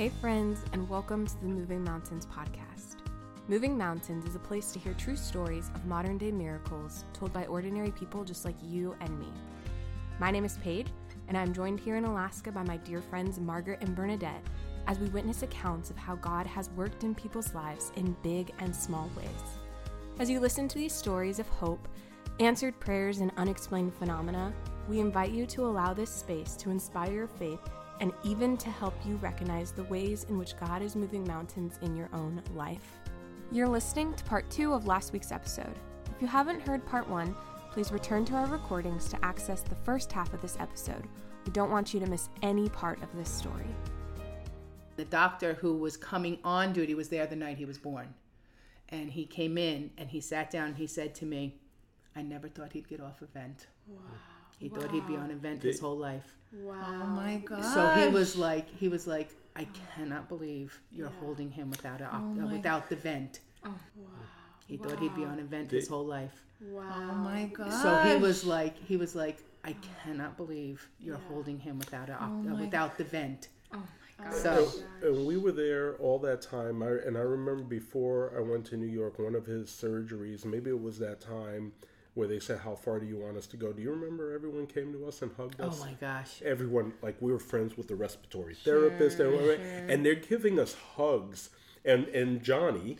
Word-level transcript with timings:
Hey, 0.00 0.08
friends, 0.08 0.64
and 0.72 0.88
welcome 0.88 1.26
to 1.26 1.40
the 1.42 1.48
Moving 1.48 1.84
Mountains 1.84 2.24
podcast. 2.24 3.00
Moving 3.48 3.76
Mountains 3.76 4.24
is 4.24 4.34
a 4.34 4.38
place 4.38 4.72
to 4.72 4.78
hear 4.78 4.94
true 4.94 5.14
stories 5.14 5.70
of 5.74 5.84
modern 5.84 6.16
day 6.16 6.32
miracles 6.32 7.04
told 7.12 7.34
by 7.34 7.44
ordinary 7.44 7.90
people 7.90 8.24
just 8.24 8.46
like 8.46 8.54
you 8.62 8.96
and 9.02 9.18
me. 9.18 9.26
My 10.18 10.30
name 10.30 10.46
is 10.46 10.56
Paige, 10.62 10.86
and 11.28 11.36
I'm 11.36 11.52
joined 11.52 11.80
here 11.80 11.96
in 11.96 12.06
Alaska 12.06 12.50
by 12.50 12.62
my 12.62 12.78
dear 12.78 13.02
friends 13.02 13.38
Margaret 13.38 13.82
and 13.82 13.94
Bernadette 13.94 14.42
as 14.86 14.98
we 14.98 15.10
witness 15.10 15.42
accounts 15.42 15.90
of 15.90 15.98
how 15.98 16.16
God 16.16 16.46
has 16.46 16.70
worked 16.70 17.04
in 17.04 17.14
people's 17.14 17.52
lives 17.54 17.92
in 17.96 18.16
big 18.22 18.54
and 18.58 18.74
small 18.74 19.10
ways. 19.18 19.28
As 20.18 20.30
you 20.30 20.40
listen 20.40 20.66
to 20.66 20.78
these 20.78 20.94
stories 20.94 21.38
of 21.38 21.48
hope, 21.48 21.86
answered 22.38 22.80
prayers, 22.80 23.18
and 23.18 23.32
unexplained 23.36 23.92
phenomena, 23.92 24.50
we 24.88 24.98
invite 24.98 25.32
you 25.32 25.44
to 25.44 25.66
allow 25.66 25.92
this 25.92 26.08
space 26.08 26.56
to 26.56 26.70
inspire 26.70 27.12
your 27.12 27.28
faith 27.28 27.60
and 28.00 28.12
even 28.24 28.56
to 28.56 28.70
help 28.70 28.94
you 29.06 29.16
recognize 29.16 29.72
the 29.72 29.84
ways 29.84 30.24
in 30.28 30.38
which 30.38 30.56
God 30.58 30.82
is 30.82 30.96
moving 30.96 31.26
mountains 31.26 31.78
in 31.82 31.94
your 31.94 32.08
own 32.12 32.42
life. 32.54 32.98
You're 33.52 33.68
listening 33.68 34.14
to 34.14 34.24
part 34.24 34.48
two 34.50 34.72
of 34.72 34.86
last 34.86 35.12
week's 35.12 35.32
episode. 35.32 35.74
If 36.14 36.20
you 36.20 36.26
haven't 36.26 36.66
heard 36.66 36.84
part 36.86 37.08
one, 37.08 37.36
please 37.70 37.92
return 37.92 38.24
to 38.26 38.34
our 38.34 38.46
recordings 38.46 39.08
to 39.08 39.24
access 39.24 39.62
the 39.62 39.74
first 39.74 40.10
half 40.10 40.32
of 40.32 40.42
this 40.42 40.56
episode. 40.58 41.06
We 41.46 41.52
don't 41.52 41.70
want 41.70 41.94
you 41.94 42.00
to 42.00 42.06
miss 42.06 42.28
any 42.42 42.68
part 42.68 43.02
of 43.02 43.14
this 43.14 43.28
story. 43.28 43.66
The 44.96 45.04
doctor 45.04 45.54
who 45.54 45.76
was 45.76 45.96
coming 45.96 46.38
on 46.44 46.72
duty 46.72 46.94
was 46.94 47.08
there 47.08 47.26
the 47.26 47.36
night 47.36 47.58
he 47.58 47.64
was 47.64 47.78
born. 47.78 48.14
And 48.88 49.10
he 49.10 49.24
came 49.24 49.56
in 49.56 49.90
and 49.98 50.10
he 50.10 50.20
sat 50.20 50.50
down 50.50 50.68
and 50.68 50.76
he 50.76 50.86
said 50.86 51.14
to 51.16 51.26
me, 51.26 51.60
I 52.16 52.22
never 52.22 52.48
thought 52.48 52.72
he'd 52.72 52.88
get 52.88 53.00
off 53.00 53.22
a 53.22 53.26
vent. 53.26 53.68
Wow. 53.86 54.00
He 54.60 54.68
wow. 54.68 54.78
thought 54.78 54.90
he'd 54.90 55.06
be 55.06 55.16
on 55.16 55.30
a 55.30 55.34
vent 55.34 55.62
his 55.62 55.80
whole 55.80 55.96
life. 55.96 56.34
Wow. 56.52 56.74
Oh 56.86 57.06
my 57.06 57.36
god. 57.36 57.64
So 57.64 57.88
he 58.00 58.08
was 58.12 58.36
like 58.36 58.68
he 58.76 58.88
was 58.88 59.06
like 59.06 59.30
I 59.56 59.66
cannot 59.94 60.28
believe 60.28 60.78
you're 60.92 61.06
yeah. 61.06 61.12
holding 61.20 61.50
him 61.50 61.70
without 61.70 62.00
a 62.00 62.10
oh 62.12 62.42
uh, 62.42 62.46
without 62.46 62.88
the 62.88 62.96
vent. 62.96 63.40
Oh 63.64 63.74
wow. 63.96 64.08
He 64.68 64.76
wow. 64.76 64.88
thought 64.88 64.98
he'd 65.00 65.16
be 65.16 65.24
on 65.24 65.38
a 65.38 65.44
vent 65.44 65.70
his 65.70 65.88
whole 65.88 66.04
life. 66.04 66.44
Wow. 66.60 66.82
Oh 66.94 67.14
my 67.14 67.46
god. 67.46 67.72
So 67.72 68.08
he 68.08 68.16
was 68.20 68.44
like 68.44 68.76
he 68.84 68.98
was 68.98 69.16
like 69.16 69.38
I 69.64 69.74
cannot 70.04 70.36
believe 70.36 70.86
you're 71.00 71.16
yeah. 71.16 71.32
holding 71.32 71.58
him 71.58 71.78
without 71.78 72.10
a 72.10 72.18
oh 72.20 72.52
uh, 72.52 72.60
without 72.60 72.98
the 72.98 73.04
vent. 73.04 73.48
Oh 73.72 73.82
my 74.18 74.24
god. 74.26 74.34
So 74.34 74.68
and 75.02 75.26
we 75.26 75.38
were 75.38 75.52
there 75.52 75.94
all 75.94 76.18
that 76.18 76.42
time. 76.42 76.82
I, 76.82 76.88
and 77.06 77.16
I 77.16 77.22
remember 77.22 77.62
before 77.62 78.34
I 78.36 78.40
went 78.40 78.66
to 78.66 78.76
New 78.76 78.86
York, 78.86 79.18
one 79.18 79.34
of 79.34 79.46
his 79.46 79.70
surgeries, 79.70 80.44
maybe 80.44 80.68
it 80.68 80.82
was 80.82 80.98
that 80.98 81.22
time 81.22 81.72
where 82.14 82.28
they 82.28 82.38
said, 82.38 82.60
"How 82.60 82.74
far 82.74 82.98
do 82.98 83.06
you 83.06 83.16
want 83.16 83.36
us 83.36 83.46
to 83.48 83.56
go?" 83.56 83.72
Do 83.72 83.82
you 83.82 83.90
remember 83.90 84.32
everyone 84.32 84.66
came 84.66 84.92
to 84.92 85.06
us 85.06 85.22
and 85.22 85.30
hugged 85.36 85.56
oh 85.60 85.68
us? 85.68 85.80
Oh 85.80 85.84
my 85.84 85.92
gosh! 85.94 86.42
Everyone, 86.42 86.92
like 87.02 87.16
we 87.20 87.32
were 87.32 87.38
friends 87.38 87.76
with 87.76 87.88
the 87.88 87.96
respiratory 87.96 88.54
sure, 88.54 88.90
therapist, 88.90 89.20
and, 89.20 89.38
sure. 89.38 89.54
and 89.54 90.04
they're 90.04 90.14
giving 90.14 90.58
us 90.58 90.76
hugs. 90.96 91.50
And 91.84 92.08
and 92.08 92.42
Johnny 92.42 92.98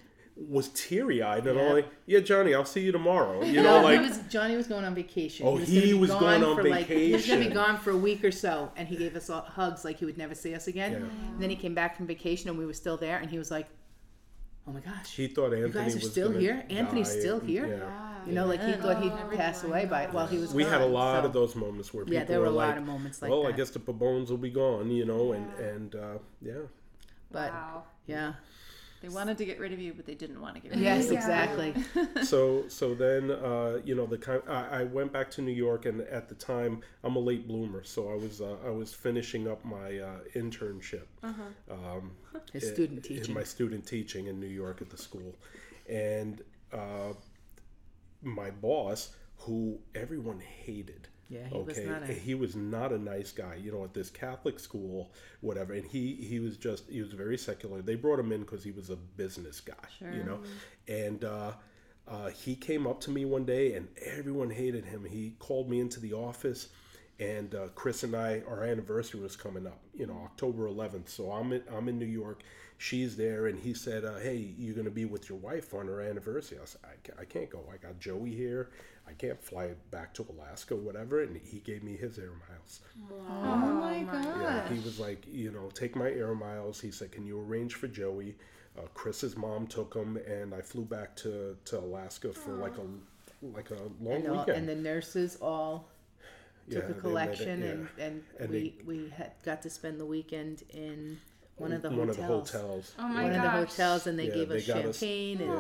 was 0.49 0.69
teary 0.69 1.23
eyed, 1.23 1.47
and 1.47 1.59
yeah. 1.59 1.67
I'm 1.67 1.73
like, 1.73 1.89
"Yeah, 2.07 2.21
Johnny, 2.21 2.55
I'll 2.55 2.65
see 2.65 2.81
you 2.81 2.93
tomorrow." 2.93 3.43
You 3.51 3.63
know, 3.63 3.83
like 3.83 4.01
he 4.01 4.07
was, 4.07 4.21
Johnny 4.29 4.57
was 4.57 4.69
going 4.69 4.85
on 4.85 4.95
vacation. 4.95 5.47
Oh, 5.47 5.57
he 5.57 5.61
was, 5.61 5.85
he 5.85 5.95
was 5.95 6.11
going 6.11 6.45
on 6.45 6.57
vacation. 6.57 6.71
Like, 6.71 6.87
he 6.87 7.13
was 7.13 7.27
going 7.27 7.43
to 7.43 7.49
be 7.49 7.55
gone 7.55 7.77
for 7.79 7.91
a 7.91 7.97
week 7.97 8.25
or 8.25 8.31
so, 8.31 8.71
and 8.77 8.87
he 8.87 8.97
gave 8.97 9.17
us 9.17 9.29
all 9.29 9.43
hugs 9.43 9.85
like 9.85 9.99
he 9.99 10.05
would 10.05 10.17
never 10.17 10.35
see 10.35 10.55
us 10.55 10.67
again. 10.69 10.93
Yeah. 10.93 10.99
And 10.99 11.43
then 11.43 11.51
he 11.51 11.57
came 11.57 11.75
back 11.75 11.97
from 11.97 12.07
vacation, 12.07 12.49
and 12.49 12.59
we 12.59 12.65
were 12.65 12.73
still 12.73 12.97
there, 12.97 13.19
and 13.19 13.29
he 13.29 13.39
was 13.39 13.51
like, 13.51 13.67
"Oh 14.67 14.73
my 14.73 14.81
gosh!" 14.81 15.15
He 15.15 15.27
thought 15.27 15.53
Anthony 15.53 15.67
you 15.67 15.73
guys 15.73 15.97
are 15.97 16.01
still 16.01 16.33
here. 16.33 16.65
Anthony's 16.71 17.11
still 17.11 17.41
here. 17.41 17.67
Yeah. 17.67 18.10
You 18.27 18.33
know, 18.33 18.47
like 18.47 18.63
he 18.63 18.73
thought 18.73 19.03
he'd 19.03 19.13
oh, 19.13 19.37
pass 19.37 19.65
away 19.65 19.87
by 19.87 20.07
while 20.07 20.27
he 20.27 20.39
was. 20.39 20.53
We 20.53 20.65
gone, 20.65 20.73
had 20.73 20.81
a 20.83 20.87
lot 20.87 21.23
so. 21.23 21.27
of 21.27 21.33
those 21.33 21.55
moments 21.55 21.93
where 21.93 22.05
people 22.05 22.21
yeah, 22.21 22.25
there 22.25 22.41
were, 22.41 22.47
a 22.47 22.51
lot 22.51 22.69
like, 22.69 22.79
of 22.79 22.87
moments 22.87 23.23
like 23.23 23.31
well, 23.31 23.45
that. 23.45 23.55
I 23.55 23.57
guess 23.57 23.71
the 23.71 23.79
bones 23.79 24.31
will 24.31 24.39
be 24.39 24.51
gone, 24.51 24.91
you 24.91 25.05
know, 25.05 25.33
and 25.33 25.53
and 25.59 25.95
uh, 25.95 26.19
yeah. 26.43 26.53
But 27.31 27.53
wow. 27.53 27.83
yeah. 28.07 28.33
They 29.01 29.09
wanted 29.09 29.39
to 29.39 29.47
get 29.47 29.59
rid 29.59 29.73
of 29.73 29.79
you, 29.79 29.95
but 29.95 30.05
they 30.05 30.15
didn't 30.15 30.43
want 30.43 30.57
to 30.57 30.61
get 30.61 30.73
rid 30.73 30.81
yes, 30.81 31.07
of 31.07 31.13
you. 31.13 31.17
Yes, 31.17 31.25
exactly. 31.25 31.75
so, 32.23 32.69
so 32.69 32.95
then, 32.95 33.31
uh, 33.31 33.79
you 33.83 33.95
know, 33.95 34.05
the 34.05 34.43
I, 34.47 34.81
I, 34.81 34.85
went 34.85 35.11
back 35.11 35.31
to 35.33 35.43
New 35.43 35.53
York, 35.53 35.87
and 35.87 36.03
at 36.03 36.29
the 36.29 36.35
time, 36.35 36.83
I'm 37.03 37.17
a 37.17 37.19
late 37.19 37.49
bloomer, 37.49 37.83
so 37.83 38.11
I 38.11 38.15
was 38.15 38.43
uh, 38.43 38.57
I 38.65 38.69
was 38.69 38.93
finishing 38.93 39.49
up 39.49 39.65
my 39.65 39.99
uh, 39.99 40.19
internship, 40.35 41.07
uh-huh. 41.23 41.75
um, 41.75 42.11
his 42.53 42.69
student 42.69 43.03
teaching, 43.03 43.33
my 43.33 43.43
student 43.43 43.87
teaching 43.87 44.27
in 44.27 44.39
New 44.39 44.47
York 44.47 44.83
at 44.83 44.91
the 44.91 44.99
school, 44.99 45.35
and 45.89 46.43
uh, 46.71 47.15
my 48.23 48.51
boss, 48.51 49.11
who 49.37 49.79
everyone 49.95 50.41
hated. 50.41 51.09
Yeah, 51.29 51.47
he 51.47 51.55
okay, 51.55 51.67
was 51.67 51.79
not 51.87 52.03
a... 52.03 52.13
he 52.13 52.35
was 52.35 52.57
not 52.57 52.93
a 52.93 52.99
nice 52.99 53.33
guy. 53.33 53.55
You 53.55 53.73
know, 53.73 53.85
at 53.85 53.95
this 53.95 54.11
Catholic 54.11 54.59
school, 54.59 55.13
whatever, 55.41 55.73
and 55.73 55.87
he 55.87 56.15
he 56.17 56.41
was 56.41 56.57
just 56.57 56.91
he 56.91 57.01
was 57.01 57.13
very 57.13 57.39
secular. 57.39 57.83
They 57.83 57.95
brought 57.95 58.19
him 58.19 58.33
in 58.33 58.41
because 58.41 58.65
he 58.65 58.73
was 58.73 58.91
a 58.91 58.97
business 58.97 59.61
guy. 59.61 59.75
Sure. 59.99 60.13
You 60.13 60.25
know, 60.25 60.41
and. 60.89 61.25
Uh, 61.25 61.53
uh, 62.09 62.29
he 62.29 62.57
came 62.57 62.89
up 62.89 63.01
to 63.01 63.11
me 63.11 63.25
one 63.25 63.45
day 63.45 63.75
and 63.75 63.87
everyone 64.05 64.51
hated 64.51 64.85
him. 64.85 65.05
He 65.05 65.37
called 65.39 65.71
me 65.71 65.79
into 65.79 66.01
the 66.01 66.13
office 66.13 66.69
and 67.21 67.55
uh, 67.55 67.69
Chris 67.75 68.03
and 68.03 68.17
I, 68.17 68.43
our 68.49 68.65
anniversary 68.65 69.21
was 69.21 69.37
coming 69.37 69.67
up, 69.67 69.79
you 69.95 70.07
know, 70.07 70.19
October 70.25 70.69
11th. 70.69 71.11
So 71.11 71.31
I'm 71.31 71.53
in, 71.53 71.63
I'm 71.73 71.89
in 71.89 71.99
New 71.99 72.07
York. 72.07 72.43
She's 72.79 73.15
there 73.15 73.47
and 73.47 73.59
he 73.59 73.75
said 73.75 74.07
uh, 74.07 74.19
hey 74.21 74.55
you're 74.57 74.75
going 74.75 74.87
to 74.87 74.91
be 74.91 75.05
with 75.05 75.29
your 75.29 75.37
wife 75.37 75.75
on 75.75 75.87
her 75.87 76.01
anniversary. 76.01 76.59
I 76.63 76.65
said 76.65 76.81
I 77.21 77.25
can't, 77.27 77.51
go. 77.51 77.63
I 77.71 77.77
got 77.77 78.01
joey 78.01 78.35
here. 78.35 78.71
I 79.07 79.13
can't 79.13 79.43
fly 79.43 79.73
back 79.91 80.15
to 80.15 80.27
alaska 80.31 80.75
whatever 80.75 81.23
and 81.23 81.37
he 81.37 81.59
gave 81.59 81.83
me 81.83 81.95
his 81.95 82.19
air 82.19 82.33
miles. 82.49 82.81
Wow. 83.11 83.65
oh 83.65 83.81
my 83.81 84.03
god 84.05 84.41
yeah, 84.41 84.69
he 84.69 84.79
was 84.81 84.99
like 84.99 85.27
you 85.31 85.51
know 85.51 85.69
take 85.75 85.95
my 85.95 86.11
air 86.11 86.35
miles. 86.35 86.81
He 86.81 86.91
said 86.91 87.13
can 87.13 87.27
you 87.27 87.39
arrange 87.39 87.75
for 87.75 87.87
joey? 87.87 88.37
Uh, 88.79 88.83
chris's 88.95 89.37
mom 89.37 89.67
took 89.67 89.93
him 89.93 90.17
and 90.29 90.55
i 90.55 90.61
flew 90.61 90.85
back 90.85 91.17
to, 91.17 91.57
to 91.65 91.77
alaska 91.77 92.33
for 92.33 92.53
like 92.53 92.79
a 92.79 93.47
like 93.55 93.71
a 93.73 93.79
long 94.01 94.25
and 94.25 94.31
weekend. 94.31 94.59
and 94.59 94.69
the 94.69 94.75
nurses 94.77 95.37
all 95.43 95.90
took 96.69 96.85
yeah, 96.85 96.91
a 96.91 96.95
collection 96.95 97.63
it, 97.63 97.67
yeah. 97.67 97.73
and, 97.73 97.89
and, 97.99 98.23
and 98.39 98.51
we, 98.51 98.61
they, 98.61 98.85
we 98.85 99.09
had 99.17 99.33
got 99.45 99.63
to 99.63 99.71
spend 99.71 100.01
the 100.01 100.07
weekend 100.07 100.63
in 100.71 101.19
one 101.57 101.73
of 101.73 101.83
the 101.83 101.91
one 101.91 102.09
hotels. 102.09 102.19
of 102.19 102.53
the 102.53 102.59
hotels. 102.59 102.95
Oh 102.99 103.09
my 103.09 103.23
one 103.25 103.33
gosh. 103.33 103.37
of 103.37 103.43
the 103.43 103.51
hotels, 103.51 104.07
and 104.07 104.19
they 104.19 104.29
yeah, 104.29 104.35
gave 104.35 104.49
they 104.49 104.57
us 104.57 104.65
champagne, 104.65 105.43
us, 105.43 105.43
and, 105.43 105.51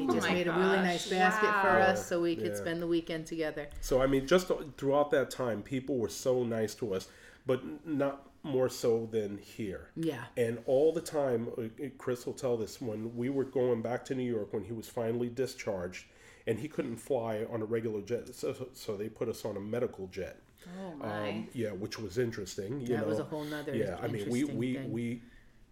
and, 0.00 0.10
they 0.10 0.14
just 0.14 0.28
oh 0.28 0.32
made 0.32 0.46
gosh. 0.46 0.56
a 0.56 0.60
really 0.60 0.76
nice 0.76 1.10
basket 1.10 1.48
wow. 1.48 1.62
for 1.62 1.68
us, 1.68 2.06
so 2.06 2.20
we 2.20 2.36
could 2.36 2.52
yeah. 2.52 2.56
spend 2.56 2.80
the 2.80 2.86
weekend 2.86 3.26
together. 3.26 3.68
So 3.80 4.00
I 4.00 4.06
mean, 4.06 4.26
just 4.26 4.50
throughout 4.76 5.10
that 5.10 5.30
time, 5.30 5.62
people 5.62 5.98
were 5.98 6.08
so 6.08 6.44
nice 6.44 6.74
to 6.76 6.94
us, 6.94 7.08
but 7.44 7.60
not 7.86 8.28
more 8.44 8.68
so 8.68 9.08
than 9.10 9.38
here. 9.38 9.88
Yeah. 9.96 10.24
And 10.36 10.58
all 10.66 10.92
the 10.92 11.00
time, 11.00 11.48
uh, 11.58 11.86
Chris 11.98 12.24
will 12.24 12.34
tell 12.34 12.56
this 12.56 12.80
when 12.80 13.16
we 13.16 13.28
were 13.28 13.44
going 13.44 13.82
back 13.82 14.04
to 14.06 14.14
New 14.14 14.30
York 14.30 14.52
when 14.52 14.64
he 14.64 14.72
was 14.72 14.88
finally 14.88 15.28
discharged, 15.28 16.04
and 16.46 16.58
he 16.60 16.68
couldn't 16.68 16.96
fly 16.96 17.44
on 17.50 17.62
a 17.62 17.64
regular 17.64 18.00
jet, 18.00 18.34
so, 18.34 18.68
so 18.72 18.96
they 18.96 19.08
put 19.08 19.28
us 19.28 19.44
on 19.44 19.56
a 19.56 19.60
medical 19.60 20.06
jet. 20.06 20.38
Oh 20.80 20.94
my. 20.96 21.28
Um, 21.28 21.48
yeah, 21.52 21.70
which 21.70 21.98
was 21.98 22.18
interesting. 22.18 22.80
You 22.80 22.88
that 22.88 23.00
know. 23.02 23.06
was 23.06 23.18
a 23.18 23.24
whole 23.24 23.44
nother. 23.44 23.74
Yeah, 23.74 23.96
I 24.00 24.08
mean, 24.08 24.28
we 24.28 24.44
we 24.44 24.74
thing. 24.74 24.92
we 24.92 25.22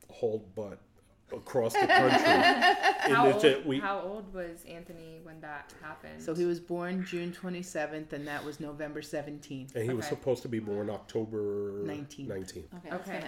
hauled 0.08 0.54
butt 0.54 0.80
across 1.32 1.72
the 1.72 1.86
country. 1.86 2.18
how, 3.14 3.32
old, 3.32 3.66
we, 3.66 3.80
how 3.80 4.00
old 4.00 4.32
was 4.32 4.64
Anthony 4.68 5.20
when 5.22 5.40
that 5.40 5.72
happened? 5.82 6.22
So 6.22 6.34
he 6.34 6.44
was 6.44 6.60
born 6.60 7.04
June 7.04 7.32
27th, 7.32 8.12
and 8.12 8.26
that 8.26 8.44
was 8.44 8.60
November 8.60 9.00
17th. 9.00 9.50
And 9.50 9.68
he 9.74 9.80
okay. 9.80 9.92
was 9.94 10.06
supposed 10.06 10.42
to 10.42 10.48
be 10.48 10.58
born 10.58 10.90
October 10.90 11.82
19th. 11.84 12.28
19th. 12.28 12.64
Okay, 12.74 12.94
okay. 12.94 13.24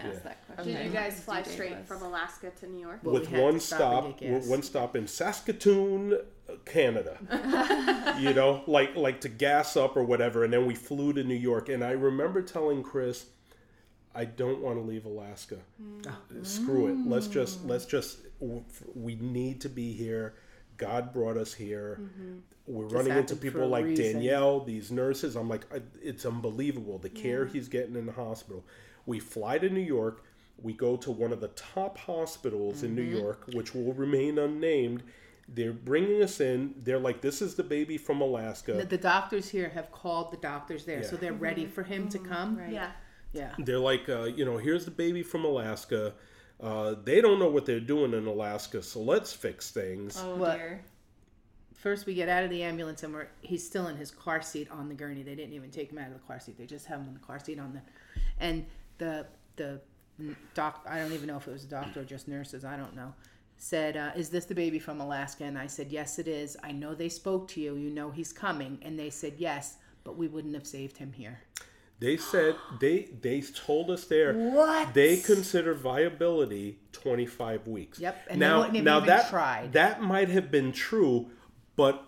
Yeah. 0.56 0.62
Did 0.62 0.84
you 0.86 0.90
guys 0.90 1.20
fly 1.20 1.42
straight 1.42 1.86
from 1.86 2.02
Alaska 2.02 2.50
to 2.60 2.66
New 2.66 2.80
York? 2.80 3.00
Well, 3.02 3.14
With 3.14 3.30
one 3.30 3.60
stop, 3.60 4.20
one 4.22 4.62
stop 4.62 4.96
in 4.96 5.06
Saskatoon, 5.06 6.18
Canada. 6.64 7.18
you 8.18 8.32
know, 8.34 8.62
like 8.66 8.96
like 8.96 9.20
to 9.22 9.28
gas 9.28 9.76
up 9.76 9.96
or 9.96 10.02
whatever, 10.02 10.44
and 10.44 10.52
then 10.52 10.66
we 10.66 10.74
flew 10.74 11.12
to 11.12 11.24
New 11.24 11.34
York. 11.34 11.68
And 11.68 11.84
I 11.84 11.92
remember 11.92 12.42
telling 12.42 12.82
Chris 12.82 13.26
I 14.18 14.24
don't 14.24 14.60
want 14.60 14.76
to 14.78 14.82
leave 14.82 15.04
Alaska. 15.04 15.58
Mm. 15.80 16.44
Screw 16.44 16.88
it. 16.88 16.96
Let's 17.06 17.28
just 17.28 17.64
let's 17.64 17.86
just 17.86 18.18
we 18.94 19.14
need 19.14 19.60
to 19.60 19.68
be 19.68 19.92
here. 19.92 20.34
God 20.76 21.12
brought 21.12 21.36
us 21.36 21.54
here. 21.54 22.00
Mm-hmm. 22.00 22.38
We're 22.66 22.84
just 22.84 22.94
running 22.94 23.16
into 23.16 23.36
people 23.36 23.68
like 23.68 23.84
reason. 23.84 24.14
Danielle, 24.14 24.60
these 24.60 24.90
nurses. 24.90 25.36
I'm 25.36 25.48
like, 25.48 25.66
it's 26.02 26.26
unbelievable 26.26 26.98
the 26.98 27.08
care 27.08 27.44
yeah. 27.46 27.52
he's 27.52 27.68
getting 27.68 27.94
in 27.94 28.06
the 28.06 28.12
hospital. 28.12 28.64
We 29.06 29.20
fly 29.20 29.58
to 29.58 29.68
New 29.68 29.80
York. 29.80 30.24
We 30.60 30.72
go 30.72 30.96
to 30.96 31.12
one 31.12 31.32
of 31.32 31.40
the 31.40 31.48
top 31.48 31.98
hospitals 31.98 32.78
mm-hmm. 32.78 32.86
in 32.86 32.94
New 32.96 33.06
mm-hmm. 33.06 33.18
York, 33.18 33.44
which 33.52 33.72
will 33.72 33.92
remain 33.92 34.38
unnamed. 34.38 35.04
They're 35.48 35.72
bringing 35.72 36.22
us 36.22 36.40
in. 36.40 36.74
They're 36.82 36.98
like, 36.98 37.20
this 37.20 37.40
is 37.40 37.54
the 37.54 37.64
baby 37.64 37.96
from 37.96 38.20
Alaska. 38.20 38.74
The, 38.74 38.84
the 38.84 38.98
doctors 38.98 39.48
here 39.48 39.70
have 39.70 39.90
called 39.90 40.30
the 40.30 40.36
doctors 40.36 40.84
there, 40.84 41.00
yeah. 41.00 41.06
so 41.06 41.16
they're 41.16 41.32
mm-hmm. 41.32 41.42
ready 41.42 41.66
for 41.66 41.82
him 41.82 42.08
to 42.10 42.18
mm-hmm. 42.18 42.32
come. 42.32 42.56
Right. 42.58 42.72
Yeah. 42.72 42.90
Yeah. 43.32 43.54
They're 43.58 43.78
like, 43.78 44.08
uh, 44.08 44.24
you 44.24 44.44
know, 44.44 44.56
here's 44.56 44.84
the 44.84 44.90
baby 44.90 45.22
from 45.22 45.44
Alaska. 45.44 46.14
Uh, 46.60 46.94
they 47.04 47.20
don't 47.20 47.38
know 47.38 47.48
what 47.48 47.66
they're 47.66 47.80
doing 47.80 48.14
in 48.14 48.26
Alaska, 48.26 48.82
so 48.82 49.00
let's 49.00 49.32
fix 49.32 49.70
things. 49.70 50.18
Oh 50.20 50.44
dear. 50.44 50.82
First, 51.74 52.06
we 52.06 52.14
get 52.14 52.28
out 52.28 52.42
of 52.42 52.50
the 52.50 52.64
ambulance 52.64 53.04
and 53.04 53.14
we're 53.14 53.28
he's 53.40 53.64
still 53.64 53.86
in 53.86 53.96
his 53.96 54.10
car 54.10 54.42
seat 54.42 54.68
on 54.70 54.88
the 54.88 54.94
gurney. 54.94 55.22
They 55.22 55.36
didn't 55.36 55.54
even 55.54 55.70
take 55.70 55.92
him 55.92 55.98
out 55.98 56.08
of 56.08 56.14
the 56.14 56.26
car 56.26 56.40
seat. 56.40 56.58
They 56.58 56.66
just 56.66 56.86
have 56.86 57.00
him 57.00 57.08
in 57.08 57.14
the 57.14 57.20
car 57.20 57.38
seat 57.38 57.60
on 57.60 57.72
the, 57.72 57.80
and 58.40 58.66
the 58.98 59.26
the 59.54 59.80
doc. 60.54 60.84
I 60.88 60.98
don't 60.98 61.12
even 61.12 61.28
know 61.28 61.36
if 61.36 61.46
it 61.46 61.52
was 61.52 61.62
a 61.62 61.68
doctor 61.68 62.00
or 62.00 62.04
just 62.04 62.26
nurses. 62.26 62.64
I 62.64 62.76
don't 62.76 62.96
know. 62.96 63.14
Said, 63.58 63.96
uh, 63.96 64.12
"Is 64.16 64.30
this 64.30 64.44
the 64.44 64.54
baby 64.54 64.78
from 64.78 65.00
Alaska?" 65.00 65.44
And 65.44 65.58
I 65.58 65.66
said, 65.66 65.90
"Yes, 65.90 66.18
it 66.18 66.28
is. 66.28 66.56
I 66.62 66.72
know 66.72 66.94
they 66.94 67.08
spoke 67.08 67.48
to 67.48 67.60
you. 67.60 67.74
You 67.76 67.90
know 67.90 68.10
he's 68.10 68.32
coming." 68.32 68.78
And 68.82 68.98
they 68.98 69.10
said, 69.10 69.34
"Yes, 69.38 69.76
but 70.04 70.16
we 70.16 70.28
wouldn't 70.28 70.54
have 70.54 70.66
saved 70.66 70.96
him 70.96 71.12
here." 71.12 71.40
They 72.00 72.16
said 72.16 72.56
they 72.80 73.08
they 73.20 73.40
told 73.40 73.90
us 73.90 74.04
there 74.04 74.32
What? 74.32 74.94
they 74.94 75.16
consider 75.16 75.74
viability 75.74 76.78
25 76.92 77.66
weeks. 77.66 77.98
Yep, 77.98 78.26
and 78.30 78.40
they 78.40 78.46
now 78.46 78.66
now 78.68 79.00
that 79.00 79.28
tried. 79.28 79.72
that 79.72 80.02
might 80.02 80.28
have 80.28 80.50
been 80.50 80.72
true, 80.72 81.30
but 81.76 82.04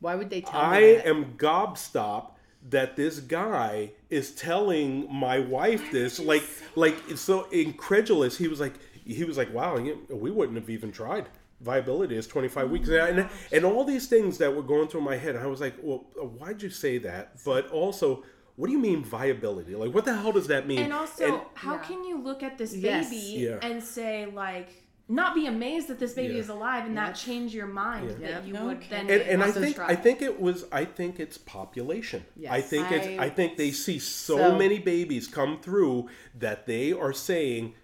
Why 0.00 0.14
would 0.14 0.30
they 0.30 0.40
tell 0.40 0.60
I 0.60 0.80
am 1.04 1.36
gobstopped 1.36 2.32
that 2.68 2.94
this 2.96 3.20
guy 3.20 3.92
is 4.10 4.32
telling 4.32 5.12
my 5.12 5.38
wife 5.38 5.90
this 5.90 6.18
like 6.18 6.44
like 6.74 6.96
it's 7.08 7.20
so 7.20 7.44
incredulous. 7.50 8.36
He 8.36 8.48
was 8.48 8.60
like 8.60 8.74
he 9.04 9.24
was 9.24 9.36
like 9.36 9.52
wow 9.52 9.76
you- 9.78 10.06
we 10.10 10.30
wouldn't 10.30 10.56
have 10.58 10.70
even 10.70 10.92
tried. 10.92 11.28
Viability 11.60 12.16
is 12.16 12.26
25 12.26 12.70
weeks 12.70 12.88
and, 12.88 13.18
and 13.20 13.28
and 13.52 13.64
all 13.66 13.84
these 13.84 14.06
things 14.06 14.38
that 14.38 14.54
were 14.56 14.62
going 14.62 14.88
through 14.88 15.02
my 15.02 15.16
head. 15.16 15.36
I 15.36 15.46
was 15.46 15.60
like, 15.60 15.74
well, 15.82 15.98
why'd 16.38 16.62
you 16.62 16.70
say 16.70 16.96
that? 16.98 17.36
But 17.44 17.70
also, 17.70 18.24
what 18.56 18.68
do 18.68 18.72
you 18.72 18.78
mean 18.78 19.04
viability? 19.04 19.74
Like, 19.74 19.92
what 19.92 20.06
the 20.06 20.16
hell 20.16 20.32
does 20.32 20.46
that 20.46 20.66
mean? 20.66 20.78
And 20.78 20.92
also, 20.92 21.24
And- 21.24 21.40
how 21.54 21.74
Yeah. 21.74 21.82
can 21.82 22.04
you 22.04 22.16
look 22.22 22.42
at 22.42 22.56
this 22.56 22.74
Yes. 22.74 23.10
baby 23.10 23.44
Yeah. 23.44 23.58
and 23.62 23.82
say 23.82 24.26
like 24.32 24.68
not 25.06 25.34
be 25.34 25.46
amazed 25.48 25.88
that 25.88 25.98
this 25.98 26.14
baby 26.14 26.34
Yeah. 26.34 26.40
is 26.40 26.48
alive 26.50 26.86
and 26.86 26.96
that 26.96 27.14
change 27.16 27.52
your 27.52 27.66
mind 27.66 28.08
that 28.22 28.46
you 28.46 28.54
No 28.54 28.66
would 28.66 28.80
kidding. 28.80 29.08
then 29.08 29.20
and, 29.20 29.28
and 29.30 29.42
I 29.42 29.46
also 29.48 29.60
think 29.60 29.76
try. 29.76 29.88
I 29.88 29.96
think 29.96 30.22
it 30.22 30.40
was 30.40 30.64
I 30.72 30.84
think 30.86 31.20
it's 31.20 31.36
population. 31.36 32.24
I 32.48 32.58
Yes. 32.58 32.70
think 32.70 32.90
it's 32.90 33.06
I- 33.06 33.24
I 33.26 33.28
think 33.28 33.56
they 33.58 33.70
see 33.72 33.98
so, 33.98 34.36
So- 34.38 34.56
many 34.56 34.78
babies 34.78 35.26
come 35.28 35.60
through 35.60 36.08
that 36.38 36.66
they 36.66 36.92
are 36.92 37.12
saying 37.12 37.74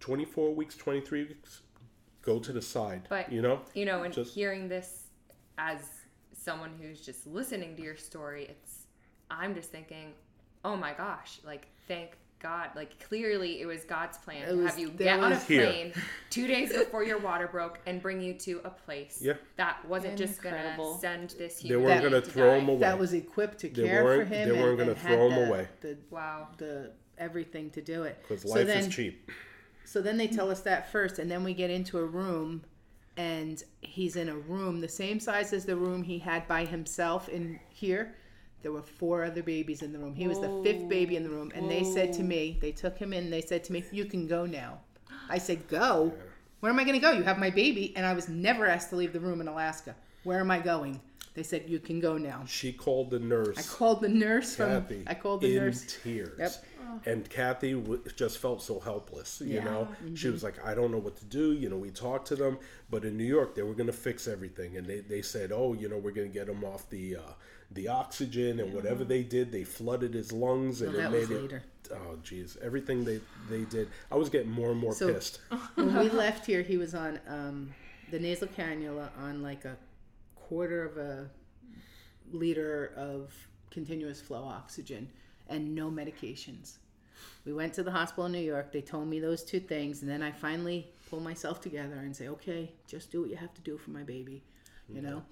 24 0.00 0.54
weeks, 0.54 0.76
23 0.76 1.24
weeks 1.24 1.62
go 2.22 2.38
to 2.38 2.52
the 2.52 2.62
side. 2.62 3.06
But 3.08 3.32
you 3.32 3.42
know? 3.42 3.60
you 3.74 3.84
know, 3.84 4.02
and 4.02 4.12
Just- 4.12 4.34
hearing 4.34 4.68
this 4.68 5.04
as 5.58 5.78
someone 6.32 6.70
who's 6.80 7.00
just 7.00 7.26
listening 7.26 7.76
to 7.76 7.82
your 7.82 7.96
story, 7.96 8.46
it's 8.48 8.86
I'm 9.30 9.54
just 9.54 9.70
thinking, 9.70 10.12
oh 10.64 10.76
my 10.76 10.92
gosh, 10.94 11.38
like 11.44 11.68
thank 11.86 12.16
God, 12.40 12.70
like 12.74 12.98
clearly 13.06 13.60
it 13.60 13.66
was 13.66 13.84
God's 13.84 14.16
plan 14.18 14.48
It 14.48 14.52
to 14.52 14.60
have 14.66 14.78
you 14.78 14.88
get 14.90 15.20
on 15.20 15.32
a 15.32 15.34
was- 15.34 15.46
Here. 15.46 15.66
plane 15.66 15.92
two 16.30 16.46
days 16.46 16.72
before 16.72 17.04
your 17.04 17.18
water 17.18 17.46
broke 17.46 17.78
and 17.86 18.00
bring 18.00 18.20
you 18.22 18.32
to 18.34 18.60
a 18.64 18.70
place 18.70 19.18
Yeah. 19.22 19.34
that 19.56 19.84
wasn't 19.86 20.16
just 20.16 20.42
gonna 20.42 20.74
send 21.00 21.30
this 21.38 21.60
They 21.60 21.76
weren't 21.76 22.00
going 22.00 22.14
to 22.14 22.22
to 22.22 22.30
throw 22.30 22.52
die. 22.52 22.58
him 22.58 22.68
away. 22.70 22.80
that 22.80 22.98
was 22.98 23.12
equipped 23.12 23.58
to 23.60 23.68
They 23.68 23.82
care 23.86 24.00
for 24.00 24.04
weren't- 24.04 24.28
him. 24.30 24.48
they 24.48 24.58
weren't 24.60 24.78
gonna 24.78 24.94
throw 24.94 25.10
had 25.10 25.38
him 25.38 25.44
the- 25.44 25.48
away. 25.48 25.68
The, 25.82 25.98
Wow. 26.10 26.48
the 26.56 26.92
everything 27.18 27.68
to 27.72 27.82
do 27.82 28.04
it. 28.04 28.18
because 28.22 28.42
So 28.42 28.48
life 28.48 28.66
then- 28.66 28.78
is 28.88 28.94
cheap. 28.94 29.30
So 29.84 30.00
then 30.00 30.16
they 30.16 30.28
tell 30.28 30.50
us 30.50 30.60
that 30.60 30.90
first, 30.92 31.18
and 31.18 31.30
then 31.30 31.42
we 31.42 31.54
get 31.54 31.70
into 31.70 31.98
a 31.98 32.04
room, 32.04 32.62
and 33.16 33.62
he's 33.80 34.16
in 34.16 34.28
a 34.28 34.36
room 34.36 34.80
the 34.80 34.88
same 34.88 35.18
size 35.20 35.52
as 35.52 35.64
the 35.64 35.76
room 35.76 36.02
he 36.02 36.18
had 36.18 36.46
by 36.46 36.64
himself 36.64 37.28
in 37.28 37.58
here. 37.70 38.14
There 38.62 38.72
were 38.72 38.82
four 38.82 39.24
other 39.24 39.42
babies 39.42 39.82
in 39.82 39.92
the 39.92 39.98
room. 39.98 40.14
He 40.14 40.28
was 40.28 40.38
the 40.38 40.60
fifth 40.62 40.88
baby 40.88 41.16
in 41.16 41.22
the 41.22 41.30
room, 41.30 41.50
and 41.54 41.70
they 41.70 41.82
said 41.82 42.12
to 42.14 42.22
me, 42.22 42.58
they 42.60 42.72
took 42.72 42.98
him 42.98 43.12
in. 43.12 43.30
They 43.30 43.40
said 43.40 43.64
to 43.64 43.72
me, 43.72 43.84
"You 43.90 44.04
can 44.04 44.26
go 44.26 44.44
now." 44.46 44.80
I 45.28 45.38
said, 45.38 45.66
"Go? 45.68 46.12
Where 46.60 46.70
am 46.70 46.78
I 46.78 46.84
going 46.84 46.94
to 46.94 47.00
go? 47.00 47.10
You 47.12 47.22
have 47.22 47.38
my 47.38 47.50
baby." 47.50 47.94
And 47.96 48.04
I 48.04 48.12
was 48.12 48.28
never 48.28 48.66
asked 48.66 48.90
to 48.90 48.96
leave 48.96 49.12
the 49.14 49.20
room 49.20 49.40
in 49.40 49.48
Alaska. 49.48 49.96
Where 50.24 50.40
am 50.40 50.50
I 50.50 50.58
going? 50.58 51.00
They 51.32 51.42
said, 51.42 51.64
"You 51.68 51.78
can 51.78 52.00
go 52.00 52.18
now." 52.18 52.44
She 52.46 52.72
called 52.72 53.10
the 53.10 53.18
nurse. 53.18 53.56
I 53.56 53.62
called 53.62 54.02
the 54.02 54.08
nurse 54.08 54.54
from. 54.54 54.82
Kathy 54.82 55.04
I 55.06 55.14
called 55.14 55.40
the 55.40 55.56
in 55.56 55.64
nurse. 55.64 55.96
tears. 56.02 56.38
Yep. 56.38 56.52
And 57.06 57.28
Kathy 57.28 57.72
w- 57.74 58.02
just 58.16 58.38
felt 58.38 58.62
so 58.62 58.80
helpless. 58.80 59.40
You 59.44 59.54
Yeah. 59.56 59.64
know, 59.64 59.88
she 60.14 60.28
was 60.28 60.42
like, 60.42 60.64
I 60.64 60.74
don't 60.74 60.90
know 60.90 60.98
what 60.98 61.16
to 61.18 61.24
do. 61.24 61.52
You 61.52 61.68
know, 61.68 61.76
we 61.78 61.90
talked 61.90 62.28
to 62.28 62.36
them, 62.36 62.58
but 62.90 63.04
in 63.04 63.16
New 63.16 63.24
York, 63.24 63.54
they 63.54 63.62
were 63.62 63.74
going 63.74 63.86
to 63.88 63.92
fix 63.92 64.26
everything, 64.28 64.76
and 64.76 64.86
they, 64.86 65.00
they 65.00 65.22
said, 65.22 65.52
oh, 65.52 65.72
you 65.74 65.88
know, 65.88 65.98
we're 65.98 66.10
going 66.12 66.28
to 66.28 66.32
get 66.38 66.48
him 66.48 66.64
off 66.64 66.88
the 66.90 67.16
uh, 67.16 67.20
the 67.72 67.86
oxygen, 67.86 68.58
and 68.58 68.74
whatever 68.74 69.04
they 69.04 69.22
did, 69.22 69.52
they 69.52 69.62
flooded 69.62 70.12
his 70.12 70.32
lungs, 70.32 70.82
and 70.82 70.92
No, 70.92 71.12
it 71.12 71.28
made 71.30 71.52
it. 71.52 71.62
Oh, 71.92 72.16
geez, 72.22 72.56
everything 72.60 73.04
they 73.04 73.20
they 73.48 73.62
did, 73.64 73.88
I 74.10 74.16
was 74.16 74.28
getting 74.28 74.50
more 74.50 74.70
and 74.72 74.80
more 74.80 74.92
So- 74.92 75.12
pissed. 75.12 75.40
when 75.76 75.96
we 75.96 76.08
left 76.08 76.44
here, 76.46 76.62
he 76.62 76.76
was 76.76 76.94
on 76.94 77.20
um, 77.28 77.72
the 78.10 78.18
nasal 78.18 78.48
cannula 78.48 79.08
on 79.18 79.40
like 79.42 79.64
a 79.64 79.76
quarter 80.34 80.84
of 80.84 80.96
a 80.98 81.30
liter 82.32 82.92
of 82.96 83.32
continuous 83.70 84.20
flow 84.20 84.42
oxygen 84.44 85.08
and 85.50 85.74
no 85.74 85.90
medications. 85.90 86.76
We 87.44 87.52
went 87.52 87.74
to 87.74 87.82
the 87.82 87.90
hospital 87.90 88.26
in 88.26 88.32
New 88.32 88.38
York. 88.38 88.72
They 88.72 88.80
told 88.80 89.08
me 89.08 89.20
those 89.20 89.42
two 89.42 89.60
things, 89.60 90.02
and 90.02 90.10
then 90.10 90.22
I 90.22 90.30
finally 90.30 90.88
pull 91.08 91.20
myself 91.20 91.60
together 91.60 91.96
and 91.96 92.14
say, 92.14 92.28
"Okay, 92.28 92.72
just 92.86 93.10
do 93.10 93.22
what 93.22 93.30
you 93.30 93.36
have 93.36 93.54
to 93.54 93.60
do 93.62 93.76
for 93.76 93.90
my 93.90 94.02
baby," 94.02 94.42
you 94.88 95.02
know. 95.02 95.22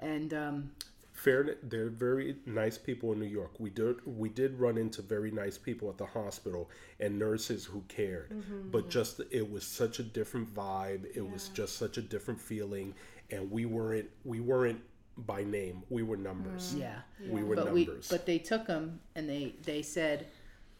And 0.00 0.32
um, 0.34 0.70
fair 1.12 1.56
they're 1.64 1.90
very 1.90 2.36
nice 2.46 2.78
people 2.78 3.12
in 3.12 3.18
New 3.18 3.26
York. 3.26 3.52
We 3.58 3.70
did 3.70 3.96
we 4.04 4.28
did 4.28 4.58
run 4.58 4.78
into 4.78 5.02
very 5.02 5.30
nice 5.30 5.58
people 5.58 5.88
at 5.88 5.98
the 5.98 6.06
hospital 6.06 6.70
and 7.00 7.18
nurses 7.18 7.64
who 7.64 7.82
cared. 7.88 8.32
But 8.70 8.88
just 8.88 9.20
it 9.30 9.50
was 9.50 9.64
such 9.64 9.98
a 9.98 10.02
different 10.02 10.54
vibe. 10.54 11.04
It 11.14 11.28
was 11.28 11.48
just 11.48 11.76
such 11.76 11.98
a 11.98 12.02
different 12.02 12.40
feeling 12.40 12.94
and 13.30 13.50
we 13.50 13.66
weren't 13.66 14.08
we 14.24 14.40
weren't 14.40 14.80
by 15.26 15.42
name. 15.42 15.82
We 15.90 16.02
were 16.02 16.16
numbers. 16.16 16.74
Mm. 16.74 16.80
yeah, 16.80 16.98
We 17.28 17.42
were 17.42 17.56
but 17.56 17.72
we 17.72 17.84
numbers. 17.86 18.08
but 18.08 18.24
they 18.26 18.38
took 18.38 18.66
him 18.66 19.00
and 19.16 19.28
they 19.28 19.54
they 19.64 19.82
said 19.82 20.28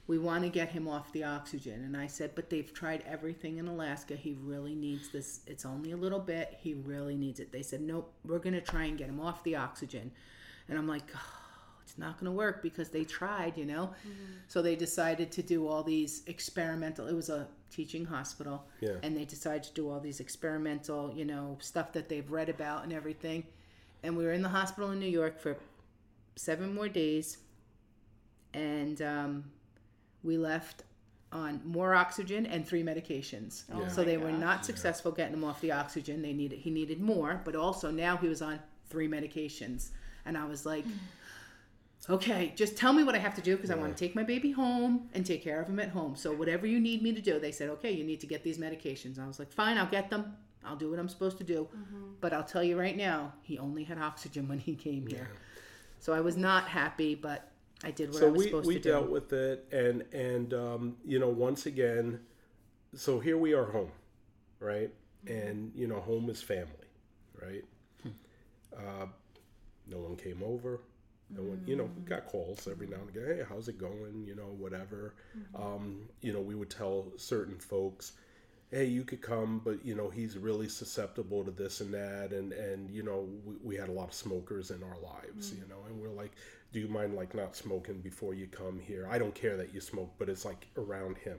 we 0.07 0.19
want 0.19 0.43
to 0.45 0.49
get 0.49 0.71
him 0.71 0.89
off 0.89 1.13
the 1.13 1.25
oxygen. 1.25 1.85
And 1.85 1.97
i 1.97 2.07
said 2.07 2.31
but 2.35 2.49
they've 2.49 2.73
tried 2.73 3.03
everything 3.07 3.59
in 3.59 3.67
alaska. 3.69 4.15
He 4.15 4.37
really 4.43 4.75
needs 4.75 5.09
this 5.09 5.41
it's 5.47 5.65
only 5.65 5.91
a 5.93 5.97
little 5.97 6.21
bit. 6.21 6.57
He 6.61 6.75
really 6.75 7.17
needs 7.17 7.41
it. 7.41 7.53
They 7.53 7.63
said 7.63 7.81
nope 7.81 8.13
we're 8.25 8.39
going 8.39 8.55
to 8.55 8.61
try 8.61 8.85
and 8.85 8.97
get 8.97 9.09
him 9.09 9.21
off 9.21 9.43
the 9.45 9.57
oxygen. 9.57 10.13
And 10.69 10.79
i'm 10.79 10.87
like 10.87 11.05
oh, 11.15 11.21
it's 11.83 11.99
not 11.99 12.15
going 12.21 12.27
to 12.27 12.37
work 12.37 12.63
because 12.63 12.91
they 12.91 13.05
tried 13.05 13.57
you 13.57 13.65
know? 13.67 13.87
Mm-hmm. 14.07 14.33
So 14.47 14.63
they 14.63 14.77
decided 14.77 15.33
to 15.33 15.43
do 15.43 15.67
all 15.67 15.83
these 15.83 16.23
experimental 16.27 17.07
it 17.09 17.15
was 17.15 17.29
a 17.29 17.49
teaching 17.71 18.05
hospital. 18.07 18.65
Yeah. 18.81 18.93
and 19.03 19.15
they 19.17 19.25
decided 19.27 19.65
to 19.65 19.75
do 19.75 19.91
all 19.91 20.01
these 20.01 20.21
experimental 20.21 21.13
you 21.15 21.25
know 21.25 21.59
stuff 21.61 21.93
that 21.93 22.09
they've 22.09 22.31
read 22.31 22.49
about 22.49 22.85
and 22.85 22.93
everything 22.93 23.45
and 24.03 24.17
we 24.17 24.25
were 24.25 24.33
in 24.33 24.43
the 24.43 24.49
hospital 24.49 24.91
in 24.91 24.99
new 24.99 25.07
york 25.07 25.39
for 25.41 25.57
seven 26.37 26.75
more 26.75 26.89
days 26.89 27.39
and 28.55 29.03
um, 29.03 29.45
we 30.23 30.37
left 30.37 30.85
on 31.33 31.61
more 31.65 31.95
oxygen 31.95 32.47
and 32.47 32.67
three 32.67 32.83
medications. 32.83 33.65
so 33.91 34.03
they 34.03 34.17
were 34.17 34.33
not 34.33 34.65
successful 34.65 35.13
getting 35.13 35.35
him 35.35 35.45
off 35.45 35.61
the 35.61 35.73
oxygen. 35.73 36.23
They 36.23 36.33
needed 36.33 36.59
he 36.59 36.71
needed 36.71 37.01
more, 37.01 37.41
but 37.45 37.55
also 37.55 37.91
now 37.91 38.17
he 38.17 38.29
was 38.29 38.41
on 38.41 38.59
three 38.89 39.09
medications, 39.09 39.91
and 40.25 40.37
I 40.37 40.45
was 40.45 40.65
like. 40.67 40.85
Okay, 42.09 42.55
just 42.57 42.77
tell 42.77 42.95
me 42.95 43.03
what 43.03 43.15
I 43.15 43.19
have 43.19 43.35
to 43.35 43.43
do 43.43 43.55
because 43.57 43.71
I 43.71 43.75
want 43.75 43.95
to 43.95 43.99
take 44.03 44.15
my 44.15 44.23
baby 44.23 44.51
home 44.51 45.11
and 45.13 45.27
take 45.27 45.45
care 45.45 45.61
of 45.61 45.69
him 45.69 45.79
at 45.79 45.91
home. 45.91 46.17
So 46.17 46.33
whatever 46.33 46.67
you 46.67 46.81
need 46.81 47.03
me 47.03 47.13
to 47.13 47.21
do, 47.21 47.39
they 47.39 47.53
said, 47.53 47.69
okay, 47.71 47.91
you 47.91 48.03
need 48.03 48.21
to 48.21 48.27
get 48.27 48.43
these 48.43 48.57
medications. 48.57 49.19
I 49.19 49.27
was 49.27 49.39
like, 49.39 49.53
fine, 49.53 49.77
I'll 49.77 49.91
get 49.91 50.09
them. 50.09 50.37
I'll 50.69 50.77
do 50.77 50.91
what 50.91 50.99
I'm 50.99 51.09
supposed 51.09 51.39
to 51.39 51.45
do. 51.45 51.69
But 52.21 52.33
I'll 52.33 52.45
tell 52.45 52.65
you 52.65 52.79
right 52.79 52.97
now, 52.97 53.33
he 53.43 53.59
only 53.59 53.85
had 53.85 53.99
oxygen 53.99 54.49
when 54.49 54.59
he 54.59 54.75
came 54.75 55.07
here. 55.07 55.29
So 56.01 56.13
I 56.13 56.21
was 56.21 56.37
not 56.37 56.69
happy, 56.69 57.15
but 57.15 57.51
I 57.85 57.91
did 57.91 58.13
what 58.13 58.23
I 58.23 58.27
was 58.27 58.39
we, 58.39 58.45
supposed 58.47 58.67
we 58.67 58.75
to 58.75 58.81
do. 58.81 58.91
So 58.91 58.91
We 58.91 59.01
dealt 59.01 59.11
with 59.11 59.33
it 59.33 59.67
and 59.73 60.03
and 60.13 60.55
um, 60.55 60.97
you 61.05 61.19
know 61.19 61.29
once 61.29 61.67
again 61.67 62.21
so 62.95 63.21
here 63.21 63.37
we 63.39 63.55
are 63.55 63.67
home 63.67 63.93
right 64.61 64.93
Mm-hmm. 65.27 65.35
and 65.37 65.73
you 65.75 65.89
know 65.89 66.01
home 66.01 66.31
is 66.31 66.41
family 66.43 66.89
right 67.43 67.65
Hmm. 68.03 68.11
uh, 68.77 69.07
no 69.89 69.99
one 69.99 70.17
came 70.17 70.43
over 70.45 70.81
no 71.31 71.43
one 71.43 71.61
you 71.67 71.77
know 71.77 71.91
we 71.97 72.03
got 72.03 72.27
calls 72.27 72.69
every 72.69 72.87
now 72.87 72.97
and 72.97 73.09
again 73.11 73.37
hey 73.39 73.45
how's 73.49 73.69
it 73.69 73.79
going 73.79 74.25
you 74.27 74.35
know 74.37 74.55
whatever 74.59 75.15
Mm-hmm. 75.37 75.63
um, 75.63 76.09
you 76.21 76.33
know 76.33 76.41
we 76.41 76.55
would 76.55 76.71
tell 76.71 77.07
certain 77.17 77.59
folks 77.59 78.13
hey 78.71 78.85
you 78.85 79.03
could 79.05 79.21
come 79.23 79.61
but 79.65 79.85
you 79.85 79.95
know 79.95 80.11
he's 80.11 80.37
really 80.37 80.69
susceptible 80.69 81.45
to 81.45 81.51
this 81.51 81.81
and 81.81 81.93
that 81.95 82.33
and 82.33 82.53
and 82.53 82.91
you 82.91 83.03
know 83.03 83.27
we, 83.45 83.55
we 83.65 83.77
had 83.77 83.89
a 83.89 83.93
lot 83.93 84.09
of 84.09 84.15
smokers 84.15 84.71
in 84.71 84.83
our 84.83 84.99
lives 85.03 85.51
Mm. 85.53 85.59
you 85.61 85.69
know 85.69 85.77
and 85.89 86.01
we're 86.01 86.09
like 86.23 86.33
do 86.73 86.81
you 86.81 86.89
mind 86.89 87.15
like 87.15 87.35
not 87.35 87.57
smoking 87.57 88.01
before 88.01 88.35
you 88.35 88.47
come 88.47 88.79
here 88.79 89.09
i 89.11 89.17
don't 89.19 89.35
care 89.35 89.57
that 89.57 89.73
you 89.75 89.81
smoke 89.81 90.11
but 90.19 90.29
it's 90.29 90.45
like 90.45 90.67
around 90.77 91.17
him 91.19 91.39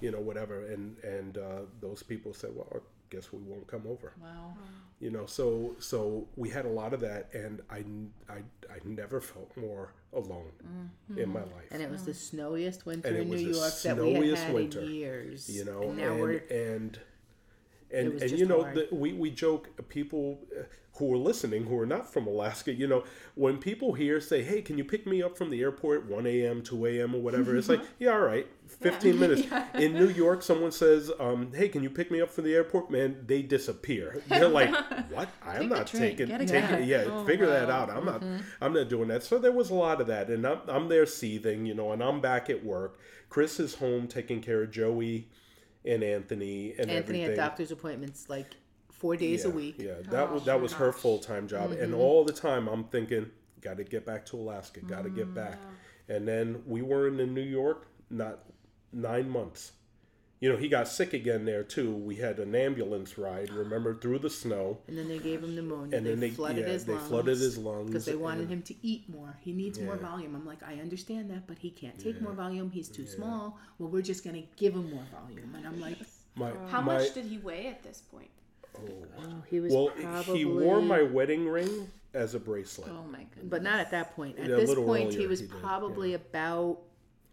you 0.00 0.10
know 0.10 0.20
whatever 0.20 0.66
and 0.66 0.96
and 1.04 1.36
uh, 1.38 1.60
those 1.80 2.02
people 2.02 2.32
said 2.32 2.50
well 2.54 2.80
guess 3.10 3.32
we 3.32 3.38
won't 3.40 3.66
come 3.66 3.82
over 3.88 4.12
Wow. 4.22 4.54
you 5.00 5.10
know 5.10 5.26
so 5.26 5.74
so 5.78 6.26
we 6.36 6.48
had 6.48 6.64
a 6.64 6.68
lot 6.68 6.92
of 6.94 7.00
that 7.00 7.28
and 7.34 7.60
i 7.70 7.84
i, 8.28 8.38
I 8.74 8.78
never 8.84 9.20
felt 9.20 9.56
more 9.56 9.92
alone 10.12 10.52
mm-hmm. 10.64 11.18
in 11.18 11.28
my 11.32 11.40
life 11.40 11.68
And 11.70 11.82
it 11.82 11.90
was 11.90 12.04
the 12.04 12.14
snowiest 12.14 12.86
winter 12.86 13.08
And 13.08 13.16
in 13.18 13.30
New 13.30 13.36
York 13.36 13.72
that 13.82 13.96
we 13.96 14.12
had 14.12 14.20
snowiest 14.22 14.42
had 14.44 14.54
winter, 14.54 14.80
in 14.80 14.90
years. 14.90 15.48
you 15.48 15.64
know 15.64 15.82
and 15.82 16.00
and, 16.00 16.50
and 16.50 16.98
and 17.92 18.22
and 18.22 18.30
you 18.38 18.46
know 18.46 18.62
the, 18.74 18.88
we 18.92 19.12
we 19.12 19.30
joke 19.30 19.68
people 19.88 20.38
who 21.00 21.12
are 21.14 21.18
listening 21.18 21.64
who 21.64 21.78
are 21.78 21.86
not 21.86 22.12
from 22.12 22.26
Alaska, 22.26 22.72
you 22.72 22.86
know, 22.86 23.02
when 23.34 23.56
people 23.56 23.94
here 23.94 24.20
say, 24.20 24.42
"Hey, 24.42 24.60
can 24.60 24.76
you 24.78 24.84
pick 24.84 25.06
me 25.06 25.22
up 25.22 25.36
from 25.36 25.50
the 25.50 25.62
airport 25.62 26.06
1 26.08 26.26
a.m., 26.26 26.62
2 26.62 26.86
a.m., 26.86 27.14
or 27.14 27.20
whatever?" 27.20 27.56
it's 27.56 27.70
like, 27.70 27.80
"Yeah, 27.98 28.12
all 28.12 28.20
right, 28.20 28.46
15 28.68 29.14
yeah. 29.14 29.20
minutes." 29.26 29.42
yeah. 29.50 29.66
In 29.78 29.94
New 29.94 30.08
York, 30.08 30.42
someone 30.42 30.70
says, 30.70 31.10
um, 31.18 31.52
"Hey, 31.54 31.68
can 31.68 31.82
you 31.82 31.88
pick 31.88 32.10
me 32.10 32.20
up 32.20 32.30
from 32.30 32.44
the 32.44 32.54
airport?" 32.54 32.90
Man, 32.90 33.24
they 33.26 33.40
disappear. 33.40 34.22
They're 34.28 34.46
like, 34.60 34.70
"What? 35.10 35.30
I'm 35.42 35.70
not 35.70 35.86
taking 35.86 36.28
taking 36.28 36.86
yeah, 36.86 37.06
oh, 37.08 37.24
figure 37.24 37.46
wow. 37.46 37.52
that 37.52 37.70
out. 37.70 37.90
I'm 37.90 38.04
mm-hmm. 38.04 38.36
not 38.36 38.42
I'm 38.60 38.74
not 38.74 38.88
doing 38.90 39.08
that." 39.08 39.22
So 39.22 39.38
there 39.38 39.52
was 39.52 39.70
a 39.70 39.74
lot 39.74 40.02
of 40.02 40.06
that, 40.08 40.28
and 40.28 40.46
I'm, 40.46 40.60
I'm 40.68 40.88
there 40.88 41.06
seething, 41.06 41.64
you 41.64 41.74
know, 41.74 41.92
and 41.92 42.02
I'm 42.02 42.20
back 42.20 42.50
at 42.50 42.62
work. 42.62 43.00
Chris 43.30 43.58
is 43.58 43.76
home 43.76 44.06
taking 44.06 44.42
care 44.42 44.62
of 44.62 44.70
Joey 44.70 45.28
and 45.82 46.02
Anthony 46.02 46.72
and 46.72 46.90
Anthony 46.90 46.96
everything. 46.96 47.22
had 47.22 47.36
doctor's 47.36 47.70
appointments 47.70 48.28
like 48.28 48.56
four 49.00 49.16
days 49.16 49.44
yeah, 49.44 49.50
a 49.50 49.54
week. 49.54 49.74
Yeah, 49.78 49.94
that 50.10 50.28
oh, 50.28 50.34
was 50.34 50.44
that 50.44 50.60
was 50.60 50.72
gosh. 50.72 50.80
her 50.80 50.92
full 50.92 51.18
time 51.18 51.48
job, 51.48 51.70
mm-hmm. 51.70 51.82
and 51.82 51.94
all 51.94 52.24
the 52.24 52.32
time 52.32 52.68
I'm 52.68 52.84
thinking, 52.84 53.30
got 53.60 53.78
to 53.78 53.84
get 53.84 54.04
back 54.06 54.26
to 54.26 54.36
Alaska, 54.36 54.80
got 54.80 55.04
to 55.04 55.10
mm, 55.10 55.16
get 55.16 55.34
back. 55.34 55.58
And 56.08 56.28
then 56.28 56.62
we 56.66 56.82
were 56.82 57.08
in 57.08 57.34
New 57.34 57.40
York, 57.40 57.86
not 58.10 58.40
nine 58.92 59.28
months. 59.28 59.72
You 60.40 60.50
know, 60.50 60.56
he 60.56 60.68
got 60.68 60.88
sick 60.88 61.12
again 61.12 61.44
there 61.44 61.62
too. 61.62 61.94
We 61.94 62.16
had 62.16 62.38
an 62.38 62.54
ambulance 62.54 63.18
ride, 63.18 63.50
remember, 63.50 63.94
through 63.94 64.20
the 64.20 64.30
snow. 64.30 64.78
And 64.88 64.96
then 64.96 65.06
they 65.06 65.18
gave 65.18 65.44
him 65.44 65.54
pneumonia. 65.54 65.96
And 65.96 66.06
they 66.06 66.10
then 66.10 66.20
they 66.20 66.30
flooded 66.30 66.66
yeah, 66.66 66.72
his 66.72 66.86
they 66.86 66.94
lungs. 66.94 67.08
flooded 67.08 67.38
his 67.38 67.58
lungs 67.58 67.86
because 67.88 68.06
they 68.06 68.16
wanted 68.16 68.48
him 68.48 68.62
to 68.62 68.74
eat 68.82 69.08
more. 69.08 69.36
He 69.40 69.52
needs 69.52 69.78
yeah. 69.78 69.84
more 69.84 69.96
volume. 69.96 70.34
I'm 70.34 70.46
like, 70.46 70.62
I 70.62 70.80
understand 70.80 71.30
that, 71.30 71.46
but 71.46 71.58
he 71.58 71.70
can't 71.70 71.98
take 71.98 72.16
yeah. 72.16 72.22
more 72.22 72.32
volume. 72.32 72.70
He's 72.70 72.88
too 72.88 73.06
small. 73.06 73.58
Well, 73.78 73.90
we're 73.90 74.02
just 74.02 74.24
gonna 74.24 74.44
give 74.56 74.74
him 74.74 74.90
more 74.90 75.04
volume. 75.12 75.54
And 75.54 75.66
I'm 75.66 75.78
like, 75.78 75.98
my, 76.34 76.52
how 76.70 76.80
my, 76.80 76.98
much 76.98 77.12
did 77.12 77.26
he 77.26 77.36
weigh 77.36 77.66
at 77.66 77.82
this 77.82 78.00
point? 78.10 78.30
Oh, 78.76 79.42
he 79.48 79.60
was 79.60 79.72
well, 79.72 79.88
probably... 79.88 80.38
he 80.38 80.44
wore 80.44 80.80
my 80.80 81.02
wedding 81.02 81.48
ring 81.48 81.90
as 82.14 82.34
a 82.34 82.40
bracelet. 82.40 82.90
Oh 82.90 83.04
my 83.10 83.24
goodness! 83.24 83.46
But 83.48 83.62
not 83.62 83.80
at 83.80 83.90
that 83.90 84.14
point. 84.16 84.38
At 84.38 84.48
yeah, 84.48 84.56
this 84.56 84.74
point, 84.74 85.12
he 85.12 85.26
was 85.26 85.40
he 85.40 85.46
probably 85.46 86.10
yeah. 86.10 86.16
about 86.16 86.78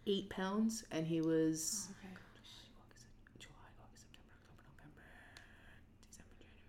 eight 0.06 0.28
pounds, 0.30 0.84
and 0.90 1.06
he 1.06 1.20
was. 1.20 1.88
Okay. 1.90 2.14
July, 3.38 3.54
August, 3.82 4.06
September, 4.12 4.44
October, 4.50 4.72
November. 4.76 5.02
December 6.10 6.34
didn't 6.38 6.52
even 6.52 6.68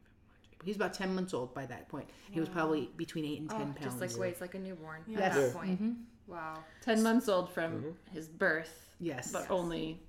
much. 0.58 0.66
He's 0.66 0.76
about 0.76 0.94
ten 0.94 1.14
months 1.16 1.34
old 1.34 1.54
by 1.54 1.66
that 1.66 1.90
point. 1.90 2.08
Wow. 2.08 2.14
He 2.32 2.40
was 2.40 2.50
probably 2.50 2.90
between 2.96 3.26
eight 3.26 3.40
and 3.42 3.50
ten 3.50 3.62
oh, 3.62 3.80
pounds. 3.80 3.84
Just 3.84 4.00
like 4.00 4.18
weighs 4.18 4.42
like 4.42 4.56
a 4.56 4.60
newborn 4.60 5.02
yeah. 5.08 5.20
at 5.20 5.34
that 5.34 5.54
point. 5.54 5.82
Mm-hmm. 5.82 5.92
Wow. 6.28 6.60
Ten 6.82 7.02
months 7.04 7.28
old 7.28 7.52
from 7.52 7.72
mm-hmm. 7.72 7.90
his 8.14 8.28
birth. 8.28 8.96
Yes. 9.00 9.32
But 9.32 9.42
yes. 9.42 9.52
only 9.52 10.00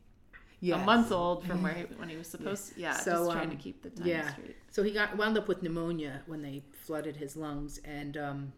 yes. 0.61 0.81
a 0.81 0.85
month 0.85 1.13
old 1.13 1.45
from 1.45 1.63
where 1.63 1.73
he, 1.73 1.83
when 1.97 2.09
he 2.09 2.17
was 2.17 2.29
supposed 2.29 2.75
to. 2.75 2.81
Yeah, 2.81 2.93
so, 2.93 3.13
just 3.13 3.31
trying 3.33 3.51
um, 3.51 3.57
to 3.57 3.57
keep 3.57 3.83
the 3.83 3.91
time 3.91 4.07
yeah. 4.07 4.33
straight. 4.33 4.57
So 4.71 4.83
he 4.83 4.93
got 4.93 5.17
wound 5.17 5.37
up 5.39 5.49
with 5.49 5.63
pneumonia 5.63 6.23
when 6.27 6.43
they 6.43 6.63
flooded 6.73 7.17
his 7.17 7.37
lungs, 7.37 7.79
and 7.85 8.17
um, 8.17 8.53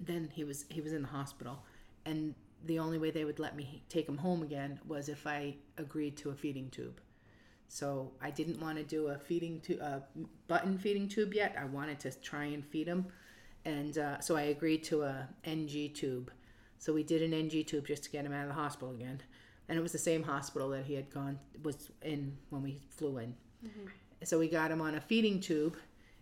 then 0.00 0.30
he 0.32 0.44
was 0.44 0.66
he 0.68 0.80
was 0.80 0.92
in 0.92 1.02
the 1.02 1.08
hospital, 1.08 1.62
and 2.04 2.34
the 2.64 2.78
only 2.78 2.98
way 2.98 3.10
they 3.10 3.24
would 3.24 3.38
let 3.38 3.56
me 3.56 3.82
take 3.88 4.08
him 4.08 4.18
home 4.18 4.42
again 4.42 4.80
was 4.86 5.08
if 5.08 5.26
I 5.26 5.54
agreed 5.78 6.16
to 6.18 6.30
a 6.30 6.34
feeding 6.34 6.70
tube. 6.70 7.00
So 7.68 8.12
I 8.22 8.30
didn't 8.30 8.60
want 8.60 8.78
to 8.78 8.84
do 8.84 9.08
a 9.08 9.18
feeding 9.18 9.60
to 9.62 9.78
a 9.78 10.02
button 10.46 10.78
feeding 10.78 11.08
tube 11.08 11.34
yet. 11.34 11.56
I 11.60 11.64
wanted 11.64 11.98
to 12.00 12.12
try 12.20 12.44
and 12.44 12.64
feed 12.64 12.86
him, 12.86 13.06
and 13.64 13.96
uh, 13.98 14.20
so 14.20 14.36
I 14.36 14.42
agreed 14.42 14.84
to 14.84 15.02
a 15.02 15.28
NG 15.44 15.92
tube. 15.94 16.30
So 16.78 16.92
we 16.92 17.02
did 17.02 17.22
an 17.22 17.32
NG 17.32 17.64
tube 17.64 17.86
just 17.86 18.04
to 18.04 18.10
get 18.10 18.24
him 18.24 18.32
out 18.32 18.42
of 18.42 18.48
the 18.48 18.54
hospital 18.54 18.90
again 18.90 19.22
and 19.68 19.78
it 19.78 19.82
was 19.82 19.92
the 19.92 19.98
same 19.98 20.22
hospital 20.22 20.68
that 20.70 20.84
he 20.84 20.94
had 20.94 21.10
gone 21.10 21.38
was 21.62 21.90
in 22.02 22.36
when 22.50 22.62
we 22.62 22.80
flew 22.90 23.18
in. 23.18 23.34
Mm-hmm. 23.64 23.86
So 24.24 24.38
we 24.38 24.48
got 24.48 24.70
him 24.70 24.80
on 24.80 24.94
a 24.94 25.00
feeding 25.00 25.40
tube, 25.40 25.76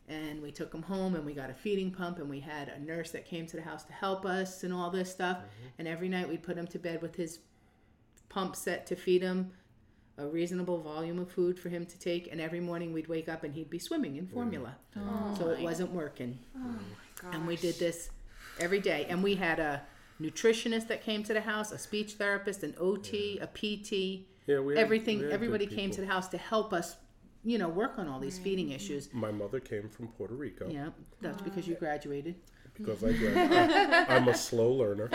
and 0.09 0.43
we 0.43 0.51
took 0.51 0.73
him 0.75 0.83
home, 0.83 1.15
and 1.15 1.25
we 1.25 1.33
got 1.33 1.51
a 1.51 1.55
feeding 1.55 1.91
pump, 1.91 2.19
and 2.19 2.29
we 2.29 2.41
had 2.41 2.69
a 2.69 2.79
nurse 2.81 3.11
that 3.13 3.27
came 3.27 3.47
to 3.47 3.57
the 3.57 3.63
house 3.63 3.85
to 3.85 3.93
help 3.93 4.27
us 4.27 4.65
and 4.65 4.73
all 4.73 4.91
this 4.91 5.11
stuff. 5.11 5.39
Mm-hmm. 5.39 5.69
And 5.79 5.89
every 5.89 6.09
night 6.09 6.29
we'd 6.29 6.43
put 6.43 6.57
him 6.57 6.67
to 6.69 6.79
bed 6.79 7.03
with 7.03 7.15
his 7.17 7.41
pump 8.29 8.57
set 8.57 8.87
to 8.87 8.97
feed 8.97 9.23
him 9.23 9.53
a 10.19 10.27
reasonable 10.27 10.79
volume 10.79 11.19
of 11.19 11.31
food 11.31 11.59
for 11.59 11.69
him 11.69 11.85
to 11.87 11.99
take, 11.99 12.31
and 12.31 12.41
every 12.41 12.61
morning 12.61 12.93
we'd 12.93 13.09
wake 13.09 13.29
up 13.29 13.45
and 13.45 13.55
he'd 13.55 13.71
be 13.71 13.79
swimming 13.79 14.17
in 14.17 14.27
formula. 14.27 14.77
Oh. 14.97 15.35
So 15.39 15.51
it 15.51 15.61
wasn't 15.61 15.91
working. 15.91 16.39
Oh 16.57 16.77
and 17.33 17.47
we 17.47 17.57
did 17.57 17.79
this 17.79 18.11
every 18.61 18.81
day, 18.81 19.07
and 19.09 19.23
we 19.23 19.35
had 19.35 19.59
a 19.59 19.83
nutritionist 20.21 20.89
that 20.89 21.03
came 21.03 21.23
to 21.25 21.35
the 21.35 21.41
house, 21.41 21.73
a 21.73 21.79
speech 21.79 22.15
therapist, 22.15 22.63
an 22.63 22.75
OT, 22.79 23.39
a 23.39 23.47
PT. 23.47 24.27
Yeah, 24.47 24.61
we 24.61 24.75
had, 24.75 24.83
everything. 24.83 25.19
We 25.19 25.25
had 25.25 25.33
everybody 25.33 25.67
came 25.67 25.91
to 25.93 26.01
the 26.01 26.07
house 26.07 26.29
to 26.29 26.39
help 26.39 26.73
us, 26.73 26.97
you 27.45 27.59
know, 27.59 27.69
work 27.69 27.99
on 27.99 28.09
all 28.09 28.21
these 28.21 28.39
feeding 28.39 28.71
issues. 28.71 29.09
My 29.13 29.31
mother 29.31 29.61
came 29.61 29.89
from 29.89 30.09
Puerto 30.09 30.35
Rico. 30.35 30.69
Yeah, 30.69 30.89
that's 31.21 31.41
because 31.43 31.67
you 31.67 31.75
graduated. 31.75 32.37
Because 32.77 33.05
I 33.05 33.13
graduated. 33.13 34.11
I'm 34.11 34.29
a 34.29 34.35
slow 34.35 34.73
learner. 34.73 35.09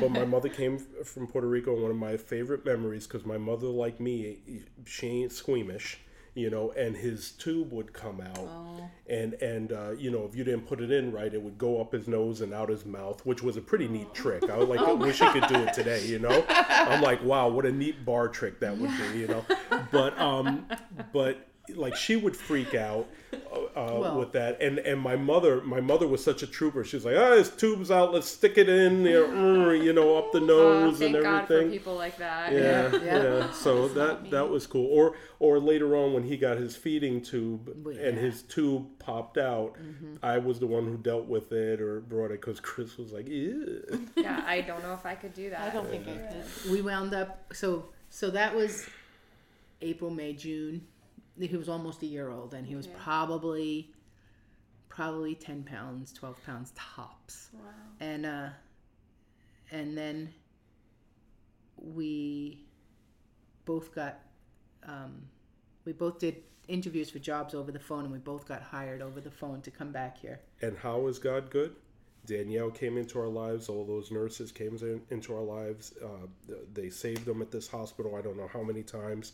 but 0.00 0.10
my 0.10 0.24
mother 0.24 0.48
came 0.48 0.78
from 0.78 1.26
Puerto 1.26 1.46
Rico. 1.46 1.80
One 1.80 1.90
of 1.90 1.96
my 1.96 2.16
favorite 2.16 2.64
memories, 2.64 3.06
because 3.06 3.26
my 3.26 3.38
mother, 3.38 3.66
like 3.66 4.00
me, 4.00 4.38
she 4.86 5.06
ain't 5.06 5.32
squeamish 5.32 5.98
you 6.34 6.50
know, 6.50 6.70
and 6.72 6.96
his 6.96 7.32
tube 7.32 7.72
would 7.72 7.92
come 7.92 8.20
out, 8.20 8.38
oh. 8.38 8.90
and 9.08 9.34
and 9.34 9.72
uh, 9.72 9.90
you 9.90 10.10
know, 10.10 10.24
if 10.24 10.34
you 10.34 10.44
didn't 10.44 10.66
put 10.66 10.80
it 10.80 10.90
in 10.90 11.12
right, 11.12 11.32
it 11.32 11.42
would 11.42 11.58
go 11.58 11.80
up 11.80 11.92
his 11.92 12.08
nose 12.08 12.40
and 12.40 12.52
out 12.52 12.68
his 12.68 12.84
mouth, 12.84 13.24
which 13.26 13.42
was 13.42 13.56
a 13.56 13.60
pretty 13.60 13.88
neat 13.88 14.12
trick. 14.14 14.48
I 14.48 14.56
would 14.56 14.68
like, 14.68 14.80
oh, 14.82 14.94
wish 14.94 15.20
he 15.20 15.28
could 15.30 15.48
do 15.48 15.56
it 15.56 15.74
today, 15.74 16.04
you 16.06 16.18
know. 16.18 16.44
I'm 16.48 17.02
like, 17.02 17.22
wow, 17.24 17.48
what 17.48 17.66
a 17.66 17.72
neat 17.72 18.04
bar 18.04 18.28
trick 18.28 18.60
that 18.60 18.76
would 18.76 18.90
be, 18.90 19.18
you 19.18 19.28
know. 19.28 19.44
But 19.90 20.18
um, 20.18 20.66
but 21.12 21.48
like 21.74 21.96
she 21.96 22.16
would 22.16 22.36
freak 22.36 22.74
out 22.74 23.08
uh, 23.78 23.98
well, 24.00 24.18
with 24.18 24.32
that. 24.32 24.60
And 24.60 24.78
and 24.80 25.00
my 25.00 25.14
mother, 25.14 25.60
my 25.62 25.80
mother 25.80 26.08
was 26.08 26.22
such 26.22 26.42
a 26.42 26.46
trooper. 26.46 26.82
She 26.84 26.96
was 26.96 27.04
like, 27.04 27.14
"Ah, 27.16 27.28
oh, 27.28 27.38
his 27.38 27.50
tube's 27.50 27.90
out. 27.90 28.12
Let's 28.12 28.28
stick 28.28 28.58
it 28.58 28.68
in 28.68 29.04
there, 29.04 29.24
mm, 29.28 29.82
you 29.82 29.92
know, 29.92 30.18
up 30.18 30.32
the 30.32 30.40
nose 30.40 31.00
oh, 31.00 31.06
and 31.06 31.14
everything." 31.14 31.22
God 31.22 31.46
for 31.46 31.68
people 31.68 31.94
like 31.94 32.16
that. 32.18 32.52
Yeah, 32.52 32.90
yeah. 32.96 33.22
yeah. 33.22 33.50
So 33.52 33.88
that 33.88 34.30
that 34.30 34.48
was 34.48 34.66
cool. 34.66 34.86
Or 34.86 35.16
or 35.38 35.60
later 35.60 35.96
on 35.96 36.12
when 36.12 36.24
he 36.24 36.36
got 36.36 36.56
his 36.56 36.74
feeding 36.74 37.22
tube 37.22 37.70
yeah. 37.86 38.08
and 38.08 38.18
his 38.18 38.42
tube 38.42 38.86
popped 38.98 39.38
out, 39.38 39.74
mm-hmm. 39.74 40.16
I 40.22 40.38
was 40.38 40.58
the 40.58 40.66
one 40.66 40.84
who 40.84 40.96
dealt 40.96 41.26
with 41.26 41.52
it 41.52 41.80
or 41.80 42.00
brought 42.00 42.32
it 42.32 42.40
because 42.40 42.58
Chris 42.58 42.98
was 42.98 43.12
like, 43.12 43.28
"Ew." 43.28 44.08
Yeah, 44.16 44.42
I 44.46 44.62
don't 44.62 44.82
know 44.82 44.94
if 44.94 45.06
I 45.06 45.14
could 45.14 45.34
do 45.34 45.50
that. 45.50 45.60
I 45.60 45.70
don't 45.70 45.88
think 45.88 46.08
I 46.08 46.16
could. 46.16 46.72
We 46.72 46.82
wound 46.82 47.14
up 47.14 47.54
so 47.54 47.86
so 48.10 48.30
that 48.30 48.56
was 48.56 48.88
April, 49.80 50.10
May, 50.10 50.32
June 50.32 50.86
he 51.46 51.56
was 51.56 51.68
almost 51.68 52.02
a 52.02 52.06
year 52.06 52.30
old 52.30 52.54
and 52.54 52.66
he 52.66 52.74
was 52.74 52.86
probably 52.86 53.90
probably 54.88 55.34
10 55.34 55.62
pounds 55.62 56.12
12 56.12 56.44
pounds 56.44 56.72
tops 56.74 57.50
wow. 57.54 57.60
and 58.00 58.26
uh 58.26 58.48
and 59.70 59.96
then 59.96 60.32
we 61.76 62.64
both 63.64 63.94
got 63.94 64.20
um 64.86 65.22
we 65.84 65.92
both 65.92 66.18
did 66.18 66.42
interviews 66.66 67.08
for 67.08 67.18
jobs 67.18 67.54
over 67.54 67.70
the 67.70 67.78
phone 67.78 68.04
and 68.04 68.12
we 68.12 68.18
both 68.18 68.46
got 68.46 68.62
hired 68.62 69.00
over 69.00 69.20
the 69.20 69.30
phone 69.30 69.60
to 69.62 69.70
come 69.70 69.92
back 69.92 70.18
here 70.18 70.40
and 70.62 70.76
how 70.76 71.06
is 71.06 71.18
god 71.18 71.50
good 71.50 71.74
Danielle 72.26 72.70
came 72.70 72.98
into 72.98 73.18
our 73.18 73.28
lives. 73.28 73.70
All 73.70 73.86
those 73.86 74.10
nurses 74.10 74.52
came 74.52 74.76
in, 74.82 75.00
into 75.08 75.34
our 75.34 75.42
lives. 75.42 75.94
Uh, 76.04 76.26
they 76.74 76.90
saved 76.90 77.24
them 77.24 77.40
at 77.40 77.50
this 77.50 77.66
hospital. 77.66 78.14
I 78.16 78.20
don't 78.20 78.36
know 78.36 78.50
how 78.52 78.62
many 78.62 78.82
times 78.82 79.32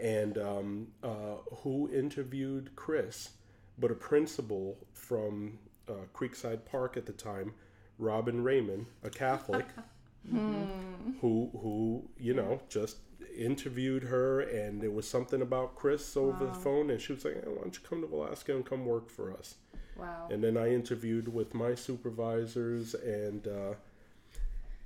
and 0.00 0.38
um, 0.38 0.88
uh, 1.02 1.36
who 1.62 1.90
interviewed 1.92 2.70
Chris, 2.76 3.30
but 3.78 3.90
a 3.90 3.94
principal 3.94 4.76
from 4.92 5.58
uh, 5.88 6.06
Creekside 6.14 6.64
Park 6.64 6.96
at 6.96 7.06
the 7.06 7.12
time, 7.12 7.54
Robin 7.98 8.42
Raymond, 8.42 8.86
a 9.02 9.10
Catholic, 9.10 9.66
hmm. 10.30 10.64
who 11.20 11.50
who 11.60 12.08
you 12.18 12.34
know 12.34 12.60
just 12.68 12.98
interviewed 13.36 14.04
her, 14.04 14.40
and 14.40 14.80
there 14.80 14.90
was 14.90 15.08
something 15.08 15.42
about 15.42 15.76
Chris 15.76 16.16
over 16.16 16.44
wow. 16.44 16.52
the 16.52 16.58
phone, 16.58 16.90
and 16.90 17.00
she 17.00 17.12
was 17.12 17.24
like, 17.24 17.34
hey, 17.34 17.48
"Why 17.48 17.62
don't 17.62 17.74
you 17.74 17.88
come 17.88 18.02
to 18.02 18.14
Alaska 18.14 18.54
and 18.54 18.64
come 18.64 18.84
work 18.84 19.10
for 19.10 19.32
us?" 19.32 19.56
Wow. 19.96 20.28
And 20.30 20.42
then 20.42 20.56
I 20.56 20.72
interviewed 20.72 21.32
with 21.32 21.54
my 21.54 21.74
supervisors 21.74 22.94
and. 22.94 23.46
Uh, 23.46 23.74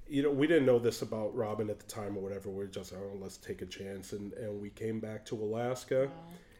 you 0.08 0.22
know, 0.22 0.30
we 0.30 0.46
didn't 0.46 0.66
know 0.66 0.78
this 0.78 1.02
about 1.02 1.34
Robin 1.34 1.68
at 1.70 1.78
the 1.78 1.86
time 1.86 2.16
or 2.16 2.20
whatever. 2.20 2.48
We 2.48 2.64
are 2.64 2.68
just, 2.68 2.92
oh, 2.92 3.16
let's 3.20 3.36
take 3.36 3.62
a 3.62 3.66
chance, 3.66 4.12
and 4.12 4.32
and 4.34 4.60
we 4.60 4.70
came 4.70 5.00
back 5.00 5.24
to 5.26 5.34
Alaska. 5.34 6.10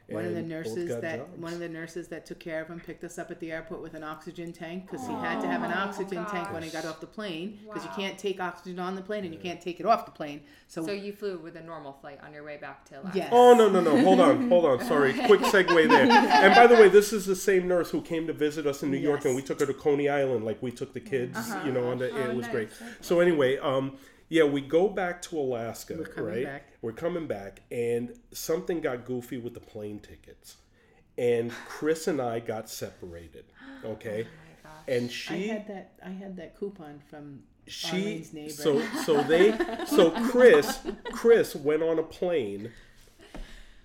One 0.08 0.24
of 0.24 0.34
the 0.34 0.42
nurses 0.42 1.00
that 1.00 1.18
jobs. 1.18 1.38
one 1.38 1.52
of 1.52 1.58
the 1.58 1.68
nurses 1.68 2.06
that 2.08 2.24
took 2.26 2.38
care 2.38 2.62
of 2.62 2.68
him 2.68 2.78
picked 2.78 3.02
us 3.02 3.18
up 3.18 3.30
at 3.30 3.40
the 3.40 3.50
airport 3.50 3.82
with 3.82 3.94
an 3.94 4.04
oxygen 4.04 4.52
tank 4.52 4.88
because 4.88 5.04
he 5.06 5.12
had 5.14 5.40
to 5.40 5.48
have 5.48 5.62
an 5.64 5.72
oxygen 5.72 6.22
gosh. 6.22 6.30
tank 6.30 6.52
when 6.52 6.62
he 6.62 6.70
got 6.70 6.84
off 6.84 7.00
the 7.00 7.06
plane 7.06 7.58
because 7.66 7.84
wow. 7.84 7.90
you 7.90 8.02
can't 8.02 8.18
take 8.18 8.40
oxygen 8.40 8.78
on 8.78 8.94
the 8.94 9.02
plane 9.02 9.24
and 9.24 9.34
you 9.34 9.40
can't 9.40 9.60
take 9.60 9.80
it 9.80 9.86
off 9.86 10.04
the 10.04 10.12
plane. 10.12 10.42
So 10.68 10.84
so 10.86 10.92
you 10.92 11.12
flew 11.12 11.38
with 11.38 11.56
a 11.56 11.62
normal 11.62 11.92
flight 11.92 12.20
on 12.24 12.32
your 12.32 12.44
way 12.44 12.56
back 12.56 12.84
to 12.86 13.00
Alaska. 13.00 13.18
Yes. 13.18 13.28
Oh 13.32 13.54
no 13.54 13.68
no 13.68 13.80
no! 13.80 14.00
Hold 14.02 14.20
on 14.20 14.48
hold 14.48 14.64
on. 14.64 14.84
Sorry. 14.86 15.12
Quick 15.12 15.40
segue 15.40 15.88
there. 15.88 16.08
And 16.08 16.54
by 16.54 16.68
the 16.68 16.74
way, 16.74 16.88
this 16.88 17.12
is 17.12 17.26
the 17.26 17.36
same 17.36 17.66
nurse 17.66 17.90
who 17.90 18.00
came 18.00 18.26
to 18.28 18.32
visit 18.32 18.66
us 18.66 18.82
in 18.82 18.90
New 18.90 18.98
yes. 18.98 19.04
York, 19.04 19.24
and 19.24 19.34
we 19.34 19.42
took 19.42 19.58
her 19.58 19.66
to 19.66 19.74
Coney 19.74 20.08
Island 20.08 20.44
like 20.44 20.62
we 20.62 20.70
took 20.70 20.92
the 20.92 21.00
kids. 21.00 21.36
Uh-huh. 21.36 21.66
You 21.66 21.72
know, 21.72 21.90
on 21.90 21.98
the, 21.98 22.10
oh, 22.10 22.30
it 22.30 22.36
was 22.36 22.46
nice. 22.46 22.52
great. 22.52 22.68
So 23.00 23.20
anyway, 23.20 23.58
um 23.58 23.96
yeah, 24.28 24.44
we 24.44 24.60
go 24.60 24.88
back 24.88 25.22
to 25.22 25.38
Alaska, 25.38 25.96
We're 26.16 26.22
right? 26.24 26.44
Back. 26.44 26.68
We're 26.82 26.92
coming 26.92 27.26
back, 27.26 27.62
and 27.70 28.18
something 28.32 28.80
got 28.80 29.04
goofy 29.04 29.38
with 29.38 29.54
the 29.54 29.60
plane 29.60 29.98
tickets. 30.00 30.56
and 31.18 31.50
Chris 31.68 32.06
and 32.08 32.20
I 32.20 32.40
got 32.40 32.68
separated. 32.68 33.44
Okay, 33.84 34.26
oh 34.64 34.68
and 34.88 35.10
she 35.12 35.50
I 35.50 35.54
had 35.54 35.68
that 35.68 35.92
I 36.04 36.08
had 36.08 36.36
that 36.38 36.58
coupon 36.58 37.00
from 37.08 37.40
she 37.66 38.24
so 38.48 38.80
so 39.04 39.22
they 39.22 39.56
so 39.86 40.10
Chris 40.30 40.80
Chris 41.12 41.54
went 41.54 41.82
on 41.82 41.98
a 41.98 42.02
plane 42.02 42.72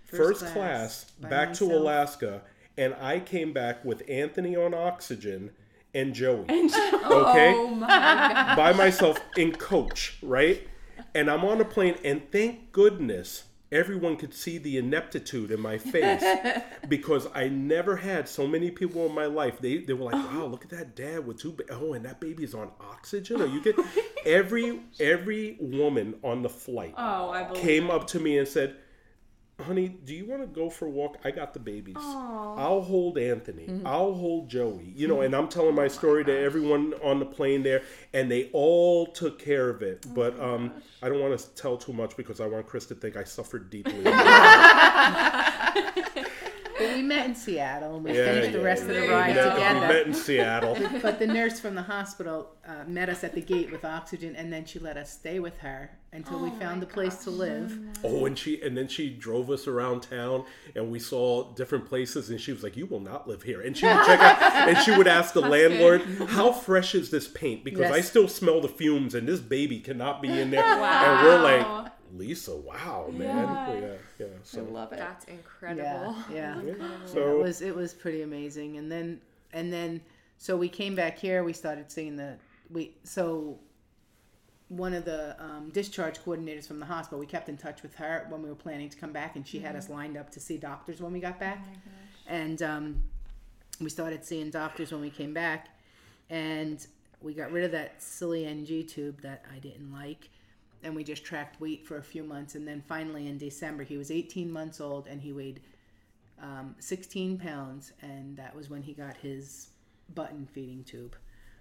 first, 0.06 0.42
first 0.42 0.54
class, 0.54 0.54
class 0.54 1.30
back 1.30 1.50
myself. 1.50 1.70
to 1.72 1.78
Alaska 1.78 2.42
and 2.78 2.96
I 2.96 3.20
came 3.20 3.54
back 3.54 3.84
with 3.84 4.02
Anthony 4.10 4.56
on 4.56 4.74
oxygen 4.74 5.52
and 5.94 6.14
Joey. 6.14 6.46
And 6.48 6.72
okay? 6.74 7.54
Oh 7.56 7.68
my 7.76 8.56
By 8.56 8.74
myself 8.74 9.20
in 9.38 9.52
coach, 9.54 10.18
right? 10.22 10.68
And 11.14 11.30
I'm 11.30 11.44
on 11.44 11.60
a 11.62 11.66
plane 11.66 11.96
and 12.04 12.22
thank 12.32 12.72
goodness 12.72 13.44
everyone 13.72 14.18
could 14.18 14.34
see 14.34 14.58
the 14.58 14.78
ineptitude 14.78 15.50
in 15.50 15.60
my 15.60 15.78
face 15.78 16.24
because 16.90 17.28
I 17.34 17.48
never 17.48 17.96
had 17.96 18.28
so 18.28 18.46
many 18.46 18.70
people 18.70 19.06
in 19.06 19.16
my 19.16 19.26
life. 19.26 19.60
They, 19.60 19.78
they 19.78 19.94
were 19.94 20.06
like, 20.06 20.14
"Wow, 20.32 20.46
look 20.46 20.64
at 20.64 20.72
that 20.72 20.96
dad 20.96 21.26
with 21.26 21.40
two. 21.40 21.54
Ba- 21.54 21.64
oh, 21.72 21.94
and 21.94 22.06
that 22.06 22.20
baby 22.20 22.44
is 22.44 22.54
on 22.54 22.72
oxygen." 22.80 23.42
Or 23.42 23.46
you 23.46 23.62
get 23.64 23.76
every 24.26 24.82
every 25.00 25.58
woman 25.60 26.16
on 26.24 26.42
the 26.42 26.50
flight 26.50 26.94
oh, 26.98 27.52
came 27.56 27.90
up 27.90 28.08
to 28.08 28.20
me 28.20 28.38
and 28.38 28.48
said, 28.48 28.76
honey, 29.62 29.88
do 29.88 30.16
you 30.16 30.26
want 30.26 30.42
to 30.42 30.48
go 30.48 30.70
for 30.70 30.86
a 30.86 30.90
walk? 30.90 31.18
I 31.24 31.32
got 31.32 31.54
the 31.54 31.60
babies. 31.60 31.96
Aww. 31.96 32.58
I'll 32.58 32.82
hold 32.82 33.18
Anthony. 33.18 33.68
Mm-hmm. 33.68 33.88
I'll 33.88 34.14
hold 34.14 34.50
Joey. 34.50 34.94
You 34.96 35.08
know, 35.08 35.22
and 35.22 35.36
I'm 35.36 35.48
telling 35.48 35.76
my 35.76 35.88
story 35.88 36.26
to 36.26 36.38
everyone 36.38 36.94
on 37.04 37.20
the 37.20 37.26
plane 37.26 37.64
there, 37.64 37.84
and 38.14 38.30
they 38.30 38.50
all 38.54 39.08
took 39.08 39.40
care 39.40 39.70
of 39.70 39.82
it. 39.82 40.06
Oh 40.08 40.14
but 40.14 40.40
um, 40.40 40.72
I 41.02 41.10
don't 41.10 41.20
want 41.20 41.40
to 41.40 41.48
tell 41.56 41.78
too 41.78 41.94
much 41.94 42.18
because 42.18 42.42
I 42.42 42.48
want 42.48 42.68
Chris 42.68 42.86
to 42.88 42.96
think 42.96 43.18
I 43.18 43.24
suffered 43.24 43.70
deeply. 43.70 43.94
But 47.02 47.08
we 47.08 47.16
met 47.16 47.26
in 47.26 47.36
Seattle 47.36 47.96
and 47.96 48.04
we 48.04 48.16
yeah, 48.16 48.26
finished 48.26 48.52
yeah, 48.52 48.58
the 48.58 48.64
rest 48.64 48.84
yeah, 48.84 48.92
of 48.92 49.02
the 49.02 49.10
ride 49.10 49.36
met, 49.36 49.54
together. 49.54 49.80
We 49.80 49.88
met 49.88 50.08
in 50.08 50.14
Seattle. 50.14 50.78
but 51.02 51.20
the 51.20 51.28
nurse 51.28 51.60
from 51.60 51.74
the 51.74 51.82
hospital 51.82 52.50
uh, 52.68 52.84
met 52.88 53.10
us 53.10 53.24
at 53.24 53.34
the 53.34 53.42
gate 53.42 53.72
with 53.72 53.84
oxygen 53.84 54.36
and 54.36 54.54
then 54.54 54.66
she 54.66 54.78
let 54.78 54.98
us 54.98 55.12
stay 55.12 55.40
with 55.40 55.58
her 55.60 55.92
until 56.14 56.40
oh 56.40 56.44
we 56.44 56.50
found 56.60 56.84
a 56.84 56.86
place 56.86 57.16
gosh. 57.16 57.24
to 57.24 57.30
live. 57.32 57.80
Oh, 58.04 58.26
and 58.26 58.38
she 58.38 58.62
and 58.62 58.78
then 58.78 58.88
she 58.88 59.10
drove 59.10 59.50
us 59.50 59.66
around 59.66 60.02
town 60.02 60.46
and 60.76 60.92
we 60.92 61.00
saw 61.00 61.54
different 61.54 61.86
places 61.86 62.30
and 62.30 62.40
she 62.40 62.52
was 62.52 62.64
like, 62.64 62.76
"You 62.76 62.86
will 62.86 63.00
not 63.00 63.28
live 63.28 63.44
here." 63.44 63.62
And 63.62 63.76
she 63.76 63.86
would 63.86 64.06
check 64.06 64.20
out 64.20 64.42
and 64.68 64.78
she 64.80 64.96
would 64.96 65.08
ask 65.08 65.34
the 65.34 65.42
landlord, 65.42 66.02
"How 66.28 66.52
fresh 66.52 66.94
is 66.94 67.10
this 67.10 67.28
paint?" 67.28 67.64
Because 67.64 67.82
yes. 67.82 67.94
I 67.94 68.02
still 68.02 68.28
smell 68.28 68.60
the 68.62 68.68
fumes 68.68 69.16
and 69.16 69.28
this 69.28 69.40
baby 69.40 69.80
cannot 69.80 70.22
be 70.22 70.28
in 70.28 70.52
there. 70.52 70.62
Wow. 70.62 71.06
And 71.06 71.26
we're 71.26 71.42
like, 71.42 71.92
Lisa, 72.14 72.56
wow, 72.56 73.10
man, 73.12 73.28
yeah, 73.28 73.74
yeah. 73.74 73.96
yeah. 74.20 74.26
So 74.44 74.60
I 74.60 74.70
love 74.70 74.94
it. 74.94 75.00
That's 75.00 75.26
incredible. 75.26 76.16
Yeah, 76.34 76.62
yeah. 76.66 76.74
So 77.06 77.38
it 77.38 77.44
was 77.44 77.62
it 77.62 77.76
was 77.76 77.94
pretty 77.94 78.22
amazing, 78.22 78.78
and 78.78 78.92
then 78.92 79.22
and 79.54 79.72
then 79.72 80.02
so 80.38 80.58
we 80.58 80.70
came 80.70 80.96
back 80.96 81.18
here. 81.18 81.44
We 81.44 81.54
started 81.54 81.92
seeing 81.92 82.16
the 82.16 82.38
we 82.70 82.92
so 83.04 83.60
one 84.68 84.94
of 84.94 85.04
the 85.04 85.36
um, 85.42 85.70
discharge 85.72 86.20
coordinators 86.20 86.68
from 86.68 86.80
the 86.80 86.86
hospital. 86.86 87.20
We 87.20 87.26
kept 87.26 87.50
in 87.50 87.58
touch 87.58 87.82
with 87.82 87.94
her 87.96 88.26
when 88.30 88.42
we 88.42 88.50
were 88.50 88.56
planning 88.56 88.90
to 88.90 88.98
come 88.98 89.12
back, 89.12 89.36
and 89.36 89.48
she 89.48 89.58
mm-hmm. 89.58 89.68
had 89.68 89.76
us 89.76 89.86
mm-hmm. 89.86 89.94
lined 89.94 90.18
up 90.18 90.30
to 90.32 90.40
see 90.40 90.58
doctors 90.58 91.02
when 91.02 91.14
we 91.14 91.20
got 91.20 91.40
back. 91.40 91.66
Oh 91.68 91.80
and 92.28 92.62
um, 92.62 93.04
we 93.80 93.90
started 93.90 94.24
seeing 94.24 94.50
doctors 94.50 94.92
when 94.92 95.02
we 95.02 95.10
came 95.10 95.34
back, 95.34 95.70
and 96.30 96.86
we 97.22 97.34
got 97.34 97.52
rid 97.52 97.64
of 97.64 97.72
that 97.72 98.02
silly 98.02 98.46
NG 98.46 98.86
tube 98.88 99.22
that 99.22 99.44
I 99.54 99.60
didn't 99.60 99.92
like 99.92 100.30
and 100.84 100.96
we 100.96 101.04
just 101.04 101.24
tracked 101.24 101.60
weight 101.60 101.86
for 101.86 101.98
a 101.98 102.04
few 102.04 102.24
months. 102.24 102.56
And 102.56 102.68
then 102.68 102.84
finally 102.88 103.28
in 103.28 103.38
December, 103.38 103.84
he 103.84 103.98
was 103.98 104.12
18 104.12 104.52
months 104.52 104.82
old 104.82 105.08
and 105.08 105.22
he 105.22 105.32
weighed 105.32 105.62
um, 106.42 106.76
16 106.80 107.38
pounds. 107.38 107.94
And 108.02 108.38
that 108.38 108.56
was 108.56 108.70
when 108.70 108.82
he 108.82 108.94
got 108.94 109.18
his 109.18 109.70
button 110.14 110.48
feeding 110.52 110.84
tube. 110.84 111.16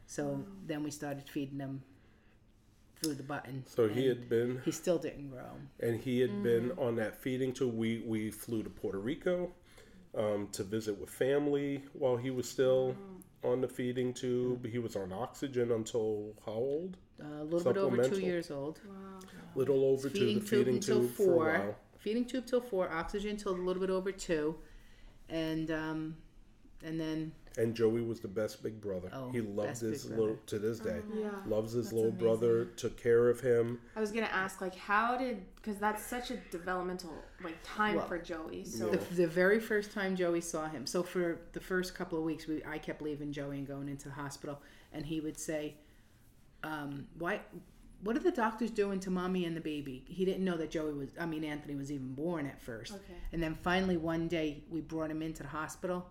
So 0.06 0.44
then 0.66 0.82
we 0.82 0.90
started 0.90 1.28
feeding 1.28 1.60
him 1.60 1.82
through 3.00 3.14
the 3.14 3.22
button. 3.22 3.64
So 3.66 3.88
he 3.88 4.06
had 4.06 4.28
been. 4.28 4.60
He 4.64 4.72
still 4.72 4.98
didn't 4.98 5.30
grow. 5.30 5.52
And 5.80 6.00
he 6.00 6.20
had 6.20 6.30
mm. 6.30 6.42
been 6.42 6.72
on 6.72 6.96
that 6.96 7.16
feeding 7.22 7.52
tube. 7.52 7.76
We, 7.76 8.02
we 8.04 8.30
flew 8.30 8.62
to 8.62 8.70
Puerto 8.70 8.98
Rico 8.98 9.52
um, 10.16 10.48
to 10.52 10.64
visit 10.64 11.00
with 11.00 11.10
family 11.10 11.84
while 11.92 12.16
he 12.16 12.30
was 12.30 12.48
still 12.48 12.96
mm. 13.44 13.50
on 13.50 13.60
the 13.60 13.68
feeding 13.68 14.12
tube. 14.12 14.66
He 14.66 14.78
was 14.78 14.96
on 14.96 15.12
oxygen 15.12 15.72
until 15.72 16.34
how 16.44 16.52
old? 16.52 16.96
A 17.20 17.44
little 17.44 17.72
bit 17.72 17.80
over 17.80 18.08
two 18.08 18.20
years 18.20 18.50
old. 18.50 18.80
Wow. 18.86 18.94
Little 19.54 19.84
over 19.84 20.08
two. 20.08 20.34
The 20.34 20.40
feeding 20.40 20.80
tube, 20.80 21.02
tube 21.02 21.10
four. 21.10 21.76
Feeding 21.98 22.24
tube 22.24 22.46
till 22.46 22.60
four. 22.60 22.90
Oxygen 22.90 23.36
till 23.36 23.52
a 23.52 23.56
little 23.56 23.80
bit 23.80 23.90
over 23.90 24.12
two, 24.12 24.56
and 25.28 25.70
um, 25.70 26.16
and 26.84 27.00
then. 27.00 27.32
And 27.58 27.74
Joey 27.74 28.00
was 28.00 28.20
the 28.20 28.28
best 28.28 28.62
big 28.62 28.80
brother. 28.80 29.10
Oh, 29.12 29.28
he 29.32 29.40
loved 29.40 29.80
his 29.80 30.08
little 30.08 30.38
to 30.46 30.58
this 30.60 30.78
day. 30.78 31.00
Oh, 31.02 31.18
yeah, 31.18 31.30
loves 31.46 31.72
his 31.72 31.92
little 31.92 32.10
amazing. 32.10 32.24
brother. 32.24 32.64
Took 32.76 33.02
care 33.02 33.28
of 33.28 33.40
him. 33.40 33.80
I 33.96 34.00
was 34.00 34.12
gonna 34.12 34.26
ask, 34.26 34.60
like, 34.60 34.76
how 34.76 35.16
did 35.16 35.42
because 35.56 35.78
that's 35.78 36.02
such 36.02 36.30
a 36.30 36.36
developmental 36.52 37.12
like 37.42 37.56
time 37.64 37.96
well, 37.96 38.06
for 38.06 38.18
Joey. 38.18 38.64
So 38.64 38.88
the, 38.88 38.98
the, 39.14 39.26
very 39.26 39.58
first 39.58 39.90
time 39.92 40.14
Joey 40.14 40.40
saw 40.40 40.68
him, 40.68 40.86
so 40.86 41.02
for 41.02 41.40
the 41.52 41.60
first 41.60 41.94
couple 41.94 42.16
of 42.18 42.24
weeks, 42.24 42.46
we 42.46 42.62
I 42.64 42.78
kept 42.78 43.02
leaving 43.02 43.32
Joey 43.32 43.58
and 43.58 43.66
going 43.66 43.88
into 43.88 44.08
the 44.08 44.14
hospital, 44.14 44.60
and 44.92 45.04
he 45.04 45.20
would 45.20 45.38
say, 45.38 45.74
um, 46.62 47.06
why 47.18 47.40
what 48.02 48.16
are 48.16 48.20
the 48.20 48.30
doctors 48.30 48.70
doing 48.70 48.98
to 49.00 49.10
mommy 49.10 49.44
and 49.44 49.56
the 49.56 49.60
baby? 49.60 50.04
He 50.06 50.24
didn't 50.24 50.44
know 50.44 50.56
that 50.56 50.70
Joey 50.70 50.94
was, 50.94 51.10
I 51.20 51.26
mean, 51.26 51.44
Anthony 51.44 51.74
was 51.74 51.92
even 51.92 52.14
born 52.14 52.46
at 52.46 52.60
first. 52.60 52.92
Okay. 52.92 53.14
And 53.32 53.42
then 53.42 53.58
finally 53.62 53.98
one 53.98 54.26
day 54.26 54.64
we 54.70 54.80
brought 54.80 55.10
him 55.10 55.20
into 55.20 55.42
the 55.42 55.50
hospital. 55.50 56.06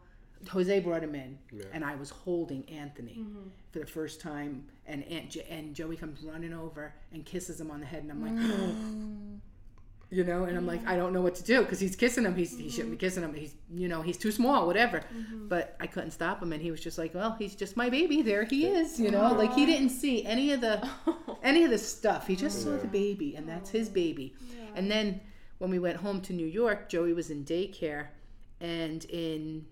Jose 0.49 0.79
brought 0.79 1.03
him 1.03 1.15
in, 1.15 1.37
yeah. 1.51 1.65
and 1.73 1.83
I 1.83 1.95
was 1.95 2.11
holding 2.11 2.63
Anthony 2.69 3.17
mm-hmm. 3.19 3.49
for 3.71 3.79
the 3.79 3.85
first 3.85 4.21
time. 4.21 4.65
And 4.85 5.03
Aunt 5.05 5.35
and 5.49 5.75
Joey 5.75 5.97
comes 5.97 6.23
running 6.23 6.53
over 6.53 6.93
and 7.11 7.25
kisses 7.25 7.59
him 7.59 7.71
on 7.71 7.81
the 7.81 7.85
head, 7.85 8.03
and 8.03 8.11
I'm 8.11 8.23
like, 8.23 8.33
mm. 8.33 9.39
you 10.11 10.23
know 10.23 10.45
and 10.45 10.57
i'm 10.57 10.65
like 10.65 10.85
i 10.87 10.95
don't 10.95 11.13
know 11.13 11.21
what 11.21 11.35
to 11.35 11.43
do 11.43 11.61
because 11.61 11.79
he's 11.79 11.95
kissing 11.95 12.25
him 12.25 12.35
he's, 12.35 12.57
he 12.57 12.69
shouldn't 12.69 12.91
be 12.91 12.97
kissing 12.97 13.23
him 13.23 13.33
he's 13.33 13.53
you 13.71 13.87
know 13.87 14.01
he's 14.01 14.17
too 14.17 14.31
small 14.31 14.65
whatever 14.65 15.03
mm-hmm. 15.15 15.47
but 15.47 15.75
i 15.79 15.85
couldn't 15.87 16.11
stop 16.11 16.41
him 16.41 16.51
and 16.51 16.61
he 16.61 16.71
was 16.71 16.79
just 16.79 16.97
like 16.97 17.13
well 17.13 17.35
he's 17.37 17.55
just 17.55 17.77
my 17.77 17.89
baby 17.89 18.21
there 18.21 18.43
he 18.43 18.65
is 18.65 18.99
you 18.99 19.11
know 19.11 19.21
Aww. 19.21 19.37
like 19.37 19.53
he 19.53 19.65
didn't 19.65 19.89
see 19.89 20.25
any 20.25 20.51
of 20.51 20.61
the 20.61 20.87
any 21.43 21.63
of 21.63 21.69
the 21.69 21.77
stuff 21.77 22.27
he 22.27 22.35
just 22.35 22.63
saw 22.63 22.75
the 22.77 22.87
baby 22.87 23.35
and 23.35 23.47
that's 23.47 23.69
his 23.69 23.89
baby 23.89 24.33
yeah. 24.51 24.65
and 24.75 24.89
then 24.89 25.21
when 25.59 25.69
we 25.69 25.79
went 25.79 25.97
home 25.97 26.21
to 26.21 26.33
new 26.33 26.47
york 26.47 26.89
joey 26.89 27.13
was 27.13 27.29
in 27.29 27.45
daycare 27.45 28.07
and 28.59 29.05
in 29.05 29.65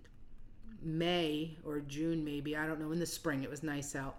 may 0.84 1.58
or 1.66 1.80
june 1.80 2.24
maybe 2.24 2.56
i 2.56 2.68
don't 2.68 2.80
know 2.80 2.92
in 2.92 3.00
the 3.00 3.06
spring 3.06 3.44
it 3.44 3.50
was 3.50 3.64
nice 3.64 3.96
out 3.96 4.18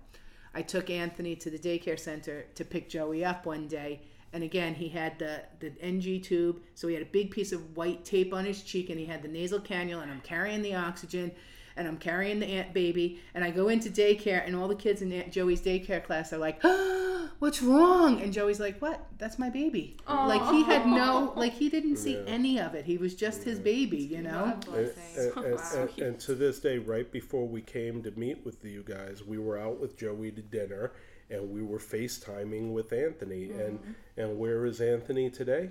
i 0.53 0.61
took 0.61 0.91
anthony 0.91 1.37
to 1.37 1.49
the 1.49 1.59
daycare 1.59 1.99
center 1.99 2.47
to 2.57 2.65
pick 2.65 2.89
joey 2.89 3.25
up 3.25 3.47
one 3.47 3.69
day 3.69 4.01
and 4.33 4.45
again, 4.45 4.75
he 4.75 4.89
had 4.89 5.19
the, 5.19 5.43
the 5.61 5.73
NG 5.81 6.21
tube. 6.21 6.61
So 6.75 6.89
he 6.89 6.95
had 6.95 7.03
a 7.03 7.07
big 7.07 7.31
piece 7.31 7.53
of 7.53 7.77
white 7.77 8.05
tape 8.05 8.35
on 8.35 8.45
his 8.45 8.63
cheek 8.63 8.91
and 8.91 8.99
he 8.99 9.07
had 9.07 9.23
the 9.23 9.29
nasal 9.29 9.59
cannula. 9.59 10.03
And 10.03 10.11
I'm 10.11 10.21
carrying 10.21 10.63
the 10.63 10.75
oxygen 10.75 11.33
and 11.77 11.89
I'm 11.89 11.97
carrying 11.97 12.39
the 12.39 12.47
aunt 12.47 12.75
baby. 12.75 13.21
And 13.35 13.43
I 13.43 13.51
go 13.51 13.69
into 13.69 13.89
daycare 13.89 14.45
and 14.45 14.55
all 14.55 14.69
the 14.69 14.75
kids 14.75 15.01
in 15.01 15.11
Aunt 15.13 15.33
Joey's 15.33 15.63
daycare 15.63 16.05
class 16.05 16.33
are 16.33 16.39
like, 16.39 16.61
oh, 16.63 17.31
what's 17.39 17.63
wrong? 17.63 18.21
And 18.21 18.33
Joey's 18.33 18.61
like, 18.61 18.79
what? 18.81 19.07
That's 19.17 19.39
my 19.39 19.49
baby. 19.49 19.97
Aww. 20.07 20.29
Like 20.29 20.43
he 20.51 20.63
had 20.63 20.87
no, 20.87 21.33
like 21.35 21.55
he 21.55 21.71
didn't 21.71 21.97
see 21.97 22.17
yeah. 22.17 22.25
any 22.27 22.61
of 22.61 22.75
it. 22.75 22.85
He 22.85 22.99
was 22.99 23.15
just 23.15 23.45
his 23.45 23.59
baby, 23.59 23.97
you 23.97 24.21
know? 24.21 24.59
And, 24.75 24.93
and, 25.37 25.47
and, 25.75 25.99
and 25.99 26.21
to 26.21 26.35
this 26.35 26.59
day, 26.59 26.77
right 26.79 27.11
before 27.11 27.49
we 27.49 27.63
came 27.63 28.03
to 28.03 28.11
meet 28.11 28.45
with 28.45 28.63
you 28.63 28.83
guys, 28.83 29.23
we 29.25 29.39
were 29.39 29.59
out 29.59 29.81
with 29.81 29.97
Joey 29.97 30.33
to 30.33 30.43
dinner 30.43 30.93
and 31.31 31.51
we 31.51 31.63
were 31.63 31.79
FaceTiming 31.79 32.73
with 32.73 32.93
Anthony. 32.93 33.49
Mm-hmm. 33.49 33.61
And 33.61 33.95
and 34.17 34.39
where 34.39 34.65
is 34.67 34.81
Anthony 34.81 35.31
today? 35.31 35.71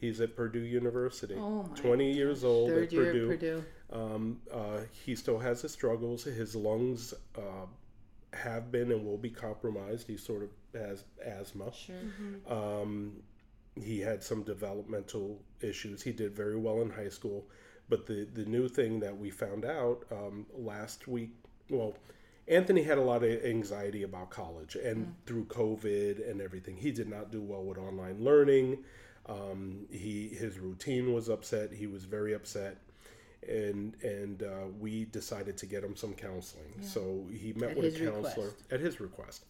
He's 0.00 0.20
at 0.20 0.34
Purdue 0.34 0.60
University. 0.60 1.36
Oh 1.38 1.68
20 1.76 2.08
gosh. 2.08 2.16
years 2.16 2.44
old 2.44 2.70
Third 2.70 2.84
at 2.84 2.90
Purdue. 2.90 3.28
Purdue. 3.28 3.64
Um, 3.92 4.40
uh, 4.52 4.80
he 5.04 5.14
still 5.14 5.38
has 5.38 5.62
his 5.62 5.72
struggles. 5.72 6.24
His 6.24 6.56
lungs 6.56 7.14
uh, 7.36 7.66
have 8.32 8.72
been 8.72 8.90
and 8.90 9.04
will 9.04 9.18
be 9.18 9.30
compromised. 9.30 10.08
He 10.08 10.16
sort 10.16 10.42
of 10.42 10.50
has 10.74 11.04
asthma. 11.24 11.72
Sure. 11.72 11.94
Mm-hmm. 11.94 12.52
Um, 12.52 13.22
he 13.80 14.00
had 14.00 14.22
some 14.22 14.42
developmental 14.42 15.40
issues. 15.60 16.02
He 16.02 16.12
did 16.12 16.34
very 16.34 16.56
well 16.56 16.82
in 16.82 16.90
high 16.90 17.08
school. 17.08 17.46
But 17.88 18.06
the, 18.06 18.26
the 18.32 18.44
new 18.44 18.68
thing 18.68 19.00
that 19.00 19.16
we 19.16 19.30
found 19.30 19.64
out 19.64 20.04
um, 20.10 20.46
last 20.52 21.08
week, 21.08 21.30
well, 21.68 21.94
Anthony 22.48 22.82
had 22.82 22.98
a 22.98 23.02
lot 23.02 23.22
of 23.22 23.44
anxiety 23.44 24.02
about 24.02 24.30
college 24.30 24.74
and 24.74 25.06
mm. 25.06 25.12
through 25.26 25.44
COVID 25.44 26.28
and 26.28 26.40
everything. 26.40 26.76
He 26.76 26.90
did 26.90 27.08
not 27.08 27.30
do 27.30 27.40
well 27.40 27.62
with 27.62 27.78
online 27.78 28.22
learning. 28.22 28.78
Um, 29.26 29.86
he 29.90 30.28
his 30.28 30.58
routine 30.58 31.12
was 31.12 31.28
upset. 31.28 31.72
He 31.72 31.86
was 31.86 32.04
very 32.04 32.32
upset, 32.34 32.78
and 33.48 33.94
and 34.02 34.42
uh, 34.42 34.66
we 34.80 35.04
decided 35.06 35.56
to 35.58 35.66
get 35.66 35.84
him 35.84 35.94
some 35.94 36.14
counseling. 36.14 36.72
Yeah. 36.80 36.88
So 36.88 37.26
he 37.32 37.52
met 37.52 37.70
at 37.70 37.76
with 37.76 37.94
a 37.94 37.98
counselor 37.98 38.46
request. 38.46 38.72
at 38.72 38.80
his 38.80 39.00
request. 39.00 39.44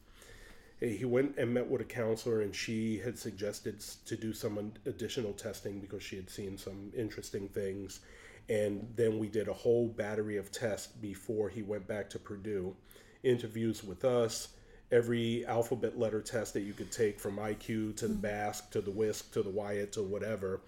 He 0.81 1.05
went 1.05 1.39
and 1.39 1.55
met 1.55 1.69
with 1.69 1.81
a 1.81 1.85
counselor, 1.85 2.43
and 2.43 2.55
she 2.55 2.99
had 2.99 3.17
suggested 3.17 3.81
to 4.05 4.17
do 4.17 4.33
some 4.33 4.73
additional 4.85 5.33
testing 5.33 5.79
because 5.79 6.03
she 6.03 6.17
had 6.17 6.29
seen 6.29 6.59
some 6.59 6.93
interesting 6.95 7.49
things 7.49 8.01
And 8.49 8.87
then 8.97 9.19
we 9.19 9.29
did 9.29 9.49
a 9.49 9.53
whole 9.53 9.89
battery 9.89 10.37
of 10.37 10.51
tests 10.51 10.89
before 10.89 11.49
he 11.49 11.63
went 11.63 11.87
back 11.87 12.11
to 12.11 12.19
Purdue. 12.19 12.75
Interviews 13.23 13.85
with 13.85 14.05
us, 14.05 14.49
every 14.91 15.47
alphabet 15.47 15.99
letter 15.99 16.21
test 16.21 16.53
that 16.55 16.63
you 16.63 16.73
could 16.73 16.91
take 16.91 17.21
from 17.21 17.37
IQ 17.37 17.97
to 17.97 18.09
the. 18.09 18.15
BASC 18.15 18.71
to 18.71 18.81
the 18.81 18.91
WISC 18.91 19.33
to 19.33 19.43
the 19.43 19.51
WIAT 19.51 19.93
to 19.93 20.03
whatever. 20.03 20.61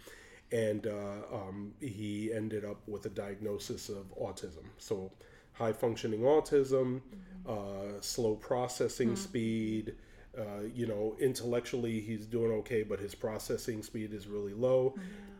And 0.52 0.86
uh, 0.86 1.34
um, 1.34 1.74
he 1.80 2.32
ended 2.32 2.64
up 2.64 2.80
with 2.86 3.06
a 3.06 3.08
diagnosis 3.08 3.88
of 3.88 4.06
autism. 4.16 4.64
So, 4.78 5.10
high 5.52 5.72
functioning 5.72 6.20
autism, 6.20 7.00
mm-hmm. 7.00 7.96
uh, 7.96 8.00
slow 8.00 8.36
processing 8.36 9.08
mm-hmm. 9.08 9.16
speed. 9.16 9.94
Uh, 10.36 10.62
you 10.72 10.86
know, 10.86 11.16
intellectually, 11.20 12.00
he's 12.00 12.26
doing 12.26 12.52
okay, 12.52 12.82
but 12.82 12.98
his 12.98 13.14
processing 13.14 13.82
speed 13.82 14.12
is 14.12 14.26
really 14.26 14.54
low. 14.54 14.94
Mm-hmm 14.96 15.33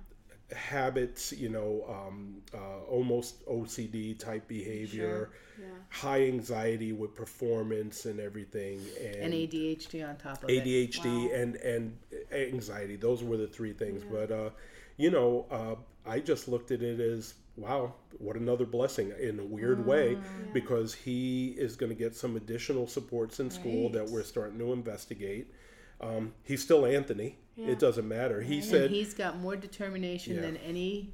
habits, 0.55 1.33
you 1.33 1.49
know, 1.49 1.85
um, 1.89 2.37
uh, 2.55 2.85
almost 2.89 3.45
OCD 3.47 4.19
type 4.19 4.47
behavior, 4.49 5.31
sure. 5.57 5.67
yeah. 5.67 5.75
high 5.91 6.23
anxiety 6.23 6.93
with 6.93 7.15
performance 7.15 8.07
and 8.07 8.21
everything, 8.21 8.81
and, 9.01 9.17
and 9.17 9.35
ADHD 9.35 10.09
on 10.09 10.17
top 10.17 10.43
of 10.43 10.51
it. 10.51 10.65
ADHD 10.65 11.05
wow. 11.05 11.35
and 11.35 11.57
and 11.57 11.97
anxiety. 12.33 12.97
Those 12.97 13.23
were 13.23 13.37
the 13.37 13.47
three 13.47 13.73
things. 13.73 14.03
Yeah. 14.05 14.11
But 14.13 14.31
uh, 14.31 14.51
you 14.97 15.11
know, 15.11 15.47
uh, 15.51 15.75
I 16.09 16.21
just 16.21 16.49
looked 16.49 16.71
at 16.71 16.83
it 16.83 17.01
as 17.01 17.35
wow, 17.57 17.95
what 18.19 18.37
another 18.37 18.67
blessing 18.67 19.13
in 19.21 19.39
a 19.39 19.45
weird 19.45 19.79
mm, 19.79 19.87
way, 19.87 20.13
yeah. 20.13 20.21
because 20.53 20.95
he 20.95 21.55
is 21.57 21.77
going 21.77 21.91
to 21.91 21.99
get 21.99 22.17
some 22.17 22.37
additional 22.37 22.87
supports 22.87 23.41
in 23.41 23.51
school 23.51 23.85
right. 23.85 23.93
that 23.93 24.11
we're 24.11 24.25
starting 24.25 24.59
to 24.59 24.73
investigate. 24.73 25.53
Um, 26.01 26.33
he's 26.43 26.63
still 26.63 26.85
Anthony. 26.87 27.39
Yeah. 27.57 27.69
It 27.69 27.79
doesn't 27.79 28.07
matter. 28.07 28.41
He 28.41 28.57
and 28.57 28.65
said 28.65 28.91
he's 28.91 29.15
got 29.15 29.39
more 29.39 29.57
determination 29.57 30.37
yeah. 30.37 30.43
than 30.43 30.57
any. 30.59 31.13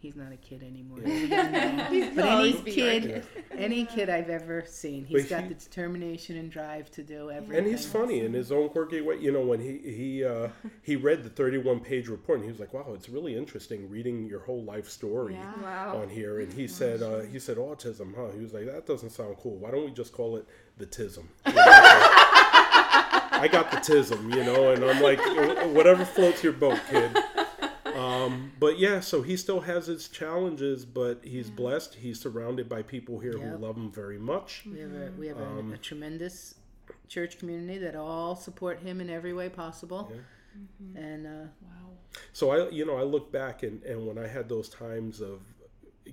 He's 0.00 0.16
not 0.16 0.32
a 0.32 0.36
kid 0.36 0.62
anymore. 0.62 0.98
Yeah. 1.02 2.10
but 2.14 2.24
any 2.26 2.52
kid, 2.52 3.26
any 3.56 3.86
kid 3.86 4.10
I've 4.10 4.28
ever 4.28 4.64
seen, 4.66 5.06
he's 5.06 5.22
but 5.22 5.30
got 5.30 5.42
he, 5.44 5.48
the 5.48 5.54
determination 5.54 6.36
and 6.36 6.50
drive 6.50 6.90
to 6.90 7.02
do 7.02 7.30
everything. 7.30 7.56
And 7.56 7.66
he's 7.66 7.86
funny 7.86 8.20
in 8.20 8.34
his 8.34 8.52
own 8.52 8.68
quirky 8.68 9.00
way. 9.00 9.18
You 9.18 9.32
know, 9.32 9.40
when 9.40 9.60
he 9.60 9.78
he 9.78 10.24
uh, 10.24 10.48
he 10.82 10.96
read 10.96 11.24
the 11.24 11.30
thirty-one 11.30 11.80
page 11.80 12.08
report, 12.08 12.38
and 12.38 12.44
he 12.44 12.50
was 12.50 12.60
like, 12.60 12.74
"Wow, 12.74 12.92
it's 12.94 13.08
really 13.08 13.34
interesting 13.34 13.88
reading 13.88 14.26
your 14.26 14.40
whole 14.40 14.62
life 14.62 14.90
story 14.90 15.38
wow. 15.62 15.98
on 16.02 16.10
here." 16.10 16.40
And 16.40 16.52
he 16.52 16.66
said, 16.66 17.02
uh, 17.02 17.20
"He 17.20 17.38
said 17.38 17.56
autism, 17.56 18.14
huh?" 18.14 18.28
He 18.36 18.42
was 18.42 18.52
like, 18.52 18.66
"That 18.66 18.86
doesn't 18.86 19.10
sound 19.10 19.36
cool. 19.42 19.56
Why 19.56 19.70
don't 19.70 19.86
we 19.86 19.90
just 19.90 20.12
call 20.12 20.36
it 20.36 20.46
the 20.76 20.84
tism?" 20.84 21.24
You 23.44 23.52
know? 23.52 23.58
I 23.58 23.62
got 23.62 23.70
the 23.70 23.76
tism, 23.78 24.34
you 24.34 24.44
know, 24.44 24.70
and 24.70 24.84
I'm 24.84 25.02
like, 25.02 25.20
whatever 25.74 26.04
floats 26.04 26.42
your 26.42 26.52
boat, 26.52 26.80
kid. 26.90 27.16
Um, 27.94 28.52
but 28.58 28.78
yeah, 28.78 29.00
so 29.00 29.22
he 29.22 29.36
still 29.36 29.60
has 29.60 29.86
his 29.86 30.08
challenges, 30.08 30.84
but 30.84 31.20
he's 31.22 31.48
yeah. 31.48 31.54
blessed. 31.54 31.94
He's 31.94 32.20
surrounded 32.20 32.68
by 32.68 32.82
people 32.82 33.20
here 33.20 33.36
yep. 33.36 33.48
who 33.48 33.56
love 33.56 33.76
him 33.76 33.90
very 33.90 34.18
much. 34.18 34.64
We 34.70 34.80
have 34.80 34.92
a 34.92 35.12
we 35.16 35.28
have 35.28 35.40
um, 35.40 35.70
a, 35.70 35.74
a, 35.74 35.78
tremendous 35.78 36.56
church 37.08 37.38
community 37.38 37.78
that 37.78 37.94
all 37.94 38.34
support 38.34 38.80
him 38.80 39.00
in 39.00 39.10
every 39.10 39.32
way 39.32 39.48
possible. 39.48 40.10
Yeah. 40.10 40.20
Mm-hmm. 40.58 40.96
And 40.96 41.26
uh, 41.26 41.48
wow. 41.62 41.90
So 42.32 42.50
I, 42.50 42.68
you 42.70 42.84
know, 42.84 42.96
I 42.96 43.02
look 43.02 43.30
back 43.30 43.62
and 43.62 43.82
and 43.84 44.06
when 44.06 44.18
I 44.18 44.26
had 44.26 44.48
those 44.48 44.68
times 44.68 45.20
of 45.20 45.40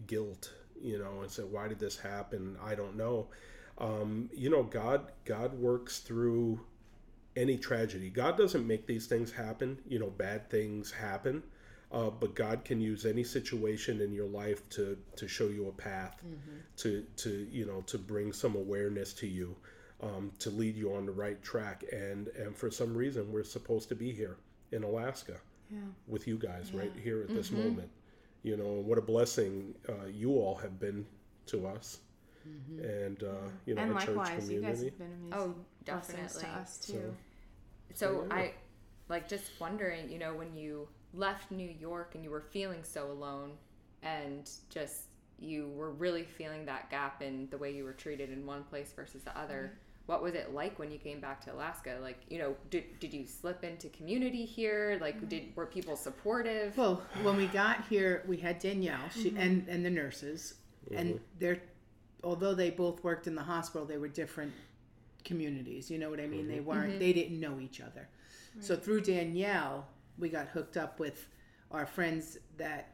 guilt, 0.05 0.53
you 0.79 0.99
know, 0.99 1.21
and 1.21 1.31
said, 1.31 1.45
why 1.45 1.67
did 1.67 1.79
this 1.79 1.97
happen? 1.97 2.57
I 2.63 2.75
don't 2.75 2.95
know. 2.95 3.27
Um, 3.77 4.29
you 4.33 4.49
know, 4.49 4.63
God 4.63 5.11
God 5.25 5.53
works 5.53 5.99
through 5.99 6.59
any 7.35 7.57
tragedy. 7.57 8.09
God 8.09 8.37
doesn't 8.37 8.65
make 8.67 8.87
these 8.87 9.07
things 9.07 9.31
happen. 9.31 9.77
You 9.87 9.99
know, 9.99 10.09
bad 10.09 10.49
things 10.49 10.91
happen. 10.91 11.43
Uh, 11.91 12.09
but 12.09 12.35
God 12.35 12.63
can 12.63 12.79
use 12.79 13.05
any 13.05 13.23
situation 13.23 13.99
in 13.99 14.13
your 14.13 14.27
life 14.27 14.67
to 14.69 14.97
to 15.17 15.27
show 15.27 15.47
you 15.47 15.67
a 15.67 15.73
path, 15.73 16.23
mm-hmm. 16.25 16.59
to 16.77 17.05
to 17.17 17.47
you 17.51 17.65
know 17.65 17.81
to 17.81 17.97
bring 17.97 18.31
some 18.31 18.55
awareness 18.55 19.11
to 19.13 19.27
you, 19.27 19.55
um, 20.01 20.31
to 20.39 20.49
lead 20.49 20.77
you 20.77 20.93
on 20.93 21.05
the 21.05 21.11
right 21.11 21.41
track. 21.43 21.83
And 21.91 22.29
and 22.29 22.55
for 22.55 22.71
some 22.71 22.95
reason, 22.95 23.31
we're 23.31 23.43
supposed 23.43 23.89
to 23.89 23.95
be 23.95 24.13
here 24.13 24.37
in 24.71 24.83
Alaska 24.83 25.37
yeah. 25.69 25.79
with 26.07 26.27
you 26.27 26.37
guys 26.37 26.71
yeah. 26.73 26.81
right 26.81 26.93
here 27.03 27.21
at 27.21 27.29
this 27.29 27.49
mm-hmm. 27.49 27.63
moment. 27.63 27.89
You 28.43 28.55
know, 28.55 28.81
what 28.85 28.97
a 28.97 29.01
blessing 29.01 29.75
uh, 29.89 30.07
you 30.11 30.31
all 30.31 30.55
have 30.55 30.79
been 30.79 31.05
to 31.47 31.67
us. 31.67 31.99
Mm-hmm. 32.47 32.85
And 32.85 33.23
uh, 33.23 33.49
you 33.65 33.75
know, 33.75 33.81
and 33.81 33.93
likewise, 33.93 34.49
you 34.49 34.61
guys 34.61 34.83
have 34.83 34.97
been 34.97 35.07
amazing. 35.07 35.33
Oh, 35.33 35.55
definitely 35.85 36.41
to 36.41 36.47
us 36.49 36.77
too. 36.77 37.13
So, 37.93 38.25
so 38.27 38.27
I 38.31 38.53
like 39.09 39.27
just 39.27 39.51
wondering, 39.59 40.11
you 40.11 40.19
know, 40.19 40.33
when 40.33 40.55
you 40.55 40.87
left 41.13 41.51
New 41.51 41.69
York 41.79 42.15
and 42.15 42.23
you 42.23 42.31
were 42.31 42.41
feeling 42.41 42.83
so 42.83 43.11
alone, 43.11 43.51
and 44.01 44.49
just 44.69 45.03
you 45.39 45.69
were 45.75 45.91
really 45.91 46.23
feeling 46.23 46.65
that 46.65 46.89
gap 46.89 47.21
in 47.21 47.47
the 47.49 47.57
way 47.57 47.71
you 47.73 47.83
were 47.83 47.93
treated 47.93 48.31
in 48.31 48.45
one 48.45 48.63
place 48.63 48.93
versus 48.95 49.23
the 49.23 49.37
other. 49.37 49.71
Mm-hmm. 49.73 49.75
What 50.07 50.23
was 50.23 50.33
it 50.33 50.53
like 50.53 50.77
when 50.77 50.91
you 50.91 50.97
came 50.97 51.21
back 51.21 51.39
to 51.45 51.53
Alaska? 51.53 51.97
Like, 52.01 52.17
you 52.27 52.37
know, 52.39 52.55
did, 52.69 52.99
did 52.99 53.13
you 53.13 53.25
slip 53.25 53.63
into 53.63 53.87
community 53.89 54.45
here? 54.45 54.97
Like, 54.99 55.17
mm-hmm. 55.17 55.27
did 55.27 55.55
were 55.55 55.67
people 55.67 55.95
supportive? 55.95 56.75
Well, 56.75 57.01
when 57.21 57.37
we 57.37 57.47
got 57.47 57.85
here, 57.87 58.23
we 58.27 58.37
had 58.37 58.59
Danielle 58.59 58.97
she, 59.13 59.29
mm-hmm. 59.29 59.37
and 59.37 59.67
and 59.69 59.85
the 59.85 59.89
nurses, 59.89 60.55
and 60.93 61.11
mm-hmm. 61.11 61.23
they're 61.39 61.61
although 62.23 62.53
they 62.53 62.69
both 62.69 63.03
worked 63.03 63.27
in 63.27 63.35
the 63.35 63.43
hospital, 63.43 63.85
they 63.85 63.97
were 63.97 64.07
different 64.07 64.53
communities. 65.23 65.89
You 65.89 65.99
know 65.99 66.09
what 66.09 66.19
I 66.19 66.27
mean? 66.27 66.41
Mm-hmm. 66.41 66.51
They 66.51 66.59
weren't. 66.59 66.89
Mm-hmm. 66.91 66.99
They 66.99 67.13
didn't 67.13 67.39
know 67.39 67.59
each 67.59 67.81
other. 67.81 68.07
Right. 68.55 68.63
So 68.63 68.75
through 68.75 69.01
Danielle, 69.01 69.85
we 70.17 70.29
got 70.29 70.47
hooked 70.47 70.77
up 70.77 70.99
with 70.99 71.27
our 71.71 71.85
friends 71.85 72.37
that 72.57 72.93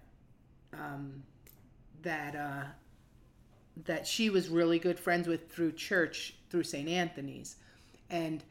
um, 0.73 1.23
that 2.01 2.35
uh, 2.35 2.63
that 3.85 4.07
she 4.07 4.29
was 4.29 4.49
really 4.49 4.79
good 4.79 4.99
friends 4.99 5.27
with 5.27 5.51
through 5.51 5.73
church 5.73 6.35
through 6.49 6.63
St. 6.63 6.87
Anthony's, 6.87 7.57
and 8.09 8.43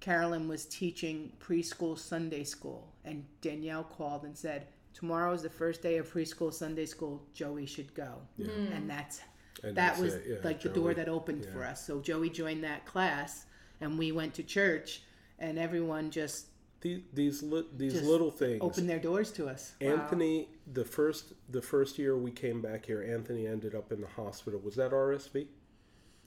Carolyn 0.00 0.48
was 0.48 0.66
teaching 0.66 1.32
preschool 1.40 1.98
Sunday 1.98 2.44
school, 2.44 2.92
and 3.04 3.24
Danielle 3.40 3.84
called 3.84 4.24
and 4.24 4.36
said, 4.36 4.66
"Tomorrow 4.92 5.32
is 5.32 5.42
the 5.42 5.50
first 5.50 5.82
day 5.82 5.98
of 5.98 6.12
preschool 6.12 6.52
Sunday 6.52 6.86
school. 6.86 7.22
Joey 7.32 7.66
should 7.66 7.94
go," 7.94 8.18
yeah. 8.36 8.48
and 8.72 8.88
that's 8.88 9.20
and 9.62 9.76
that 9.76 9.98
was 9.98 10.16
yeah, 10.26 10.36
like 10.42 10.60
Joey. 10.60 10.72
the 10.72 10.80
door 10.80 10.94
that 10.94 11.08
opened 11.08 11.44
yeah. 11.44 11.52
for 11.52 11.64
us. 11.64 11.86
So 11.86 12.00
Joey 12.00 12.30
joined 12.30 12.64
that 12.64 12.84
class, 12.84 13.46
and 13.80 13.98
we 13.98 14.12
went 14.12 14.34
to 14.34 14.42
church, 14.42 15.02
and 15.38 15.58
everyone 15.58 16.10
just 16.10 16.46
these 16.80 17.00
these, 17.12 17.42
li- 17.42 17.66
these 17.76 18.02
little 18.02 18.30
things 18.30 18.58
opened 18.60 18.88
their 18.88 18.98
doors 18.98 19.30
to 19.32 19.48
us. 19.48 19.72
Anthony, 19.80 20.40
wow. 20.40 20.46
the 20.74 20.84
first 20.84 21.32
the 21.50 21.62
first 21.62 21.98
year 21.98 22.16
we 22.16 22.30
came 22.30 22.60
back 22.60 22.86
here, 22.86 23.02
Anthony 23.02 23.46
ended 23.46 23.74
up 23.74 23.92
in 23.92 24.00
the 24.00 24.06
hospital. 24.06 24.60
Was 24.60 24.76
that 24.76 24.90
RSV? 24.90 25.46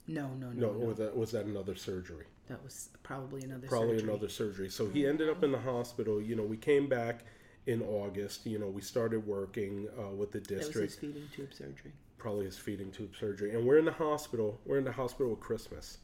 No, 0.08 0.28
no, 0.40 0.48
no. 0.48 0.72
No, 0.72 0.72
no. 0.72 0.86
Was 0.86 0.96
that 0.98 1.16
was 1.16 1.30
that 1.32 1.46
another 1.46 1.76
surgery? 1.76 2.26
That 2.48 2.62
was 2.64 2.88
probably 3.02 3.42
another 3.42 3.68
probably 3.68 3.98
surgery. 3.98 4.10
another 4.10 4.28
surgery. 4.28 4.70
So 4.70 4.88
he 4.88 5.06
ended 5.06 5.28
up 5.28 5.44
in 5.44 5.52
the 5.52 5.60
hospital. 5.60 6.20
You 6.20 6.34
know, 6.34 6.44
we 6.44 6.56
came 6.56 6.88
back 6.88 7.24
in 7.66 7.82
August. 7.82 8.46
You 8.46 8.58
know, 8.58 8.68
we 8.68 8.80
started 8.80 9.26
working 9.26 9.86
uh, 9.98 10.14
with 10.14 10.32
the 10.32 10.40
district. 10.40 10.72
That 10.72 10.80
was 10.80 10.92
his 10.92 10.96
feeding 10.96 11.28
tube 11.36 11.52
surgery 11.52 11.92
probably 12.18 12.44
his 12.44 12.58
feeding 12.58 12.90
tube 12.90 13.14
surgery. 13.18 13.54
And 13.54 13.66
we're 13.66 13.78
in 13.78 13.84
the 13.84 13.92
hospital. 13.92 14.60
We're 14.66 14.78
in 14.78 14.84
the 14.84 14.92
hospital 14.92 15.32
at 15.32 15.40
Christmas. 15.40 15.98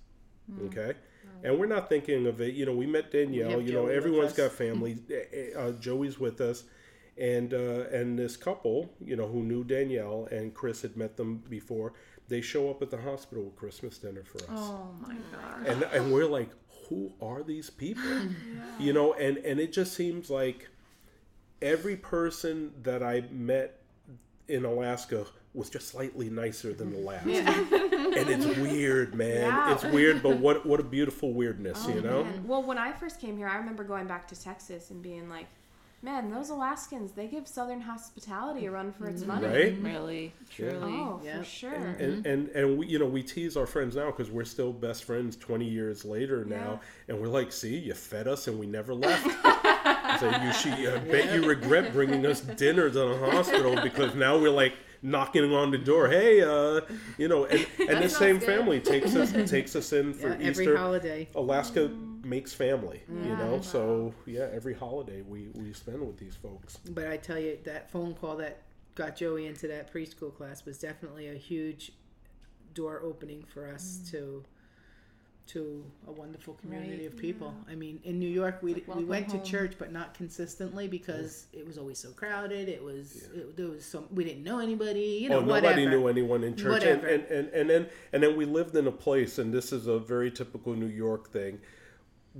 Mm. 0.50 0.66
Okay. 0.66 0.92
Oh. 0.96 1.48
And 1.48 1.59
we're 1.59 1.66
not 1.66 1.88
thinking 1.88 2.27
of 2.27 2.40
it. 2.40 2.55
You 2.55 2.66
know, 2.66 2.74
we 2.74 2.87
met 2.87 3.11
Danielle. 3.11 3.59
We 3.59 3.64
you 3.64 3.72
know, 3.72 3.87
everyone's 3.87 4.33
got 4.33 4.53
family. 4.64 4.98
Eh, 5.11 5.14
eh, 5.33 5.59
uh, 5.59 5.72
Joey's 5.72 6.18
with 6.18 6.40
us. 6.40 6.64
And 7.16 7.55
uh, 7.55 7.85
and 7.92 8.18
this 8.18 8.37
couple, 8.37 8.90
you 9.00 9.14
know, 9.14 9.29
who 9.29 9.44
knew 9.44 9.62
Danielle 9.62 10.27
and 10.33 10.53
Chris 10.53 10.83
had 10.83 10.96
met 10.96 11.16
them 11.16 11.44
before, 11.48 11.92
they 12.27 12.40
show 12.40 12.70
up 12.70 12.83
at 12.83 12.90
the 12.90 13.00
hospital 13.00 13.44
with 13.44 13.55
Christmas 13.55 13.98
dinner 13.98 14.24
for 14.24 14.38
us. 14.38 14.48
Oh 14.50 14.90
my 15.00 15.14
god! 15.31 15.66
And 15.66 15.83
and 15.85 16.12
we're 16.12 16.27
like, 16.27 16.50
who 16.88 17.12
are 17.22 17.44
these 17.44 17.70
people? 17.70 18.03
yeah. 18.03 18.31
You 18.81 18.92
know, 18.92 19.12
and 19.12 19.37
and 19.38 19.61
it 19.61 19.72
just 19.72 19.94
seems 19.94 20.29
like 20.29 20.68
every 21.62 21.96
person 21.96 22.72
that 22.83 23.03
I 23.03 23.22
met 23.31 23.84
in 24.48 24.64
Alaska 24.64 25.26
was 25.54 25.70
just 25.70 25.88
slightly 25.88 26.28
nicer 26.28 26.72
than 26.72 26.92
the 26.92 26.98
last. 26.98 27.26
Yeah. 27.26 27.48
and 27.70 28.28
it's 28.28 28.46
weird, 28.59 29.14
man. 29.14 29.42
Yeah. 29.42 29.72
It's 29.72 29.85
weird, 29.85 30.22
but 30.22 30.38
what 30.38 30.66
what 30.66 30.80
a 30.80 30.85
beautiful 30.85 31.33
weirdness, 31.33 31.85
oh, 31.87 31.94
you 31.94 32.00
know? 32.00 32.24
Man. 32.24 32.46
Well, 32.46 32.62
when 32.62 32.78
I 32.78 32.92
first 32.92 33.20
came 33.20 33.37
here, 33.37 33.48
I 33.48 33.57
remember 33.57 33.85
going 33.85 34.07
back 34.07 34.26
to 34.28 34.40
Texas 34.40 34.90
and 34.90 35.02
being 35.02 35.28
like, 35.28 35.46
man, 36.04 36.30
those 36.30 36.50
Alaskans, 36.50 37.12
they 37.12 37.26
give 37.26 37.48
Southern 37.48 37.80
hospitality 37.80 38.66
a 38.66 38.70
run 38.70 38.92
for 38.92 39.09
its 39.09 39.22
mm-hmm. 39.22 39.28
money. 39.28 39.46
Right? 39.46 39.74
Mm-hmm. 39.74 39.87
Really, 39.87 40.33
truly. 40.50 40.92
Oh, 40.92 41.20
yeah. 41.24 41.38
for 41.38 41.44
sure. 41.44 41.72
And, 41.72 42.00
and, 42.00 42.26
and, 42.26 42.48
and, 42.50 42.78
we, 42.78 42.87
you 42.88 42.98
know, 42.98 43.07
we 43.07 43.22
tease 43.22 43.57
our 43.57 43.66
friends 43.66 43.96
now 43.96 44.07
because 44.07 44.30
we're 44.30 44.44
still 44.44 44.72
best 44.72 45.04
friends 45.04 45.35
20 45.37 45.64
years 45.64 46.04
later 46.04 46.44
now. 46.44 46.80
And 47.09 47.18
we're 47.18 47.28
like, 47.28 47.52
see, 47.52 47.78
you 47.78 47.94
fed 47.94 48.28
us 48.28 48.46
and 48.48 48.59
we 48.59 48.66
never 48.66 48.94
left. 48.94 49.26
So 50.18 50.29
you, 50.29 50.53
she, 50.53 50.88
I 50.88 50.98
bet 51.11 51.35
you 51.35 51.46
regret 51.46 51.92
bringing 51.92 52.24
us 52.27 52.40
dinner 52.40 52.88
to 52.88 52.98
the 52.98 53.31
hospital 53.31 53.81
because 53.83 54.14
now 54.14 54.38
we're 54.38 54.50
like, 54.50 54.74
knocking 55.05 55.53
on 55.53 55.70
the 55.70 55.79
door. 55.79 56.09
Hey, 56.09 56.42
uh, 56.42 56.81
you 57.18 57.29
know, 57.29 57.44
and, 57.44 57.66
and 57.79 58.03
the 58.03 58.09
same 58.09 58.38
good. 58.38 58.46
family 58.46 58.81
takes 58.81 59.14
us 59.14 59.33
takes 59.50 59.77
us 59.77 59.92
in 59.92 60.14
for 60.14 60.29
yeah, 60.29 60.48
every 60.48 60.64
Easter. 60.64 60.77
holiday. 60.77 61.29
Alaska 61.37 61.88
mm. 61.88 62.24
makes 62.24 62.53
family, 62.53 63.03
yeah, 63.09 63.22
you 63.22 63.37
know. 63.37 63.55
Wow. 63.57 63.61
So 63.61 64.14
yeah, 64.27 64.48
every 64.53 64.74
holiday 64.74 65.22
we 65.22 65.48
we 65.55 65.72
spend 65.72 66.00
with 66.00 66.18
these 66.18 66.35
folks. 66.35 66.79
But 66.88 67.07
I 67.07 67.18
tell 67.18 67.38
you, 67.38 67.59
that 67.64 67.90
phone 67.90 68.14
call 68.14 68.37
that 68.38 68.62
got 68.96 69.14
Joey 69.14 69.46
into 69.46 69.68
that 69.68 69.92
preschool 69.92 70.35
class 70.35 70.64
was 70.64 70.79
definitely 70.79 71.29
a 71.29 71.35
huge 71.35 71.92
door 72.72 73.00
opening 73.05 73.44
for 73.44 73.68
us 73.68 74.00
mm. 74.03 74.11
to 74.12 74.44
to 75.46 75.85
a 76.09 76.12
wonderful 76.12 76.54
community 76.54 77.04
right, 77.04 77.07
of 77.07 77.16
people. 77.16 77.54
Yeah. 77.66 77.72
I 77.72 77.76
mean, 77.76 78.00
in 78.04 78.18
New 78.18 78.28
York, 78.28 78.59
we 78.62 78.74
like 78.74 78.94
we 78.94 79.04
went 79.04 79.30
home. 79.30 79.40
to 79.40 79.50
church, 79.50 79.74
but 79.78 79.92
not 79.92 80.14
consistently 80.14 80.88
because 80.88 81.46
yeah. 81.52 81.61
it 81.61 81.66
was 81.66 81.78
always 81.78 81.98
so 81.98 82.11
crowded. 82.11 82.68
It 82.68 82.83
was 82.83 83.28
yeah. 83.35 83.42
it, 83.42 83.57
there 83.57 83.68
was 83.68 83.85
so 83.85 84.04
we 84.12 84.24
didn't 84.24 84.44
know 84.44 84.59
anybody. 84.59 85.18
You 85.22 85.28
oh, 85.28 85.33
know, 85.33 85.37
oh, 85.38 85.40
nobody 85.40 85.66
whatever. 85.66 85.90
knew 85.90 86.09
anyone 86.09 86.44
in 86.44 86.57
church, 86.57 86.85
and, 86.85 87.04
and, 87.04 87.24
and 87.24 87.48
and 87.48 87.70
then 87.70 87.88
and 88.12 88.22
then 88.22 88.37
we 88.37 88.46
lived 88.46 88.74
in 88.76 88.87
a 88.87 88.92
place, 88.92 89.38
and 89.38 89.52
this 89.52 89.72
is 89.72 89.87
a 89.87 89.98
very 89.98 90.30
typical 90.30 90.74
New 90.74 90.87
York 90.87 91.30
thing. 91.30 91.59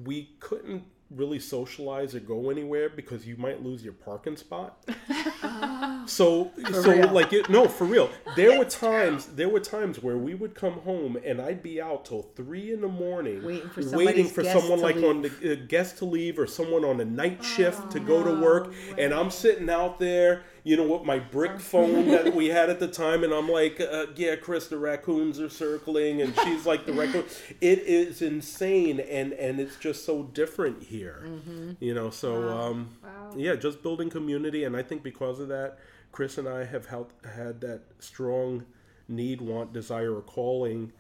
We 0.05 0.31
couldn't 0.41 0.85
really 1.11 1.39
socialize 1.39 2.15
or 2.15 2.21
go 2.21 2.51
anywhere 2.51 2.89
because 2.89 3.27
you 3.27 3.37
might 3.37 3.63
lose 3.63 3.85
your 3.85 3.93
parking 3.93 4.37
spot. 4.37 4.85
so 6.07 6.47
for 6.67 6.73
so 6.73 6.93
real. 6.93 7.13
like 7.13 7.33
it, 7.33 7.49
no 7.49 7.69
for 7.69 7.85
real. 7.85 8.11
There 8.37 8.59
were 8.59 8.65
times 8.65 9.27
there 9.27 9.49
were 9.49 9.61
times 9.61 10.03
where 10.03 10.17
we 10.17 10.35
would 10.35 10.55
come 10.55 10.75
home 10.81 11.17
and 11.25 11.41
I'd 11.41 11.63
be 11.63 11.81
out 11.81 12.05
till 12.05 12.23
three 12.23 12.73
in 12.73 12.81
the 12.81 12.89
morning 12.89 13.45
waiting 13.45 13.69
for, 13.71 13.97
waiting 13.97 14.27
for 14.27 14.45
someone 14.45 14.81
like 14.81 14.97
leave. 14.97 15.05
on 15.05 15.23
the 15.23 15.53
uh, 15.53 15.67
guest 15.69 15.99
to 15.99 16.05
leave 16.05 16.39
or 16.39 16.47
someone 16.47 16.85
on 16.85 17.01
a 17.01 17.05
night 17.05 17.45
shift 17.45 17.81
oh, 17.85 17.91
to 17.91 18.01
go 18.01 18.23
no 18.23 18.35
to 18.35 18.43
work 18.43 18.69
way. 18.69 19.05
and 19.05 19.13
I'm 19.15 19.31
sitting 19.31 19.71
out 19.71 19.99
there 19.99 20.45
you 20.65 20.79
know 20.79 20.85
what, 20.85 21.05
my 21.05 21.19
brick 21.19 21.61
phone 21.61 22.09
that 22.09 22.35
we 22.35 22.49
had 22.49 22.71
at 22.71 22.81
the 22.81 22.89
time, 23.05 23.23
and 23.23 23.35
I'm 23.35 23.49
like, 23.49 23.81
uh, 23.81 24.07
yeah, 24.17 24.35
Chris, 24.35 24.67
the 24.67 24.79
raccoons 24.79 25.39
are 25.39 25.51
circling, 25.51 26.23
and 26.23 26.35
she's 26.43 26.65
like, 26.65 26.87
the 26.87 26.95
raccoon. 26.95 27.25
It 27.61 27.81
is 27.81 28.23
insane, 28.23 28.99
and 29.01 29.33
and 29.35 29.61
it's 29.61 29.77
just 29.77 30.05
so 30.07 30.23
different 30.23 30.83
here, 30.83 31.23
mm-hmm. 31.27 31.73
you 31.81 31.93
know. 31.93 32.09
So 32.09 32.41
wow. 32.41 32.63
Um, 32.63 32.89
wow. 33.03 33.33
yeah, 33.37 33.55
just 33.57 33.83
building 33.83 34.09
community, 34.09 34.65
and 34.65 34.75
I 34.75 34.83
think 34.83 35.03
because 35.03 35.39
of 35.39 35.49
that, 35.49 35.79
Chris 36.15 36.39
and 36.39 36.49
I 36.49 36.65
have 36.65 36.87
held, 36.87 37.13
had 37.25 37.61
that 37.63 37.81
strong 37.99 38.65
need, 39.09 39.41
want, 39.41 39.73
desire, 39.73 40.15
or 40.15 40.23
calling 40.23 40.93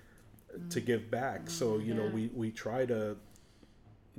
to 0.71 0.81
give 0.81 1.09
back. 1.09 1.43
Mm-hmm. 1.43 1.51
So 1.51 1.79
you 1.79 1.95
yeah. 1.95 1.95
know, 1.95 2.07
we 2.09 2.31
we 2.35 2.51
try 2.51 2.85
to 2.87 3.17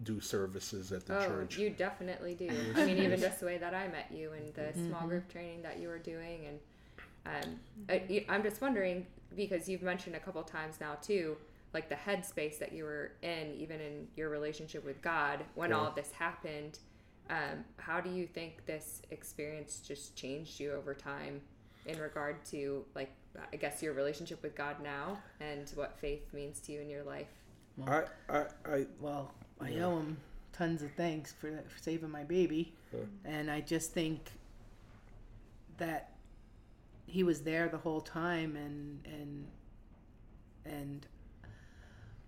do 0.04 0.22
services 0.22 0.94
at 0.94 1.06
the 1.06 1.20
oh, 1.20 1.28
church. 1.28 1.58
You 1.58 1.70
definitely 1.70 2.34
do. 2.34 2.50
I 2.78 2.86
mean, 2.86 2.98
even 3.00 3.20
just 3.20 3.42
the 3.42 3.46
way 3.46 3.58
that 3.58 3.74
I 3.74 3.90
met 3.90 4.10
you 4.10 4.32
and 4.32 4.54
the 4.54 4.62
mm-hmm. 4.62 4.88
small 4.88 5.06
group 5.06 5.30
training 5.30 5.64
that 5.64 5.80
you 5.80 5.90
were 5.90 6.00
doing, 6.00 6.46
and 6.46 7.44
um, 7.44 7.60
I, 7.90 8.26
I'm 8.30 8.42
just 8.42 8.62
wondering 8.62 9.06
because 9.36 9.68
you've 9.68 9.84
mentioned 9.84 10.16
a 10.16 10.20
couple 10.20 10.42
times 10.44 10.78
now 10.80 10.96
too, 11.02 11.36
like 11.74 11.90
the 11.90 11.96
headspace 11.96 12.58
that 12.60 12.72
you 12.72 12.86
were 12.86 13.12
in, 13.22 13.54
even 13.58 13.82
in 13.82 14.08
your 14.16 14.30
relationship 14.30 14.86
with 14.86 15.02
God 15.02 15.44
when 15.56 15.72
yeah. 15.72 15.76
all 15.76 15.88
of 15.88 15.96
this 15.96 16.14
happened. 16.14 16.80
Um, 17.30 17.66
how 17.78 18.00
do 18.00 18.10
you 18.10 18.28
think 18.28 18.66
this 18.66 19.02
experience 19.12 19.82
just 19.86 20.16
changed 20.16 20.60
you 20.60 20.72
over 20.72 20.94
time 20.94 21.42
in 21.86 22.00
regard 22.00 22.44
to 22.46 22.86
like 22.96 23.12
I 23.52 23.56
guess 23.58 23.82
your 23.82 23.94
relationship 23.94 24.42
with 24.42 24.56
God 24.56 24.82
now 24.82 25.18
and 25.40 25.70
what 25.76 25.98
faith 26.00 26.34
means 26.34 26.60
to 26.62 26.72
you 26.72 26.82
in 26.82 26.90
your 26.90 27.04
life? 27.04 27.28
I, 27.88 28.04
I, 28.30 28.46
I 28.66 28.86
well, 29.00 29.32
I 29.60 29.70
yeah. 29.70 29.86
owe 29.86 30.00
him 30.00 30.18
tons 30.54 30.82
of 30.82 30.92
thanks 30.94 31.34
for, 31.34 31.52
for 31.68 31.80
saving 31.82 32.10
my 32.10 32.24
baby, 32.24 32.74
huh. 32.92 33.00
and 33.26 33.52
I 33.52 33.62
just 33.62 33.92
think 33.92 34.32
that 35.78 36.12
he 37.06 37.24
was 37.24 37.42
there 37.42 37.68
the 37.68 37.78
whole 37.78 38.02
time, 38.02 38.56
and 38.56 39.06
and 39.06 39.48
and 40.66 41.08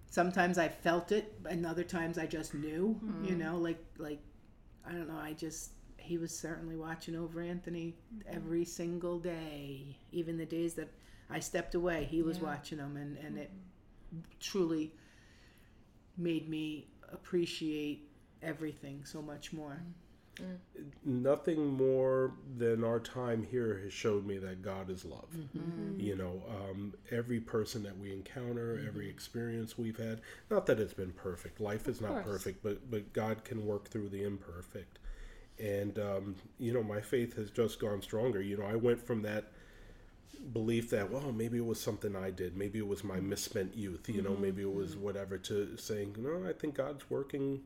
sometimes 0.09 0.57
I 0.57 0.67
felt 0.67 1.11
it, 1.11 1.33
and 1.49 1.65
other 1.65 1.83
times 1.83 2.17
I 2.17 2.25
just 2.25 2.53
knew. 2.53 2.99
Mm-hmm. 3.03 3.25
You 3.25 3.35
know, 3.35 3.55
like 3.57 3.83
like 3.97 4.19
I 4.87 4.93
don't 4.93 5.07
know. 5.07 5.19
I 5.19 5.33
just 5.33 5.71
he 5.97 6.17
was 6.17 6.37
certainly 6.37 6.77
watching 6.77 7.15
over 7.15 7.41
Anthony 7.41 7.95
mm-hmm. 8.15 8.35
every 8.35 8.63
single 8.63 9.19
day, 9.19 9.97
even 10.11 10.37
the 10.37 10.45
days 10.45 10.73
that 10.75 10.89
I 11.29 11.39
stepped 11.39 11.75
away. 11.75 12.07
He 12.09 12.21
was 12.21 12.37
yeah. 12.37 12.45
watching 12.45 12.77
him, 12.79 12.95
and 12.97 13.17
and 13.17 13.37
it 13.37 13.51
truly 14.39 14.93
made 16.17 16.49
me 16.49 16.87
appreciate 17.11 18.09
everything 18.41 19.03
so 19.05 19.21
much 19.21 19.53
more. 19.53 19.81
Mm. 20.41 20.85
Nothing 21.03 21.67
more 21.67 22.33
than 22.57 22.83
our 22.83 22.99
time 22.99 23.43
here 23.43 23.79
has 23.83 23.93
showed 23.93 24.25
me 24.25 24.37
that 24.39 24.61
God 24.61 24.89
is 24.89 25.05
love. 25.05 25.29
Mm-hmm. 25.35 25.57
mm-hmm. 25.59 25.99
You 25.99 26.15
know, 26.15 26.41
um, 26.49 26.93
every 27.11 27.39
person 27.39 27.83
that 27.83 27.97
we 27.97 28.11
encounter, 28.11 28.75
mm-hmm. 28.75 28.87
every 28.87 29.09
experience 29.09 29.77
we've 29.77 29.97
had. 29.97 30.21
Not 30.49 30.65
that 30.67 30.79
it's 30.79 30.93
been 30.93 31.13
perfect. 31.13 31.59
Life 31.59 31.87
is 31.87 32.01
not 32.01 32.23
perfect, 32.23 32.63
but 32.63 32.89
but 32.89 33.13
God 33.13 33.43
can 33.43 33.65
work 33.65 33.89
through 33.89 34.09
the 34.09 34.23
imperfect. 34.23 34.99
And 35.59 35.97
um, 35.97 36.35
you 36.59 36.73
know, 36.73 36.83
my 36.83 37.01
faith 37.01 37.35
has 37.37 37.49
just 37.49 37.79
gone 37.79 38.01
stronger. 38.01 38.41
You 38.41 38.57
know, 38.57 38.65
I 38.65 38.75
went 38.75 39.05
from 39.05 39.23
that 39.23 39.51
belief 40.53 40.89
that 40.91 41.11
well 41.11 41.31
maybe 41.31 41.57
it 41.57 41.65
was 41.65 41.81
something 41.81 42.15
i 42.15 42.29
did 42.29 42.55
maybe 42.55 42.79
it 42.79 42.87
was 42.87 43.03
my 43.03 43.19
misspent 43.19 43.75
youth 43.75 44.07
you 44.07 44.21
know 44.21 44.31
mm-hmm. 44.31 44.43
maybe 44.43 44.61
it 44.61 44.73
was 44.73 44.91
mm-hmm. 44.91 45.03
whatever 45.03 45.37
to 45.37 45.75
saying 45.77 46.15
no 46.17 46.47
i 46.47 46.53
think 46.53 46.75
god's 46.75 47.09
working 47.09 47.59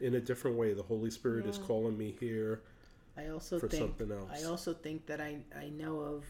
in 0.00 0.14
a 0.14 0.20
different 0.20 0.56
way 0.56 0.72
the 0.72 0.82
holy 0.82 1.10
spirit 1.10 1.44
yeah. 1.44 1.50
is 1.50 1.58
calling 1.58 1.96
me 1.96 2.14
here 2.18 2.62
i 3.16 3.28
also 3.28 3.58
for 3.58 3.68
think, 3.68 3.82
something 3.82 4.10
else 4.16 4.30
i 4.32 4.44
also 4.44 4.72
think 4.72 5.06
that 5.06 5.20
i 5.20 5.36
i 5.58 5.68
know 5.70 6.00
of 6.00 6.24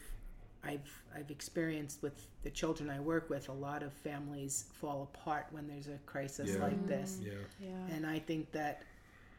i've 0.63 1.03
i've 1.15 1.29
experienced 1.31 2.01
with 2.01 2.27
the 2.43 2.49
children 2.49 2.89
i 2.89 2.99
work 2.99 3.29
with 3.29 3.49
a 3.49 3.53
lot 3.53 3.83
of 3.83 3.93
families 3.93 4.65
fall 4.73 5.09
apart 5.13 5.47
when 5.51 5.67
there's 5.67 5.87
a 5.87 5.97
crisis 6.05 6.51
yeah. 6.53 6.63
like 6.63 6.87
this 6.87 7.19
yeah. 7.23 7.31
yeah 7.59 7.95
and 7.95 8.05
i 8.05 8.19
think 8.19 8.51
that 8.51 8.83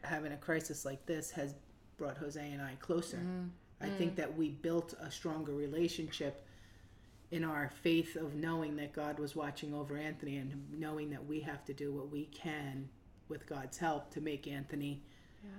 having 0.01 0.31
a 0.31 0.37
crisis 0.37 0.85
like 0.85 1.05
this 1.05 1.31
has 1.31 1.55
brought 1.97 2.17
jose 2.17 2.51
and 2.51 2.61
i 2.61 2.75
closer 2.79 3.17
mm 3.17 3.49
I 3.81 3.89
think 3.89 4.13
mm. 4.13 4.17
that 4.17 4.35
we 4.35 4.49
built 4.49 4.93
a 5.01 5.11
stronger 5.11 5.53
relationship 5.53 6.43
in 7.31 7.43
our 7.43 7.71
faith 7.83 8.15
of 8.15 8.35
knowing 8.35 8.75
that 8.77 8.93
God 8.93 9.19
was 9.19 9.35
watching 9.35 9.73
over 9.73 9.97
Anthony 9.97 10.37
and 10.37 10.65
knowing 10.71 11.09
that 11.11 11.25
we 11.25 11.41
have 11.41 11.65
to 11.65 11.73
do 11.73 11.91
what 11.91 12.09
we 12.09 12.25
can 12.25 12.89
with 13.29 13.47
God's 13.47 13.77
help 13.77 14.11
to 14.11 14.21
make 14.21 14.47
Anthony 14.47 15.01
yeah. 15.43 15.49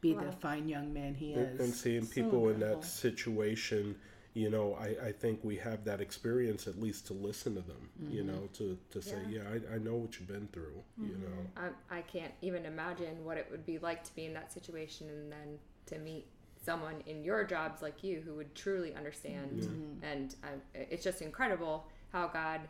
be 0.00 0.14
wow. 0.14 0.24
the 0.24 0.32
fine 0.32 0.68
young 0.68 0.92
man 0.92 1.14
he 1.14 1.32
is. 1.32 1.60
And, 1.60 1.74
seeing 1.74 2.04
so 2.04 2.12
people 2.12 2.48
in 2.48 2.60
that 2.60 2.84
situation, 2.84 3.96
you 4.34 4.50
know, 4.50 4.76
I, 4.80 5.08
I 5.08 5.12
think 5.12 5.40
we 5.42 5.56
have 5.56 5.84
that 5.84 6.00
experience 6.00 6.66
at 6.66 6.80
least 6.80 7.06
to 7.08 7.12
listen 7.12 7.54
to 7.54 7.60
them, 7.62 7.88
mm-hmm. 8.02 8.14
you 8.14 8.24
know, 8.24 8.48
to, 8.54 8.78
to 8.90 9.02
say, 9.02 9.18
yeah, 9.28 9.40
yeah 9.42 9.58
I, 9.72 9.74
I 9.74 9.78
know 9.78 9.94
what 9.94 10.18
you've 10.18 10.28
been 10.28 10.48
through, 10.52 10.82
mm-hmm. 11.00 11.06
you 11.06 11.16
know. 11.18 11.70
I, 11.90 11.98
I 11.98 12.00
can't 12.02 12.32
even 12.42 12.64
imagine 12.64 13.24
what 13.24 13.36
it 13.36 13.48
would 13.50 13.66
be 13.66 13.78
like 13.78 14.04
to 14.04 14.14
be 14.14 14.26
in 14.26 14.34
that 14.34 14.52
situation 14.52 15.08
and 15.08 15.32
then 15.32 15.58
to 15.86 15.98
meet 15.98 16.26
someone 16.64 17.02
in 17.06 17.24
your 17.24 17.44
jobs 17.44 17.82
like 17.82 18.04
you 18.04 18.22
who 18.24 18.34
would 18.34 18.54
truly 18.54 18.94
understand. 18.94 19.62
Mm-hmm. 19.62 20.04
And 20.04 20.34
um, 20.44 20.60
it's 20.74 21.02
just 21.02 21.22
incredible 21.22 21.86
how 22.12 22.28
God 22.28 22.60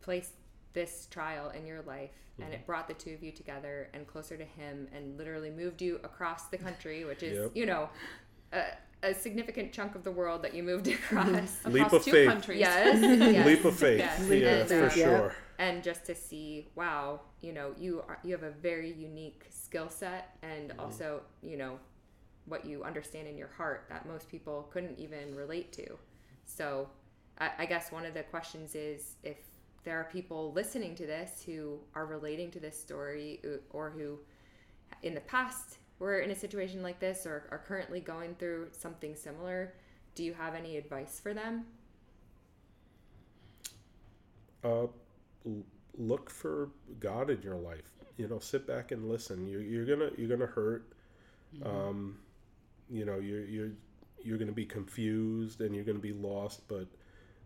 placed 0.00 0.32
this 0.72 1.08
trial 1.10 1.50
in 1.50 1.66
your 1.66 1.82
life 1.82 2.10
mm-hmm. 2.10 2.42
and 2.42 2.52
it 2.52 2.58
mm-hmm. 2.58 2.66
brought 2.66 2.88
the 2.88 2.94
two 2.94 3.12
of 3.14 3.22
you 3.22 3.32
together 3.32 3.88
and 3.94 4.06
closer 4.06 4.36
to 4.36 4.44
Him 4.44 4.88
and 4.94 5.16
literally 5.18 5.50
moved 5.50 5.82
you 5.82 5.96
across 6.04 6.44
the 6.44 6.58
country, 6.58 7.04
which 7.04 7.22
is, 7.22 7.38
yep. 7.38 7.50
you 7.54 7.66
know, 7.66 7.88
a, 8.52 8.62
a, 9.02 9.14
significant 9.14 9.72
chunk 9.72 9.94
of 9.94 10.04
the 10.04 10.10
world 10.10 10.42
that 10.42 10.54
you 10.54 10.62
moved 10.62 10.88
across. 10.88 11.64
Leap 11.66 11.86
across 11.86 12.04
two 12.04 12.12
faith. 12.12 12.28
countries. 12.28 12.60
Yes. 12.60 13.00
yes. 13.02 13.46
Leap 13.46 13.64
of 13.64 13.76
faith. 13.76 13.98
Yes. 13.98 14.28
Yeah, 14.28 14.48
and, 14.48 14.68
for 14.68 14.84
um, 14.84 14.90
sure. 14.90 15.34
And 15.58 15.82
just 15.82 16.04
to 16.06 16.14
see, 16.14 16.68
wow, 16.76 17.20
you 17.40 17.52
know, 17.52 17.74
you 17.78 18.02
are 18.08 18.18
you 18.22 18.32
have 18.32 18.44
a 18.44 18.50
very 18.50 18.92
unique 18.92 19.46
skill 19.50 19.88
set 19.90 20.36
and 20.42 20.70
mm-hmm. 20.70 20.80
also, 20.80 21.20
you 21.42 21.56
know, 21.56 21.78
what 22.46 22.64
you 22.64 22.84
understand 22.84 23.28
in 23.28 23.36
your 23.36 23.50
heart 23.56 23.86
that 23.88 24.06
most 24.06 24.28
people 24.28 24.68
couldn't 24.72 24.98
even 24.98 25.34
relate 25.34 25.72
to. 25.72 25.98
So 26.44 26.88
I, 27.38 27.50
I 27.58 27.66
guess 27.66 27.92
one 27.92 28.06
of 28.06 28.14
the 28.14 28.22
questions 28.22 28.74
is 28.74 29.16
if 29.22 29.36
there 29.88 29.98
are 29.98 30.04
people 30.12 30.52
listening 30.52 30.94
to 30.94 31.06
this 31.06 31.42
who 31.46 31.78
are 31.94 32.04
relating 32.04 32.50
to 32.50 32.60
this 32.60 32.78
story 32.78 33.40
or 33.70 33.88
who 33.88 34.18
in 35.02 35.14
the 35.14 35.20
past 35.22 35.78
were 35.98 36.18
in 36.18 36.30
a 36.30 36.36
situation 36.36 36.82
like 36.82 37.00
this 37.00 37.24
or 37.24 37.48
are 37.50 37.62
currently 37.66 37.98
going 37.98 38.34
through 38.34 38.68
something 38.72 39.16
similar, 39.16 39.72
do 40.14 40.22
you 40.22 40.34
have 40.34 40.54
any 40.54 40.76
advice 40.76 41.18
for 41.18 41.32
them? 41.32 41.64
Uh, 44.62 44.88
look 45.96 46.28
for 46.28 46.68
God 47.00 47.30
in 47.30 47.40
your 47.40 47.56
life. 47.56 47.90
You 48.18 48.28
know, 48.28 48.40
sit 48.40 48.66
back 48.66 48.92
and 48.92 49.08
listen. 49.08 49.46
You, 49.46 49.60
you're 49.60 49.86
gonna 49.86 50.10
you're 50.18 50.28
gonna 50.28 50.50
hurt. 50.50 50.92
Mm-hmm. 51.56 51.66
Um, 51.66 52.18
you 52.90 53.06
know 53.06 53.18
you're 53.18 53.46
you're 53.46 53.70
you're 54.22 54.36
going 54.36 54.48
to 54.48 54.54
be 54.54 54.66
confused 54.66 55.62
and 55.62 55.74
you're 55.74 55.84
going 55.84 55.96
to 55.96 56.02
be 56.02 56.12
lost 56.12 56.66
but 56.68 56.86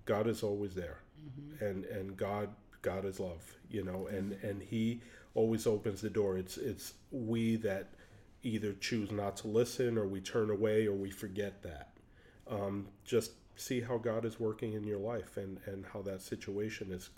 god 0.04 0.26
is 0.26 0.42
always 0.42 0.74
there 0.74 0.98
mm-hmm. 1.20 1.64
and 1.64 1.84
and 1.84 2.16
god 2.16 2.48
god 2.82 3.04
is 3.04 3.20
love 3.20 3.42
you 3.70 3.84
know 3.84 4.06
and 4.08 4.32
mm-hmm. 4.32 4.46
and 4.46 4.62
he 4.62 5.00
always 5.34 5.66
opens 5.66 6.00
the 6.00 6.10
door 6.10 6.36
it's 6.36 6.56
it's 6.56 6.94
we 7.10 7.56
that 7.56 7.88
either 8.42 8.72
choose 8.74 9.10
not 9.10 9.36
to 9.36 9.48
listen 9.48 9.96
or 9.96 10.06
we 10.06 10.20
turn 10.20 10.50
away 10.50 10.86
or 10.86 10.94
we 10.94 11.10
forget 11.10 11.62
that 11.62 11.92
um, 12.50 12.88
just 13.04 13.32
see 13.54 13.80
how 13.80 13.96
god 13.96 14.24
is 14.24 14.40
working 14.40 14.72
in 14.72 14.84
your 14.84 14.98
life 14.98 15.36
and 15.36 15.58
and 15.66 15.84
how 15.92 16.02
that 16.02 16.20
situation 16.20 16.90
is 16.90 17.10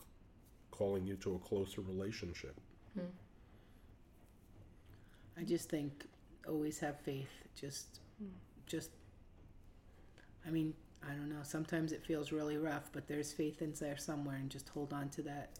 calling 0.71 1.07
you 1.07 1.17
to 1.17 1.35
a 1.35 1.39
closer 1.39 1.81
relationship 1.81 2.61
hmm. 2.95 3.07
i 5.39 5.43
just 5.43 5.71
think 5.71 6.05
always 6.47 6.79
have 6.79 7.01
faith 7.01 7.31
just 7.55 8.01
just 8.67 8.91
I 10.47 10.51
mean, 10.51 10.75
I 11.09 11.15
don't 11.15 11.29
know. 11.29 11.43
Sometimes 11.43 11.93
it 11.93 12.03
feels 12.05 12.33
really 12.33 12.57
rough, 12.57 12.91
but 12.93 13.07
there's 13.07 13.33
faith 13.33 13.63
in 13.63 13.73
there 13.79 13.97
somewhere, 13.97 14.37
and 14.37 14.51
just 14.51 14.69
hold 14.69 14.93
on 14.93 15.09
to 15.11 15.23
that, 15.23 15.51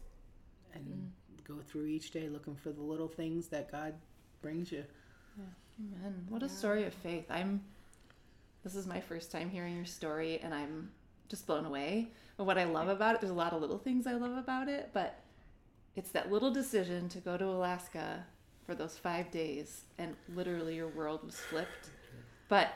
and 0.75 0.85
mm. 0.85 1.45
go 1.47 1.61
through 1.61 1.87
each 1.87 2.11
day 2.11 2.29
looking 2.29 2.57
for 2.57 2.71
the 2.71 2.83
little 2.83 3.09
things 3.09 3.49
that 3.49 3.71
God 3.71 3.95
brings 4.43 4.73
you. 4.73 4.85
Yeah. 5.37 5.45
Amen. 6.03 6.27
What 6.29 6.43
a 6.43 6.49
story 6.49 6.85
of 6.85 6.95
faith. 6.95 7.27
I'm. 7.31 7.63
This 8.63 8.75
is 8.75 8.87
my 8.87 9.01
first 9.01 9.31
time 9.31 9.51
hearing 9.51 9.77
your 9.77 9.85
story, 9.85 10.41
and 10.43 10.55
I'm 10.55 10.91
just 11.29 11.47
blown 11.47 11.67
away. 11.67 12.09
But 12.37 12.45
what 12.45 12.59
I 12.59 12.65
love 12.65 12.89
about 12.89 13.15
it, 13.15 13.21
there's 13.21 13.31
a 13.31 13.35
lot 13.35 13.53
of 13.53 13.61
little 13.61 13.79
things 13.79 14.07
I 14.07 14.15
love 14.15 14.37
about 14.37 14.69
it, 14.69 14.91
but 14.93 15.21
it's 15.97 16.11
that 16.11 16.33
little 16.33 16.51
decision 16.51 17.09
to 17.11 17.19
go 17.19 17.37
to 17.37 17.45
Alaska 17.45 18.25
for 18.67 18.75
those 18.75 18.97
five 18.97 19.31
days, 19.31 19.85
and 19.99 20.17
literally 20.35 20.77
your 20.77 20.89
world 20.89 21.23
was 21.25 21.37
flipped. 21.37 21.91
But 22.49 22.75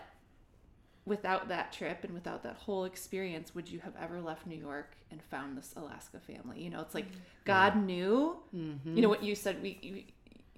without 1.09 1.49
that 1.49 1.73
trip 1.73 2.05
and 2.05 2.13
without 2.13 2.43
that 2.43 2.55
whole 2.55 2.85
experience, 2.85 3.55
would 3.55 3.69
you 3.69 3.81
have 3.81 3.95
ever 4.01 4.21
left 4.21 4.47
New 4.47 4.57
York 4.57 4.93
and 5.11 5.23
found 5.23 5.57
this 5.57 5.73
Alaska 5.77 6.21
family? 6.21 6.63
You 6.63 6.71
know, 6.71 6.81
it's 6.81 6.95
like 6.95 7.07
mm-hmm. 7.07 7.19
God 7.45 7.77
knew. 7.85 8.37
Mm-hmm. 8.55 8.97
You 8.97 9.03
know 9.03 9.09
what 9.09 9.23
you 9.23 9.35
said. 9.35 9.63
We 9.63 9.79
you, 9.83 10.03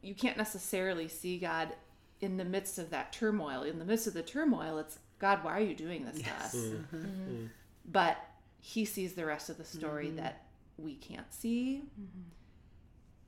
you 0.03 0.15
can't 0.15 0.37
necessarily 0.37 1.09
see 1.09 1.39
God 1.39 1.75
in 2.21 2.37
the 2.37 2.45
midst 2.45 2.79
of 2.79 2.91
that 2.91 3.13
turmoil. 3.13 3.63
In 3.63 3.79
the 3.79 3.85
midst 3.85 4.07
of 4.07 4.15
the 4.15 4.23
turmoil, 4.23 4.79
it's 4.79 4.99
God. 5.19 5.45
Why 5.45 5.57
are 5.57 5.63
you 5.63 5.75
doing 5.75 6.05
this 6.05 6.19
yes. 6.19 6.27
to 6.27 6.45
us? 6.45 6.55
Mm-hmm. 6.55 6.97
mm-hmm. 6.97 7.47
But 7.91 8.19
He 8.59 8.85
sees 8.85 9.15
the 9.15 9.25
rest 9.25 9.49
of 9.49 9.57
the 9.57 9.65
story 9.65 10.09
mm-hmm. 10.09 10.17
that 10.17 10.45
we 10.77 10.95
can't 10.97 11.33
see. 11.33 11.85
Mm-hmm. 12.01 12.23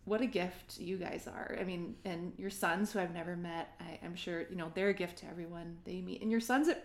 What 0.04 0.20
a 0.20 0.26
gift 0.26 0.80
you 0.80 0.96
guys 0.96 1.28
are. 1.28 1.56
I 1.60 1.62
mean, 1.62 1.94
and 2.04 2.32
your 2.36 2.50
sons 2.50 2.92
who 2.92 2.98
I've 2.98 3.14
never 3.14 3.36
met, 3.36 3.76
I, 3.80 4.04
am 4.04 4.16
sure, 4.16 4.40
you 4.50 4.56
know, 4.56 4.72
they're 4.74 4.88
a 4.88 4.94
gift 4.94 5.18
to 5.18 5.26
everyone 5.26 5.78
they 5.84 6.00
meet. 6.00 6.22
And 6.22 6.30
your 6.30 6.40
sons 6.40 6.68
at 6.68 6.84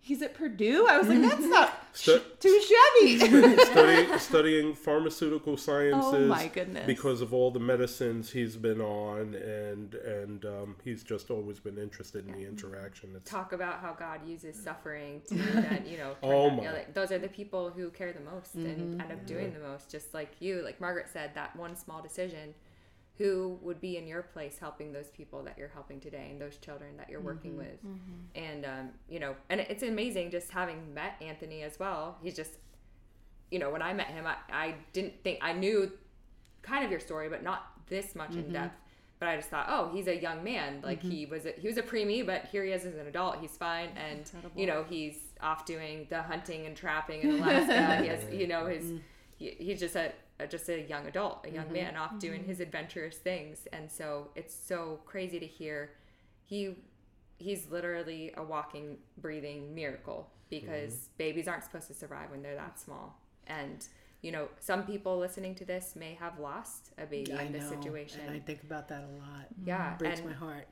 he's 0.00 0.22
at 0.22 0.34
Purdue. 0.34 0.86
I 0.88 0.98
was 0.98 1.08
like, 1.08 1.20
that's 1.20 1.44
not 1.44 1.72
Stu- 1.92 2.20
too 2.38 2.60
shabby. 2.60 3.18
studying, 3.64 4.18
studying 4.18 4.74
pharmaceutical 4.74 5.56
sciences. 5.56 6.14
Oh 6.14 6.26
my 6.26 6.46
goodness! 6.48 6.86
Because 6.86 7.20
of 7.20 7.34
all 7.34 7.50
the 7.50 7.60
medicines 7.60 8.30
he's 8.30 8.56
been 8.56 8.80
on, 8.80 9.34
and 9.34 9.94
and 9.94 10.44
um, 10.44 10.76
he's 10.84 11.02
just 11.02 11.30
always 11.30 11.58
been 11.58 11.78
interested 11.78 12.26
in 12.26 12.32
the 12.32 12.46
interaction. 12.46 13.10
It's, 13.16 13.30
Talk 13.30 13.52
about 13.52 13.80
how 13.80 13.94
God 13.94 14.20
uses 14.26 14.56
suffering 14.56 15.22
to 15.28 15.34
that 15.34 15.86
you 15.86 15.98
know. 15.98 16.16
oh 16.22 16.50
my! 16.50 16.56
You 16.56 16.68
know, 16.68 16.74
like, 16.74 16.94
those 16.94 17.10
are 17.10 17.18
the 17.18 17.28
people 17.28 17.70
who 17.70 17.90
care 17.90 18.12
the 18.12 18.20
most 18.20 18.56
mm-hmm. 18.56 18.66
and 18.66 19.02
end 19.02 19.12
up 19.12 19.26
doing 19.26 19.52
yeah. 19.52 19.58
the 19.58 19.68
most. 19.68 19.90
Just 19.90 20.14
like 20.14 20.30
you, 20.40 20.62
like 20.62 20.80
Margaret 20.80 21.08
said, 21.12 21.32
that 21.34 21.56
one 21.56 21.76
small 21.76 22.00
decision 22.02 22.54
who 23.18 23.58
would 23.62 23.80
be 23.80 23.96
in 23.96 24.06
your 24.06 24.22
place 24.22 24.58
helping 24.58 24.92
those 24.92 25.08
people 25.08 25.42
that 25.42 25.58
you're 25.58 25.72
helping 25.74 25.98
today 26.00 26.28
and 26.30 26.40
those 26.40 26.56
children 26.56 26.96
that 26.96 27.10
you're 27.10 27.20
working 27.20 27.50
mm-hmm, 27.50 27.60
with 27.60 27.84
mm-hmm. 27.84 28.36
and 28.36 28.64
um, 28.64 28.88
you 29.08 29.18
know 29.18 29.34
and 29.50 29.60
it's 29.60 29.82
amazing 29.82 30.30
just 30.30 30.50
having 30.50 30.94
met 30.94 31.14
anthony 31.20 31.62
as 31.62 31.78
well 31.78 32.16
he's 32.22 32.34
just 32.34 32.52
you 33.50 33.58
know 33.58 33.70
when 33.70 33.82
i 33.82 33.92
met 33.92 34.06
him 34.06 34.24
i, 34.26 34.36
I 34.52 34.74
didn't 34.92 35.14
think 35.24 35.40
i 35.42 35.52
knew 35.52 35.90
kind 36.62 36.84
of 36.84 36.90
your 36.90 37.00
story 37.00 37.28
but 37.28 37.42
not 37.42 37.72
this 37.88 38.14
much 38.14 38.30
mm-hmm. 38.30 38.40
in 38.40 38.52
depth 38.52 38.78
but 39.18 39.28
i 39.28 39.36
just 39.36 39.48
thought 39.48 39.66
oh 39.68 39.90
he's 39.92 40.06
a 40.06 40.16
young 40.16 40.44
man 40.44 40.80
like 40.84 41.02
he 41.02 41.24
mm-hmm. 41.24 41.32
was 41.32 41.44
a, 41.44 41.52
he 41.58 41.66
was 41.66 41.76
a 41.76 41.82
preemie 41.82 42.24
but 42.24 42.44
here 42.52 42.64
he 42.64 42.70
is 42.70 42.84
as 42.84 42.94
an 42.94 43.06
adult 43.08 43.38
he's 43.40 43.56
fine 43.56 43.88
and 43.96 44.20
Incredible. 44.20 44.60
you 44.60 44.66
know 44.66 44.84
he's 44.88 45.16
off 45.40 45.64
doing 45.64 46.06
the 46.08 46.22
hunting 46.22 46.66
and 46.66 46.76
trapping 46.76 47.22
in 47.22 47.42
alaska 47.42 47.96
he 48.02 48.08
has 48.08 48.32
you 48.32 48.46
know 48.46 48.66
his 48.66 48.84
mm-hmm. 48.84 48.98
he, 49.38 49.56
he's 49.58 49.80
just 49.80 49.96
a 49.96 50.12
just 50.46 50.68
a 50.68 50.82
young 50.82 51.06
adult, 51.06 51.44
a 51.46 51.50
young 51.50 51.64
mm-hmm. 51.64 51.74
man 51.74 51.96
off 51.96 52.10
mm-hmm. 52.10 52.18
doing 52.18 52.44
his 52.44 52.60
adventurous 52.60 53.16
things. 53.16 53.66
And 53.72 53.90
so 53.90 54.28
it's 54.34 54.54
so 54.54 55.00
crazy 55.04 55.40
to 55.40 55.46
hear 55.46 55.92
he 56.44 56.76
he's 57.38 57.70
literally 57.70 58.32
a 58.36 58.42
walking, 58.42 58.98
breathing 59.16 59.74
miracle 59.74 60.28
because 60.50 60.92
mm-hmm. 60.92 61.16
babies 61.18 61.48
aren't 61.48 61.64
supposed 61.64 61.86
to 61.86 61.94
survive 61.94 62.30
when 62.30 62.42
they're 62.42 62.56
that 62.56 62.78
small. 62.78 63.18
And 63.46 63.86
you 64.22 64.32
know, 64.32 64.48
some 64.58 64.82
people 64.84 65.16
listening 65.18 65.54
to 65.56 65.64
this 65.64 65.94
may 65.94 66.14
have 66.14 66.38
lost 66.40 66.90
a 66.98 67.06
baby 67.06 67.32
I 67.32 67.42
in 67.42 67.52
this 67.52 67.64
know, 67.64 67.80
situation. 67.80 68.20
And 68.26 68.34
I 68.34 68.40
think 68.40 68.62
about 68.64 68.88
that 68.88 69.04
a 69.04 69.12
lot. 69.18 69.46
Yeah, 69.64 69.92
it 69.92 69.98
breaks 69.98 70.20
and, 70.20 70.28
my 70.28 70.34
heart. 70.34 70.66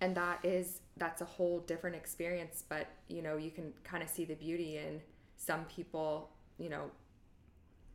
And 0.00 0.14
that 0.16 0.44
is 0.44 0.80
that's 0.96 1.22
a 1.22 1.24
whole 1.24 1.60
different 1.60 1.96
experience. 1.96 2.62
But 2.68 2.88
you 3.08 3.22
know, 3.22 3.36
you 3.36 3.50
can 3.50 3.72
kind 3.84 4.02
of 4.02 4.08
see 4.08 4.24
the 4.24 4.34
beauty 4.34 4.76
in 4.76 5.00
some 5.36 5.64
people. 5.64 6.30
You 6.58 6.68
know, 6.68 6.90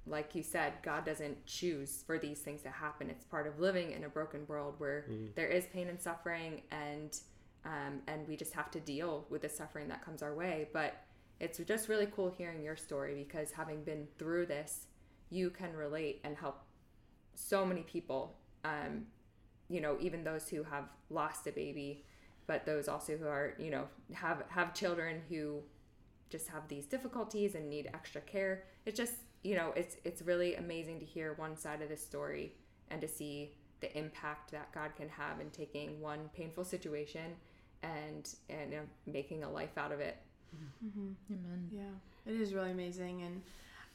like 0.07 0.33
you 0.33 0.43
said, 0.43 0.73
God 0.81 1.05
doesn't 1.05 1.45
choose 1.45 2.03
for 2.05 2.17
these 2.17 2.39
things 2.39 2.61
to 2.63 2.69
happen. 2.69 3.09
It's 3.09 3.25
part 3.25 3.47
of 3.47 3.59
living 3.59 3.91
in 3.91 4.03
a 4.03 4.09
broken 4.09 4.45
world 4.47 4.75
where 4.77 5.05
mm. 5.09 5.33
there 5.35 5.47
is 5.47 5.65
pain 5.67 5.87
and 5.87 6.01
suffering, 6.01 6.61
and 6.71 7.17
um, 7.65 8.01
and 8.07 8.27
we 8.27 8.35
just 8.35 8.53
have 8.53 8.71
to 8.71 8.79
deal 8.79 9.25
with 9.29 9.41
the 9.41 9.49
suffering 9.49 9.87
that 9.89 10.03
comes 10.03 10.23
our 10.23 10.33
way. 10.33 10.69
But 10.73 11.03
it's 11.39 11.57
just 11.59 11.89
really 11.89 12.07
cool 12.07 12.33
hearing 12.35 12.63
your 12.63 12.75
story 12.75 13.15
because 13.15 13.51
having 13.51 13.83
been 13.83 14.07
through 14.17 14.47
this, 14.47 14.87
you 15.29 15.49
can 15.49 15.73
relate 15.73 16.21
and 16.23 16.35
help 16.35 16.63
so 17.35 17.65
many 17.65 17.81
people. 17.81 18.35
Um, 18.65 19.05
you 19.69 19.81
know, 19.81 19.97
even 19.99 20.23
those 20.23 20.49
who 20.49 20.63
have 20.63 20.85
lost 21.09 21.47
a 21.47 21.51
baby, 21.51 22.03
but 22.47 22.65
those 22.65 22.87
also 22.87 23.15
who 23.15 23.27
are, 23.27 23.53
you 23.59 23.69
know, 23.69 23.85
have 24.13 24.43
have 24.49 24.73
children 24.73 25.21
who 25.29 25.61
just 26.29 26.47
have 26.47 26.67
these 26.67 26.85
difficulties 26.85 27.55
and 27.55 27.69
need 27.69 27.89
extra 27.93 28.21
care. 28.21 28.63
It's 28.85 28.97
just 28.97 29.13
you 29.43 29.55
know, 29.55 29.73
it's 29.75 29.97
it's 30.03 30.21
really 30.21 30.55
amazing 30.55 30.99
to 30.99 31.05
hear 31.05 31.33
one 31.33 31.55
side 31.55 31.81
of 31.81 31.89
the 31.89 31.97
story 31.97 32.53
and 32.89 33.01
to 33.01 33.07
see 33.07 33.51
the 33.79 33.97
impact 33.97 34.51
that 34.51 34.71
God 34.73 34.91
can 34.97 35.07
have 35.09 35.39
in 35.39 35.49
taking 35.51 36.01
one 36.01 36.29
painful 36.35 36.63
situation 36.63 37.35
and 37.83 38.29
and 38.49 38.71
you 38.71 38.77
know, 38.77 38.83
making 39.05 39.43
a 39.43 39.49
life 39.49 39.77
out 39.77 39.91
of 39.91 39.99
it. 39.99 40.17
Mm-hmm. 40.85 41.11
Amen. 41.31 41.69
Yeah, 41.71 42.31
it 42.31 42.39
is 42.39 42.53
really 42.53 42.71
amazing, 42.71 43.21
and 43.21 43.41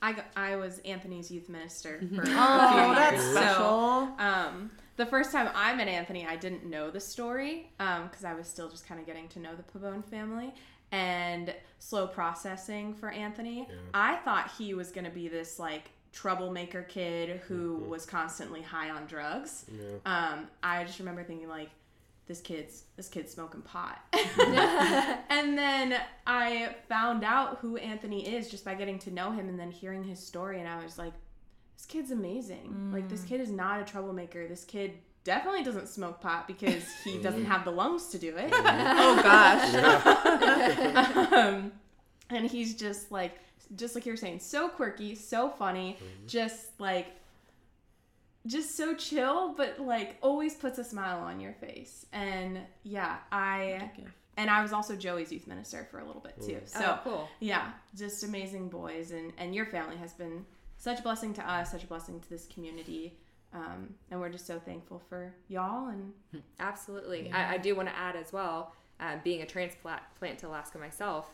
I 0.01 0.13
got, 0.13 0.27
I 0.37 0.57
was 0.57 0.81
Anthony's 0.81 1.31
youth 1.31 1.49
minister 1.49 2.01
for 2.15 2.23
oh, 2.27 2.95
that's 2.95 3.23
special. 3.23 3.57
So, 3.57 4.15
um, 4.19 4.71
the 4.97 5.07
first 5.07 5.33
time 5.33 5.49
I 5.55 5.75
met 5.75 5.89
Anthony, 5.89 6.27
I 6.27 6.37
didn't 6.37 6.65
know 6.65 6.91
the 6.91 7.01
story 7.01 7.71
because 7.79 8.25
um, 8.25 8.31
I 8.31 8.35
was 8.35 8.47
still 8.47 8.69
just 8.69 8.87
kind 8.87 9.01
of 9.01 9.07
getting 9.07 9.29
to 9.29 9.41
know 9.41 9.51
the 9.57 9.63
Pabon 9.63 10.05
family, 10.05 10.55
and 10.95 11.53
slow 11.81 12.07
processing 12.07 12.95
for 12.95 13.11
Anthony. 13.11 13.67
Yeah. 13.69 13.77
I 13.93 14.17
thought 14.17 14.53
he 14.57 14.75
was 14.75 14.93
going 14.93 15.05
to 15.05 15.11
be 15.11 15.27
this 15.29 15.59
like 15.59 15.91
troublemaker 16.13 16.83
kid 16.83 17.41
who 17.49 17.79
mm-hmm. 17.79 17.91
was 17.91 18.07
constantly 18.07 18.63
high 18.63 18.91
on 18.91 19.07
drugs. 19.07 19.67
Yeah. 19.69 19.97
Um, 20.07 20.47
I 20.63 20.85
just 20.85 21.01
remember 21.01 21.25
thinking 21.25 21.49
like, 21.49 21.71
this 22.27 22.41
kid's 22.41 22.85
this 22.97 23.09
kid's 23.09 23.35
smoking 23.35 23.61
pot. 23.61 23.99
and 24.15 25.59
then 25.59 26.01
I 26.27 26.75
found 26.89 27.23
out 27.23 27.59
who 27.59 27.77
Anthony 27.77 28.27
is 28.27 28.51
just 28.51 28.65
by 28.65 28.75
getting 28.75 28.99
to 29.01 29.11
know 29.11 29.31
him 29.31 29.51
and 29.51 29.61
then 29.61 29.71
hearing 29.71 30.03
his 30.03 30.19
story 30.19 30.59
and 30.59 30.67
I 30.67 30.83
was 30.83 30.97
like 30.97 31.13
this 31.77 31.85
kid's 31.85 32.13
amazing. 32.13 32.75
Mm. 32.75 32.95
Like 32.95 33.11
this 33.11 33.23
mm. 33.23 33.29
kid 33.29 33.41
is 33.43 33.51
not 33.51 33.83
a 33.83 33.85
troublemaker. 33.85 34.49
This 34.49 34.65
kid 34.65 34.93
definitely 35.25 35.65
doesn't 35.65 35.89
smoke 35.89 36.21
pot 36.21 36.47
because 36.47 36.85
he 37.03 37.19
doesn't 37.19 37.47
have 37.47 37.65
the 37.65 37.71
lungs 37.71 38.09
to 38.09 38.19
do 38.19 38.37
it. 38.37 38.51
oh 38.53 39.21
gosh. 39.23 39.75
um, 41.33 41.73
and 42.31 42.47
he's 42.47 42.75
just 42.75 43.11
like, 43.11 43.39
just 43.75 43.95
like 43.95 44.07
you're 44.07 44.17
saying, 44.17 44.39
so 44.41 44.69
quirky, 44.69 45.15
so 45.15 45.49
funny, 45.49 45.97
mm-hmm. 45.97 46.27
just 46.27 46.79
like, 46.79 47.07
just 48.47 48.77
so 48.77 48.95
chill, 48.95 49.55
but 49.57 49.81
like 49.81 50.17
always 50.21 50.55
puts 50.55 50.79
a 50.79 50.85
smile 50.85 51.21
on 51.21 51.41
your 51.41 51.55
face. 51.55 52.05
And 52.13 52.59
yeah, 52.83 53.17
I. 53.33 53.91
And 54.37 54.51
I 54.51 54.63
was 54.63 54.73
also 54.73 54.97
Joey's 54.97 55.31
youth 55.31 55.47
minister 55.47 55.87
for 55.91 56.01
a 56.01 56.05
little 56.05 56.21
bit 56.21 56.35
too. 56.45 56.61
So 56.67 56.81
oh, 56.85 57.01
cool. 57.05 57.29
Yeah, 57.39 57.71
just 57.97 58.25
amazing 58.25 58.69
boys, 58.69 59.13
and 59.13 59.33
and 59.39 59.55
your 59.55 59.65
family 59.65 59.97
has 59.97 60.13
been 60.13 60.45
such 60.77 60.99
a 60.99 61.03
blessing 61.03 61.33
to 61.35 61.49
us, 61.49 61.71
such 61.71 61.85
a 61.85 61.87
blessing 61.87 62.19
to 62.19 62.29
this 62.29 62.47
community. 62.47 63.17
Um, 63.55 63.95
and 64.11 64.21
we're 64.21 64.31
just 64.31 64.49
so 64.49 64.59
thankful 64.59 65.01
for 65.09 65.33
y'all 65.47 65.89
and 65.89 66.13
absolutely 66.59 67.29
yeah. 67.29 67.51
I, 67.51 67.55
I, 67.55 67.59
do 67.59 67.77
want 67.77 67.89
to 67.89 67.97
add 67.97 68.17
as 68.17 68.33
well 68.33 68.73
uh, 68.99 69.17
being 69.23 69.43
a 69.43 69.47
transplant 69.47 70.03
plant 70.19 70.41
to 70.41 70.49
alaska 70.49 70.77
myself 70.77 71.29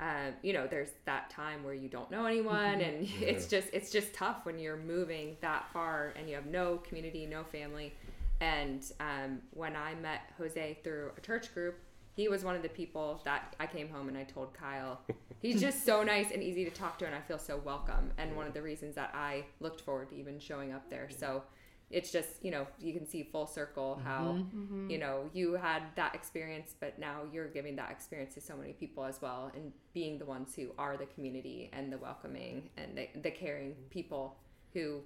uh, 0.00 0.32
you 0.42 0.52
know 0.52 0.66
there's 0.66 0.90
that 1.04 1.30
time 1.30 1.62
where 1.62 1.74
you 1.74 1.88
don't 1.88 2.10
know 2.10 2.26
anyone 2.26 2.80
mm-hmm. 2.80 2.82
and 2.82 3.08
yeah. 3.20 3.28
it's 3.28 3.46
just 3.46 3.68
it's 3.72 3.90
just 3.90 4.12
tough 4.12 4.44
when 4.44 4.58
you're 4.58 4.76
moving 4.76 5.36
that 5.40 5.68
far 5.72 6.12
and 6.18 6.28
you 6.28 6.34
have 6.34 6.46
no 6.46 6.78
community 6.78 7.26
no 7.26 7.44
family 7.44 7.94
and 8.40 8.90
um, 8.98 9.38
when 9.52 9.76
i 9.76 9.94
met 9.94 10.32
jose 10.38 10.78
through 10.82 11.12
a 11.16 11.20
church 11.20 11.54
group 11.54 11.78
he 12.14 12.28
was 12.28 12.44
one 12.44 12.56
of 12.56 12.62
the 12.62 12.68
people 12.68 13.20
that 13.24 13.56
I 13.58 13.66
came 13.66 13.88
home 13.88 14.08
and 14.08 14.18
I 14.18 14.24
told 14.24 14.52
Kyle, 14.52 15.00
he's 15.40 15.60
just 15.60 15.84
so 15.84 16.02
nice 16.04 16.30
and 16.30 16.42
easy 16.42 16.64
to 16.64 16.70
talk 16.70 16.98
to, 16.98 17.06
and 17.06 17.14
I 17.14 17.20
feel 17.20 17.38
so 17.38 17.60
welcome. 17.64 18.12
And 18.18 18.36
one 18.36 18.46
of 18.46 18.54
the 18.54 18.62
reasons 18.62 18.94
that 18.96 19.12
I 19.14 19.44
looked 19.60 19.80
forward 19.80 20.10
to 20.10 20.16
even 20.16 20.38
showing 20.38 20.72
up 20.72 20.90
there. 20.90 21.08
So 21.10 21.42
it's 21.90 22.10
just, 22.10 22.42
you 22.42 22.50
know, 22.50 22.66
you 22.80 22.92
can 22.92 23.06
see 23.06 23.22
full 23.22 23.46
circle 23.46 24.00
how, 24.04 24.36
mm-hmm. 24.38 24.62
mm-hmm. 24.62 24.90
you 24.90 24.98
know, 24.98 25.30
you 25.32 25.54
had 25.54 25.82
that 25.96 26.14
experience, 26.14 26.74
but 26.78 26.98
now 26.98 27.20
you're 27.32 27.48
giving 27.48 27.76
that 27.76 27.90
experience 27.90 28.34
to 28.34 28.40
so 28.40 28.56
many 28.56 28.72
people 28.72 29.04
as 29.04 29.20
well, 29.22 29.50
and 29.54 29.72
being 29.94 30.18
the 30.18 30.24
ones 30.24 30.54
who 30.54 30.70
are 30.78 30.96
the 30.96 31.06
community 31.06 31.70
and 31.72 31.92
the 31.92 31.98
welcoming 31.98 32.70
and 32.76 32.96
the, 32.96 33.08
the 33.20 33.30
caring 33.30 33.74
people 33.90 34.36
who 34.72 35.00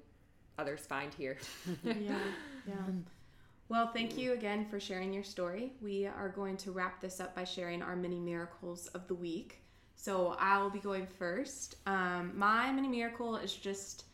others 0.58 0.80
find 0.80 1.12
here. 1.14 1.38
yeah, 1.84 2.18
yeah. 2.66 2.74
Well, 3.68 3.88
thank 3.88 4.16
you 4.16 4.32
again 4.32 4.64
for 4.64 4.78
sharing 4.78 5.12
your 5.12 5.24
story. 5.24 5.72
We 5.80 6.06
are 6.06 6.28
going 6.28 6.56
to 6.58 6.70
wrap 6.70 7.00
this 7.00 7.18
up 7.18 7.34
by 7.34 7.44
sharing 7.44 7.82
our 7.82 7.96
mini 7.96 8.20
miracles 8.20 8.86
of 8.88 9.08
the 9.08 9.14
week. 9.14 9.60
So 9.96 10.36
I'll 10.38 10.70
be 10.70 10.78
going 10.78 11.06
first. 11.06 11.76
Um, 11.86 12.32
my 12.36 12.70
mini 12.70 12.86
miracle 12.86 13.36
is 13.36 13.52
just 13.52 14.04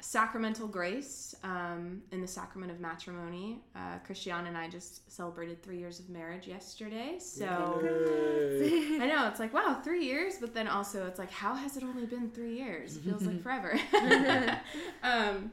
sacramental 0.00 0.66
grace 0.66 1.34
um, 1.42 2.02
in 2.12 2.22
the 2.22 2.26
sacrament 2.26 2.70
of 2.70 2.80
matrimony. 2.80 3.60
Uh, 3.74 3.98
Christian 4.04 4.46
and 4.46 4.56
I 4.56 4.68
just 4.68 5.10
celebrated 5.12 5.62
three 5.62 5.78
years 5.78 6.00
of 6.00 6.08
marriage 6.08 6.46
yesterday. 6.46 7.16
So 7.18 7.46
I 7.82 9.06
know 9.06 9.28
it's 9.28 9.40
like, 9.40 9.52
wow, 9.52 9.78
three 9.84 10.04
years, 10.04 10.36
but 10.40 10.54
then 10.54 10.68
also 10.68 11.06
it's 11.06 11.18
like, 11.18 11.30
how 11.30 11.54
has 11.54 11.76
it 11.76 11.82
only 11.82 12.06
been 12.06 12.30
three 12.30 12.56
years? 12.56 12.96
It 12.96 13.02
feels 13.02 13.22
like 13.24 13.42
forever. 13.42 13.78
um, 15.02 15.50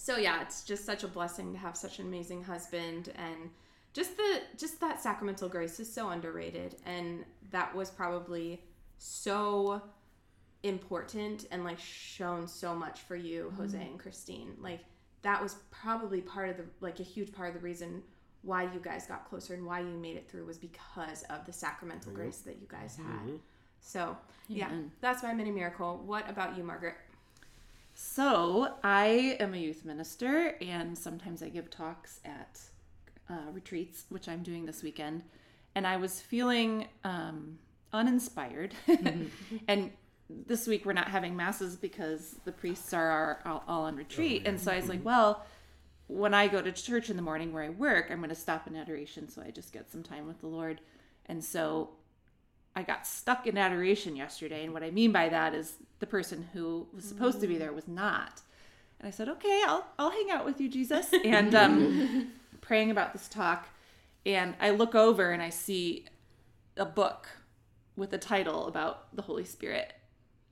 so 0.00 0.16
yeah, 0.16 0.40
it's 0.40 0.64
just 0.64 0.86
such 0.86 1.04
a 1.04 1.08
blessing 1.08 1.52
to 1.52 1.58
have 1.58 1.76
such 1.76 1.98
an 1.98 2.06
amazing 2.06 2.42
husband 2.42 3.12
and 3.16 3.50
just 3.92 4.16
the 4.16 4.40
just 4.56 4.80
that 4.80 5.02
sacramental 5.02 5.46
grace 5.46 5.78
is 5.78 5.92
so 5.92 6.08
underrated 6.08 6.76
and 6.86 7.22
that 7.50 7.74
was 7.74 7.90
probably 7.90 8.62
so 8.96 9.82
important 10.62 11.46
and 11.50 11.64
like 11.64 11.78
shown 11.78 12.48
so 12.48 12.74
much 12.74 13.00
for 13.00 13.16
you 13.16 13.52
jose 13.56 13.76
mm-hmm. 13.76 13.88
and 13.88 13.98
kristine 13.98 14.52
like 14.60 14.80
that 15.22 15.42
was 15.42 15.56
probably 15.70 16.20
part 16.20 16.48
of 16.48 16.56
the 16.56 16.64
like 16.80 17.00
a 17.00 17.02
huge 17.02 17.32
part 17.32 17.48
of 17.48 17.54
the 17.54 17.60
reason 17.60 18.02
why 18.42 18.62
you 18.62 18.80
guys 18.82 19.06
got 19.06 19.28
closer 19.28 19.54
and 19.54 19.66
why 19.66 19.80
you 19.80 19.98
made 19.98 20.16
it 20.16 20.30
through 20.30 20.46
was 20.46 20.58
because 20.58 21.24
of 21.24 21.44
the 21.46 21.52
sacramental 21.52 22.12
mm-hmm. 22.12 22.22
grace 22.22 22.38
that 22.38 22.56
you 22.60 22.66
guys 22.68 22.96
had 22.96 23.26
mm-hmm. 23.26 23.36
so 23.80 24.16
yeah 24.48 24.70
that's 25.00 25.22
my 25.22 25.34
mini 25.34 25.50
miracle 25.50 26.02
what 26.06 26.28
about 26.28 26.56
you 26.56 26.62
margaret 26.62 26.94
so 28.02 28.74
i 28.82 29.36
am 29.40 29.52
a 29.52 29.58
youth 29.58 29.84
minister 29.84 30.54
and 30.62 30.96
sometimes 30.96 31.42
i 31.42 31.48
give 31.48 31.68
talks 31.68 32.20
at 32.24 32.60
uh, 33.28 33.50
retreats 33.52 34.06
which 34.08 34.28
i'm 34.28 34.42
doing 34.42 34.64
this 34.64 34.82
weekend 34.82 35.22
and 35.74 35.86
i 35.86 35.96
was 35.96 36.20
feeling 36.20 36.86
um, 37.04 37.58
uninspired 37.92 38.74
mm-hmm. 38.88 39.26
and 39.68 39.90
this 40.46 40.66
week 40.66 40.86
we're 40.86 40.92
not 40.92 41.08
having 41.08 41.36
masses 41.36 41.76
because 41.76 42.36
the 42.44 42.52
priests 42.52 42.92
are 42.92 43.40
all, 43.44 43.64
all 43.66 43.82
on 43.84 43.96
retreat. 43.96 44.42
Oh, 44.42 44.44
yeah. 44.44 44.48
And 44.50 44.60
so 44.60 44.72
I 44.72 44.76
was 44.76 44.88
like, 44.88 45.04
well, 45.04 45.44
when 46.06 46.34
I 46.34 46.48
go 46.48 46.60
to 46.60 46.72
church 46.72 47.10
in 47.10 47.16
the 47.16 47.22
morning 47.22 47.52
where 47.52 47.62
I 47.62 47.68
work, 47.70 48.10
I'm 48.10 48.18
going 48.18 48.30
to 48.30 48.34
stop 48.34 48.66
in 48.66 48.76
adoration 48.76 49.28
so 49.28 49.42
I 49.42 49.50
just 49.50 49.72
get 49.72 49.90
some 49.90 50.02
time 50.02 50.26
with 50.26 50.40
the 50.40 50.46
Lord. 50.46 50.80
And 51.26 51.42
so 51.42 51.90
I 52.74 52.82
got 52.82 53.06
stuck 53.06 53.46
in 53.46 53.58
adoration 53.58 54.16
yesterday. 54.16 54.64
And 54.64 54.72
what 54.72 54.82
I 54.82 54.90
mean 54.90 55.12
by 55.12 55.28
that 55.28 55.54
is 55.54 55.74
the 55.98 56.06
person 56.06 56.48
who 56.52 56.86
was 56.94 57.04
supposed 57.04 57.40
to 57.40 57.46
be 57.46 57.58
there 57.58 57.72
was 57.72 57.88
not. 57.88 58.42
And 58.98 59.08
I 59.08 59.10
said, 59.10 59.28
okay, 59.28 59.62
I'll, 59.66 59.86
I'll 59.98 60.10
hang 60.10 60.30
out 60.30 60.44
with 60.44 60.60
you, 60.60 60.68
Jesus. 60.68 61.12
And 61.24 61.54
um, 61.54 62.32
praying 62.60 62.90
about 62.90 63.12
this 63.12 63.28
talk. 63.28 63.68
And 64.24 64.54
I 64.60 64.70
look 64.70 64.94
over 64.94 65.30
and 65.30 65.42
I 65.42 65.50
see 65.50 66.06
a 66.76 66.86
book 66.86 67.28
with 67.96 68.12
a 68.12 68.18
title 68.18 68.66
about 68.66 69.14
the 69.14 69.22
Holy 69.22 69.44
Spirit 69.44 69.94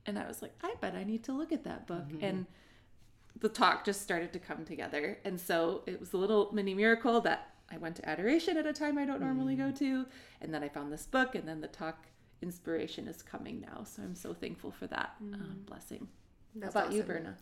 and 0.09 0.17
I 0.17 0.27
was 0.27 0.41
like, 0.41 0.53
I 0.63 0.73
bet 0.81 0.95
I 0.95 1.03
need 1.03 1.23
to 1.25 1.33
look 1.33 1.51
at 1.51 1.63
that 1.65 1.85
book. 1.85 2.07
Mm-hmm. 2.09 2.23
And 2.23 2.45
the 3.39 3.47
talk 3.47 3.85
just 3.85 4.01
started 4.01 4.33
to 4.33 4.39
come 4.39 4.65
together. 4.65 5.19
And 5.23 5.39
so 5.39 5.83
it 5.85 5.99
was 5.99 6.13
a 6.13 6.17
little 6.17 6.49
mini 6.51 6.73
miracle 6.73 7.21
that 7.21 7.48
I 7.71 7.77
went 7.77 7.95
to 7.97 8.09
adoration 8.09 8.57
at 8.57 8.65
a 8.65 8.73
time 8.73 8.97
I 8.97 9.05
don't 9.05 9.21
normally 9.21 9.55
go 9.55 9.71
to. 9.71 10.05
And 10.41 10.53
then 10.53 10.63
I 10.63 10.69
found 10.69 10.91
this 10.91 11.05
book, 11.05 11.35
and 11.35 11.47
then 11.47 11.61
the 11.61 11.67
talk 11.67 12.05
inspiration 12.41 13.07
is 13.07 13.21
coming 13.21 13.59
now. 13.61 13.83
So 13.83 14.01
I'm 14.01 14.15
so 14.15 14.33
thankful 14.33 14.71
for 14.71 14.87
that 14.87 15.15
um, 15.21 15.33
um, 15.33 15.57
blessing. 15.65 16.07
That's 16.55 16.73
How 16.73 16.81
about 16.81 16.89
awesome. 16.89 16.97
you, 16.97 17.03
Berna? 17.03 17.35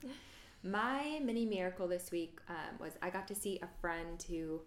My 0.63 1.19
mini 1.23 1.45
miracle 1.45 1.87
this 1.87 2.11
week 2.11 2.39
um, 2.49 2.79
was 2.79 2.93
I 3.01 3.09
got 3.09 3.27
to 3.27 3.35
see 3.35 3.59
a 3.61 3.69
friend 3.79 4.23
who 4.27 4.61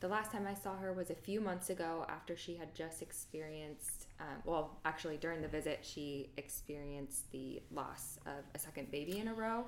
the 0.00 0.08
last 0.08 0.30
time 0.30 0.46
I 0.46 0.54
saw 0.54 0.76
her 0.76 0.92
was 0.92 1.10
a 1.10 1.14
few 1.14 1.40
months 1.40 1.70
ago 1.70 2.04
after 2.08 2.36
she 2.36 2.54
had 2.56 2.74
just 2.74 3.00
experienced, 3.00 4.08
um, 4.20 4.42
well, 4.44 4.78
actually 4.84 5.16
during 5.16 5.40
the 5.40 5.48
visit, 5.48 5.78
she 5.82 6.30
experienced 6.36 7.30
the 7.32 7.62
loss 7.72 8.18
of 8.26 8.44
a 8.54 8.58
second 8.58 8.90
baby 8.90 9.18
in 9.18 9.28
a 9.28 9.34
row. 9.34 9.64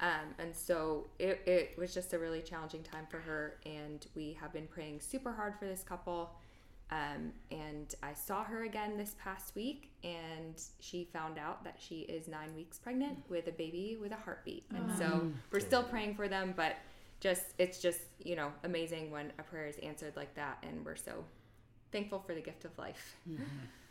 Um, 0.00 0.34
and 0.38 0.54
so 0.54 1.06
it, 1.18 1.42
it 1.46 1.78
was 1.78 1.94
just 1.94 2.12
a 2.12 2.18
really 2.18 2.42
challenging 2.42 2.82
time 2.82 3.06
for 3.08 3.18
her. 3.18 3.58
And 3.64 4.06
we 4.14 4.36
have 4.40 4.52
been 4.52 4.66
praying 4.66 5.00
super 5.00 5.32
hard 5.32 5.54
for 5.58 5.66
this 5.66 5.82
couple. 5.82 6.30
Um, 6.90 7.32
and 7.50 7.94
I 8.02 8.12
saw 8.12 8.44
her 8.44 8.64
again 8.64 8.98
this 8.98 9.16
past 9.22 9.54
week, 9.54 9.90
and 10.04 10.60
she 10.80 11.08
found 11.12 11.38
out 11.38 11.64
that 11.64 11.76
she 11.78 12.00
is 12.00 12.28
nine 12.28 12.54
weeks 12.54 12.78
pregnant 12.78 13.18
with 13.28 13.48
a 13.48 13.52
baby 13.52 13.96
with 14.00 14.12
a 14.12 14.16
heartbeat. 14.16 14.64
And 14.74 14.90
oh. 14.90 14.98
so 14.98 15.32
we're 15.50 15.60
still 15.60 15.82
praying 15.82 16.14
for 16.14 16.28
them, 16.28 16.52
but 16.54 16.76
just 17.24 17.54
it's 17.56 17.80
just 17.80 18.00
you 18.22 18.36
know 18.36 18.52
amazing 18.64 19.10
when 19.10 19.32
a 19.38 19.42
prayer 19.42 19.66
is 19.66 19.78
answered 19.78 20.14
like 20.14 20.34
that 20.34 20.58
and 20.62 20.84
we're 20.84 20.94
so 20.94 21.24
thankful 21.90 22.18
for 22.18 22.34
the 22.34 22.40
gift 22.40 22.66
of 22.66 22.78
life 22.78 23.16
mm-hmm. 23.28 23.42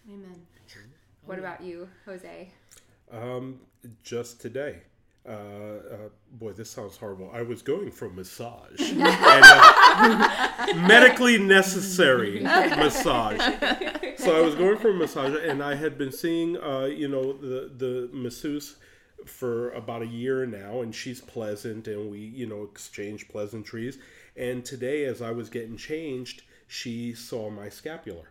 amen 0.08 0.40
what 1.26 1.40
about 1.40 1.60
you 1.62 1.90
jose 2.06 2.52
um, 3.12 3.60
just 4.04 4.40
today 4.40 4.82
uh, 5.28 5.32
uh, 5.32 6.10
boy, 6.34 6.52
this 6.52 6.70
sounds 6.70 6.98
horrible. 6.98 7.32
I 7.34 7.44
was 7.44 7.62
going 7.62 7.92
for 7.92 8.10
massage, 8.10 8.80
and, 8.80 9.02
uh, 9.02 10.74
medically 10.88 11.38
necessary 11.38 12.42
massage. 12.42 13.40
So 14.18 14.38
I 14.38 14.42
was 14.42 14.56
going 14.56 14.78
for 14.78 14.90
a 14.90 14.94
massage, 14.94 15.36
and 15.36 15.64
I 15.64 15.76
had 15.76 15.98
been 15.98 16.12
seeing, 16.12 16.58
uh, 16.58 16.86
you 16.86 17.08
know, 17.08 17.34
the 17.34 17.72
the 17.76 18.10
masseuse 18.12 18.76
for 19.26 19.72
about 19.72 20.02
a 20.02 20.08
year 20.08 20.46
now, 20.46 20.82
and 20.82 20.94
she's 20.94 21.22
pleasant, 21.22 21.88
and 21.88 22.12
we, 22.12 22.20
you 22.20 22.46
know, 22.46 22.64
exchange 22.64 23.30
pleasantries. 23.30 23.98
And 24.36 24.66
today, 24.66 25.06
as 25.06 25.22
I 25.22 25.32
was 25.32 25.50
getting 25.50 25.78
changed, 25.78 26.42
she 26.68 27.14
saw 27.14 27.50
my 27.50 27.70
scapular. 27.70 28.30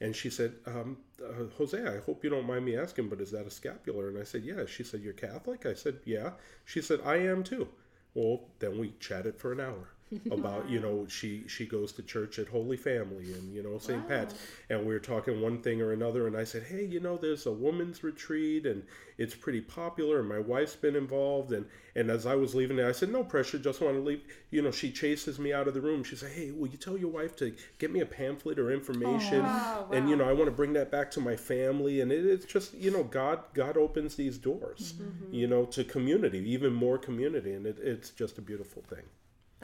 And 0.00 0.14
she 0.16 0.30
said, 0.30 0.54
um, 0.66 0.98
uh, 1.22 1.44
Jose, 1.58 1.80
I 1.82 1.98
hope 1.98 2.24
you 2.24 2.30
don't 2.30 2.46
mind 2.46 2.64
me 2.64 2.76
asking, 2.76 3.08
but 3.08 3.20
is 3.20 3.30
that 3.32 3.46
a 3.46 3.50
scapular? 3.50 4.08
And 4.08 4.18
I 4.18 4.24
said, 4.24 4.44
Yeah. 4.44 4.66
She 4.66 4.82
said, 4.84 5.00
You're 5.02 5.12
Catholic? 5.12 5.66
I 5.66 5.74
said, 5.74 6.00
Yeah. 6.04 6.32
She 6.64 6.80
said, 6.80 7.00
I 7.04 7.16
am 7.16 7.42
too. 7.44 7.68
Well, 8.14 8.48
then 8.58 8.78
we 8.78 8.94
chatted 9.00 9.38
for 9.38 9.52
an 9.52 9.60
hour 9.60 9.93
about 10.30 10.68
you 10.68 10.78
know 10.80 11.06
she 11.08 11.44
she 11.48 11.66
goes 11.66 11.92
to 11.92 12.02
church 12.02 12.38
at 12.38 12.48
Holy 12.48 12.76
Family 12.76 13.32
and 13.32 13.52
you 13.52 13.62
know 13.62 13.78
St. 13.78 14.00
Wow. 14.02 14.08
Pat's 14.08 14.34
and 14.70 14.86
we 14.86 14.94
are 14.94 15.00
talking 15.00 15.40
one 15.40 15.60
thing 15.60 15.80
or 15.80 15.92
another 15.92 16.26
and 16.26 16.36
I 16.36 16.44
said 16.44 16.64
hey 16.64 16.84
you 16.84 17.00
know 17.00 17.16
there's 17.16 17.46
a 17.46 17.52
woman's 17.52 18.04
retreat 18.04 18.66
and 18.66 18.84
it's 19.18 19.34
pretty 19.34 19.60
popular 19.60 20.20
and 20.20 20.28
my 20.28 20.38
wife's 20.38 20.76
been 20.76 20.94
involved 20.94 21.52
and 21.52 21.66
and 21.96 22.10
as 22.10 22.26
I 22.26 22.34
was 22.36 22.54
leaving 22.54 22.80
I 22.80 22.92
said 22.92 23.10
no 23.10 23.24
pressure 23.24 23.58
just 23.58 23.80
want 23.80 23.96
to 23.96 24.02
leave 24.02 24.22
you 24.50 24.62
know 24.62 24.70
she 24.70 24.92
chases 24.92 25.38
me 25.38 25.52
out 25.52 25.68
of 25.68 25.74
the 25.74 25.80
room 25.80 26.04
she 26.04 26.16
said 26.16 26.32
hey 26.32 26.50
will 26.50 26.68
you 26.68 26.78
tell 26.78 26.96
your 26.96 27.10
wife 27.10 27.34
to 27.36 27.54
get 27.78 27.90
me 27.90 28.00
a 28.00 28.06
pamphlet 28.06 28.58
or 28.58 28.70
information 28.70 29.40
oh, 29.40 29.44
wow, 29.44 29.86
wow. 29.90 29.96
and 29.96 30.08
you 30.08 30.16
know 30.16 30.28
I 30.28 30.32
want 30.32 30.46
to 30.46 30.56
bring 30.56 30.74
that 30.74 30.92
back 30.92 31.10
to 31.12 31.20
my 31.20 31.34
family 31.34 32.00
and 32.00 32.12
it, 32.12 32.24
it's 32.24 32.46
just 32.46 32.74
you 32.74 32.90
know 32.90 33.02
God 33.02 33.40
God 33.52 33.76
opens 33.76 34.14
these 34.14 34.38
doors 34.38 34.94
mm-hmm. 34.94 35.34
you 35.34 35.48
know 35.48 35.64
to 35.66 35.82
community 35.82 36.38
even 36.50 36.72
more 36.72 36.98
community 36.98 37.52
and 37.52 37.66
it, 37.66 37.78
it's 37.80 38.10
just 38.10 38.38
a 38.38 38.42
beautiful 38.42 38.82
thing. 38.82 39.04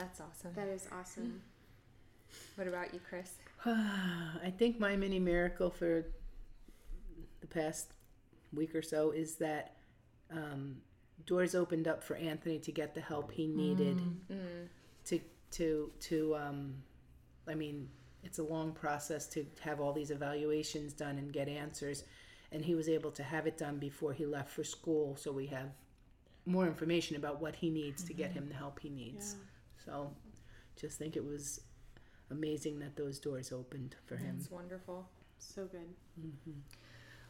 That's 0.01 0.21
awesome. 0.21 0.53
That 0.55 0.69
is 0.69 0.89
awesome. 0.93 1.43
What 2.55 2.69
about 2.69 2.95
you, 2.95 3.01
Chris? 3.09 3.33
I 3.67 4.53
think 4.57 4.79
my 4.79 4.95
mini 4.95 5.19
miracle 5.19 5.69
for 5.69 6.05
the 7.41 7.47
past 7.49 7.91
week 8.55 8.73
or 8.73 8.83
so 8.83 9.11
is 9.11 9.35
that 9.37 9.75
um, 10.31 10.77
doors 11.27 11.57
opened 11.57 11.89
up 11.89 12.05
for 12.05 12.15
Anthony 12.15 12.61
to 12.61 12.71
get 12.71 12.95
the 12.95 13.01
help 13.01 13.33
he 13.33 13.49
needed 13.49 13.97
mm. 13.97 14.15
mm. 14.31 14.67
to 15.07 15.21
to 15.53 15.91
to 15.99 16.37
um, 16.37 16.75
I 17.49 17.55
mean 17.55 17.89
it's 18.23 18.39
a 18.39 18.45
long 18.45 18.71
process 18.71 19.27
to 19.29 19.45
have 19.61 19.81
all 19.81 19.93
these 19.93 20.13
evaluations 20.13 20.93
done 20.93 21.19
and 21.19 21.33
get 21.33 21.49
answers 21.49 22.05
and 22.53 22.65
he 22.65 22.77
was 22.77 22.89
able 22.89 23.11
to 23.11 23.25
have 23.25 23.49
it 23.49 23.59
done 23.59 23.79
before 23.79 24.13
he 24.13 24.25
left 24.25 24.51
for 24.51 24.63
school 24.63 25.17
so 25.17 25.33
we 25.33 25.47
have 25.47 25.71
more 26.47 26.67
information 26.67 27.17
about 27.17 27.41
what 27.41 27.57
he 27.57 27.71
needs 27.71 28.03
mm-hmm. 28.03 28.09
to 28.09 28.15
get 28.15 28.31
mm-hmm. 28.31 28.39
him 28.41 28.49
the 28.49 28.55
help 28.55 28.79
he 28.81 28.89
needs. 28.89 29.35
Yeah. 29.39 29.47
So 29.85 30.13
just 30.81 30.99
think 30.99 31.17
it 31.17 31.25
was 31.25 31.61
amazing 32.31 32.79
that 32.81 32.97
those 32.97 33.19
doors 33.19 33.53
opened 33.53 33.97
for 34.07 34.17
him. 34.17 34.37
It's 34.39 34.51
wonderful. 34.51 35.09
So 35.39 35.67
good. 35.67 35.89
Mm-hmm. 36.21 36.59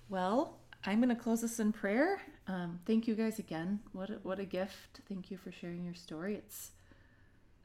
Well, 0.08 0.58
I'm 0.84 1.00
going 1.00 1.14
to 1.14 1.20
close 1.20 1.42
this 1.42 1.60
in 1.60 1.72
prayer. 1.72 2.20
Um, 2.48 2.80
thank 2.86 3.06
you 3.06 3.14
guys 3.14 3.38
again. 3.38 3.80
What 3.92 4.10
a, 4.10 4.14
what 4.22 4.38
a 4.38 4.44
gift. 4.44 5.00
Thank 5.08 5.30
you 5.30 5.36
for 5.36 5.52
sharing 5.52 5.84
your 5.84 5.94
story. 5.94 6.34
It's 6.34 6.72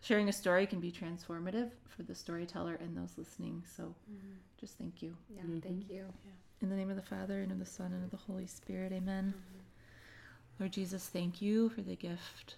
sharing 0.02 0.30
a 0.30 0.34
story 0.34 0.68
can 0.68 0.80
be 0.80 0.92
transformative 0.92 1.72
for 1.88 2.04
the 2.04 2.14
storyteller 2.14 2.76
and 2.76 2.96
those 2.96 3.18
listening. 3.18 3.64
So 3.76 3.84
mm-hmm. 3.84 4.34
just 4.60 4.78
thank 4.78 5.02
you. 5.02 5.16
Yeah, 5.30 5.42
mm-hmm. 5.42 5.60
thank 5.60 5.90
you. 5.90 6.06
Yeah. 6.26 6.32
In 6.62 6.70
the 6.70 6.76
name 6.76 6.90
of 6.90 6.96
the 6.96 7.02
Father 7.02 7.42
and 7.42 7.52
of 7.52 7.60
the 7.60 7.66
Son 7.66 7.92
and 7.92 8.04
of 8.04 8.12
the 8.12 8.18
Holy 8.18 8.48
Spirit. 8.48 8.92
Amen. 8.94 9.34
Mm-hmm. 9.36 10.60
Lord 10.60 10.72
Jesus, 10.72 11.08
thank 11.08 11.42
you 11.42 11.70
for 11.70 11.82
the 11.82 11.96
gift 11.96 12.56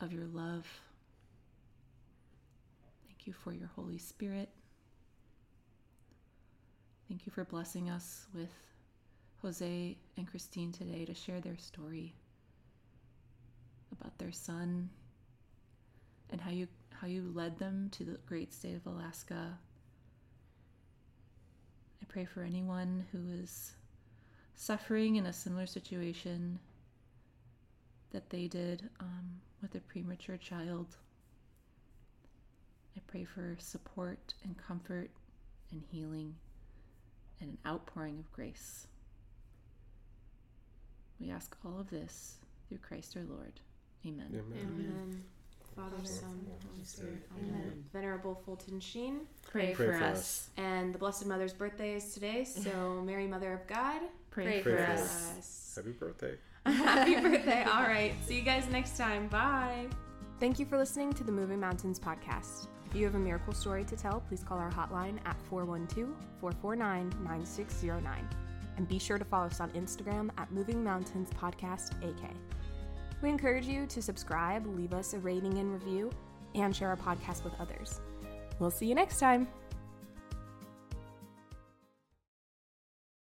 of 0.00 0.12
your 0.12 0.26
love 0.26 0.66
Thank 3.22 3.36
you 3.36 3.40
for 3.44 3.52
your 3.52 3.70
Holy 3.76 3.98
Spirit. 3.98 4.48
Thank 7.08 7.24
you 7.24 7.30
for 7.30 7.44
blessing 7.44 7.88
us 7.88 8.26
with 8.34 8.50
Jose 9.42 9.96
and 10.16 10.28
Kristine 10.28 10.72
today 10.72 11.04
to 11.04 11.14
share 11.14 11.40
their 11.40 11.56
story 11.56 12.16
about 13.92 14.18
their 14.18 14.32
son 14.32 14.90
and 16.30 16.40
how 16.40 16.50
you 16.50 16.66
how 16.90 17.06
you 17.06 17.30
led 17.32 17.60
them 17.60 17.90
to 17.92 18.02
the 18.02 18.18
great 18.26 18.52
state 18.52 18.74
of 18.74 18.86
Alaska. 18.86 19.56
I 22.02 22.04
pray 22.08 22.24
for 22.24 22.42
anyone 22.42 23.04
who 23.12 23.20
is 23.40 23.76
suffering 24.56 25.14
in 25.14 25.26
a 25.26 25.32
similar 25.32 25.66
situation 25.66 26.58
that 28.10 28.30
they 28.30 28.48
did 28.48 28.90
um, 28.98 29.40
with 29.60 29.76
a 29.76 29.80
premature 29.80 30.38
child. 30.38 30.96
I 32.96 33.00
pray 33.06 33.24
for 33.24 33.56
support 33.58 34.34
and 34.44 34.56
comfort 34.56 35.10
and 35.70 35.82
healing 35.90 36.34
and 37.40 37.50
an 37.50 37.58
outpouring 37.66 38.18
of 38.18 38.30
grace. 38.32 38.86
We 41.20 41.30
ask 41.30 41.56
all 41.64 41.80
of 41.80 41.90
this 41.90 42.36
through 42.68 42.78
Christ 42.78 43.16
our 43.16 43.24
Lord. 43.24 43.60
Amen. 44.06 44.26
Amen. 44.30 44.58
Amen. 44.60 45.24
Father, 45.76 46.04
Son, 46.04 46.46
Holy 46.70 46.84
Spirit. 46.84 47.22
Amen. 47.38 47.84
Venerable 47.92 48.40
Fulton 48.44 48.78
Sheen, 48.78 49.20
pray, 49.42 49.72
pray 49.72 49.74
for, 49.74 49.98
for 49.98 50.04
us. 50.04 50.18
us. 50.18 50.50
And 50.58 50.94
the 50.94 50.98
Blessed 50.98 51.26
Mother's 51.26 51.54
birthday 51.54 51.94
is 51.94 52.12
today, 52.12 52.44
so 52.44 53.02
Mary, 53.06 53.26
Mother 53.26 53.54
of 53.54 53.66
God, 53.66 54.02
pray, 54.30 54.60
pray, 54.60 54.62
for, 54.62 54.78
us. 54.78 55.32
us. 55.38 55.72
Happy 55.76 55.92
birthday. 55.92 56.34
Happy 56.66 57.14
birthday. 57.16 57.64
All 57.64 57.82
right. 57.82 58.12
See 58.26 58.36
you 58.36 58.42
guys 58.42 58.68
next 58.70 58.98
time. 58.98 59.28
Bye. 59.28 59.86
Thank 60.38 60.58
you 60.58 60.66
for 60.66 60.76
listening 60.76 61.12
to 61.14 61.24
the 61.24 61.32
Moving 61.32 61.60
Mountains 61.60 61.98
podcast. 61.98 62.66
If 62.92 62.98
you 62.98 63.06
have 63.06 63.14
a 63.14 63.18
miracle 63.18 63.54
story 63.54 63.84
to 63.84 63.96
tell, 63.96 64.20
please 64.28 64.44
call 64.44 64.58
our 64.58 64.70
hotline 64.70 65.16
at 65.24 65.40
412 65.48 66.10
449 66.38 67.10
9609. 67.24 68.28
And 68.76 68.86
be 68.86 68.98
sure 68.98 69.16
to 69.16 69.24
follow 69.24 69.46
us 69.46 69.60
on 69.60 69.70
Instagram 69.70 70.28
at 70.36 70.52
Moving 70.52 70.84
Mountains 70.84 71.30
Podcast 71.30 71.92
AK. 72.06 72.30
We 73.22 73.30
encourage 73.30 73.66
you 73.66 73.86
to 73.86 74.02
subscribe, 74.02 74.66
leave 74.66 74.92
us 74.92 75.14
a 75.14 75.18
rating 75.20 75.56
and 75.56 75.72
review, 75.72 76.10
and 76.54 76.76
share 76.76 76.88
our 76.88 76.98
podcast 76.98 77.44
with 77.44 77.54
others. 77.58 78.02
We'll 78.58 78.70
see 78.70 78.84
you 78.84 78.94
next 78.94 79.18
time. 79.18 79.48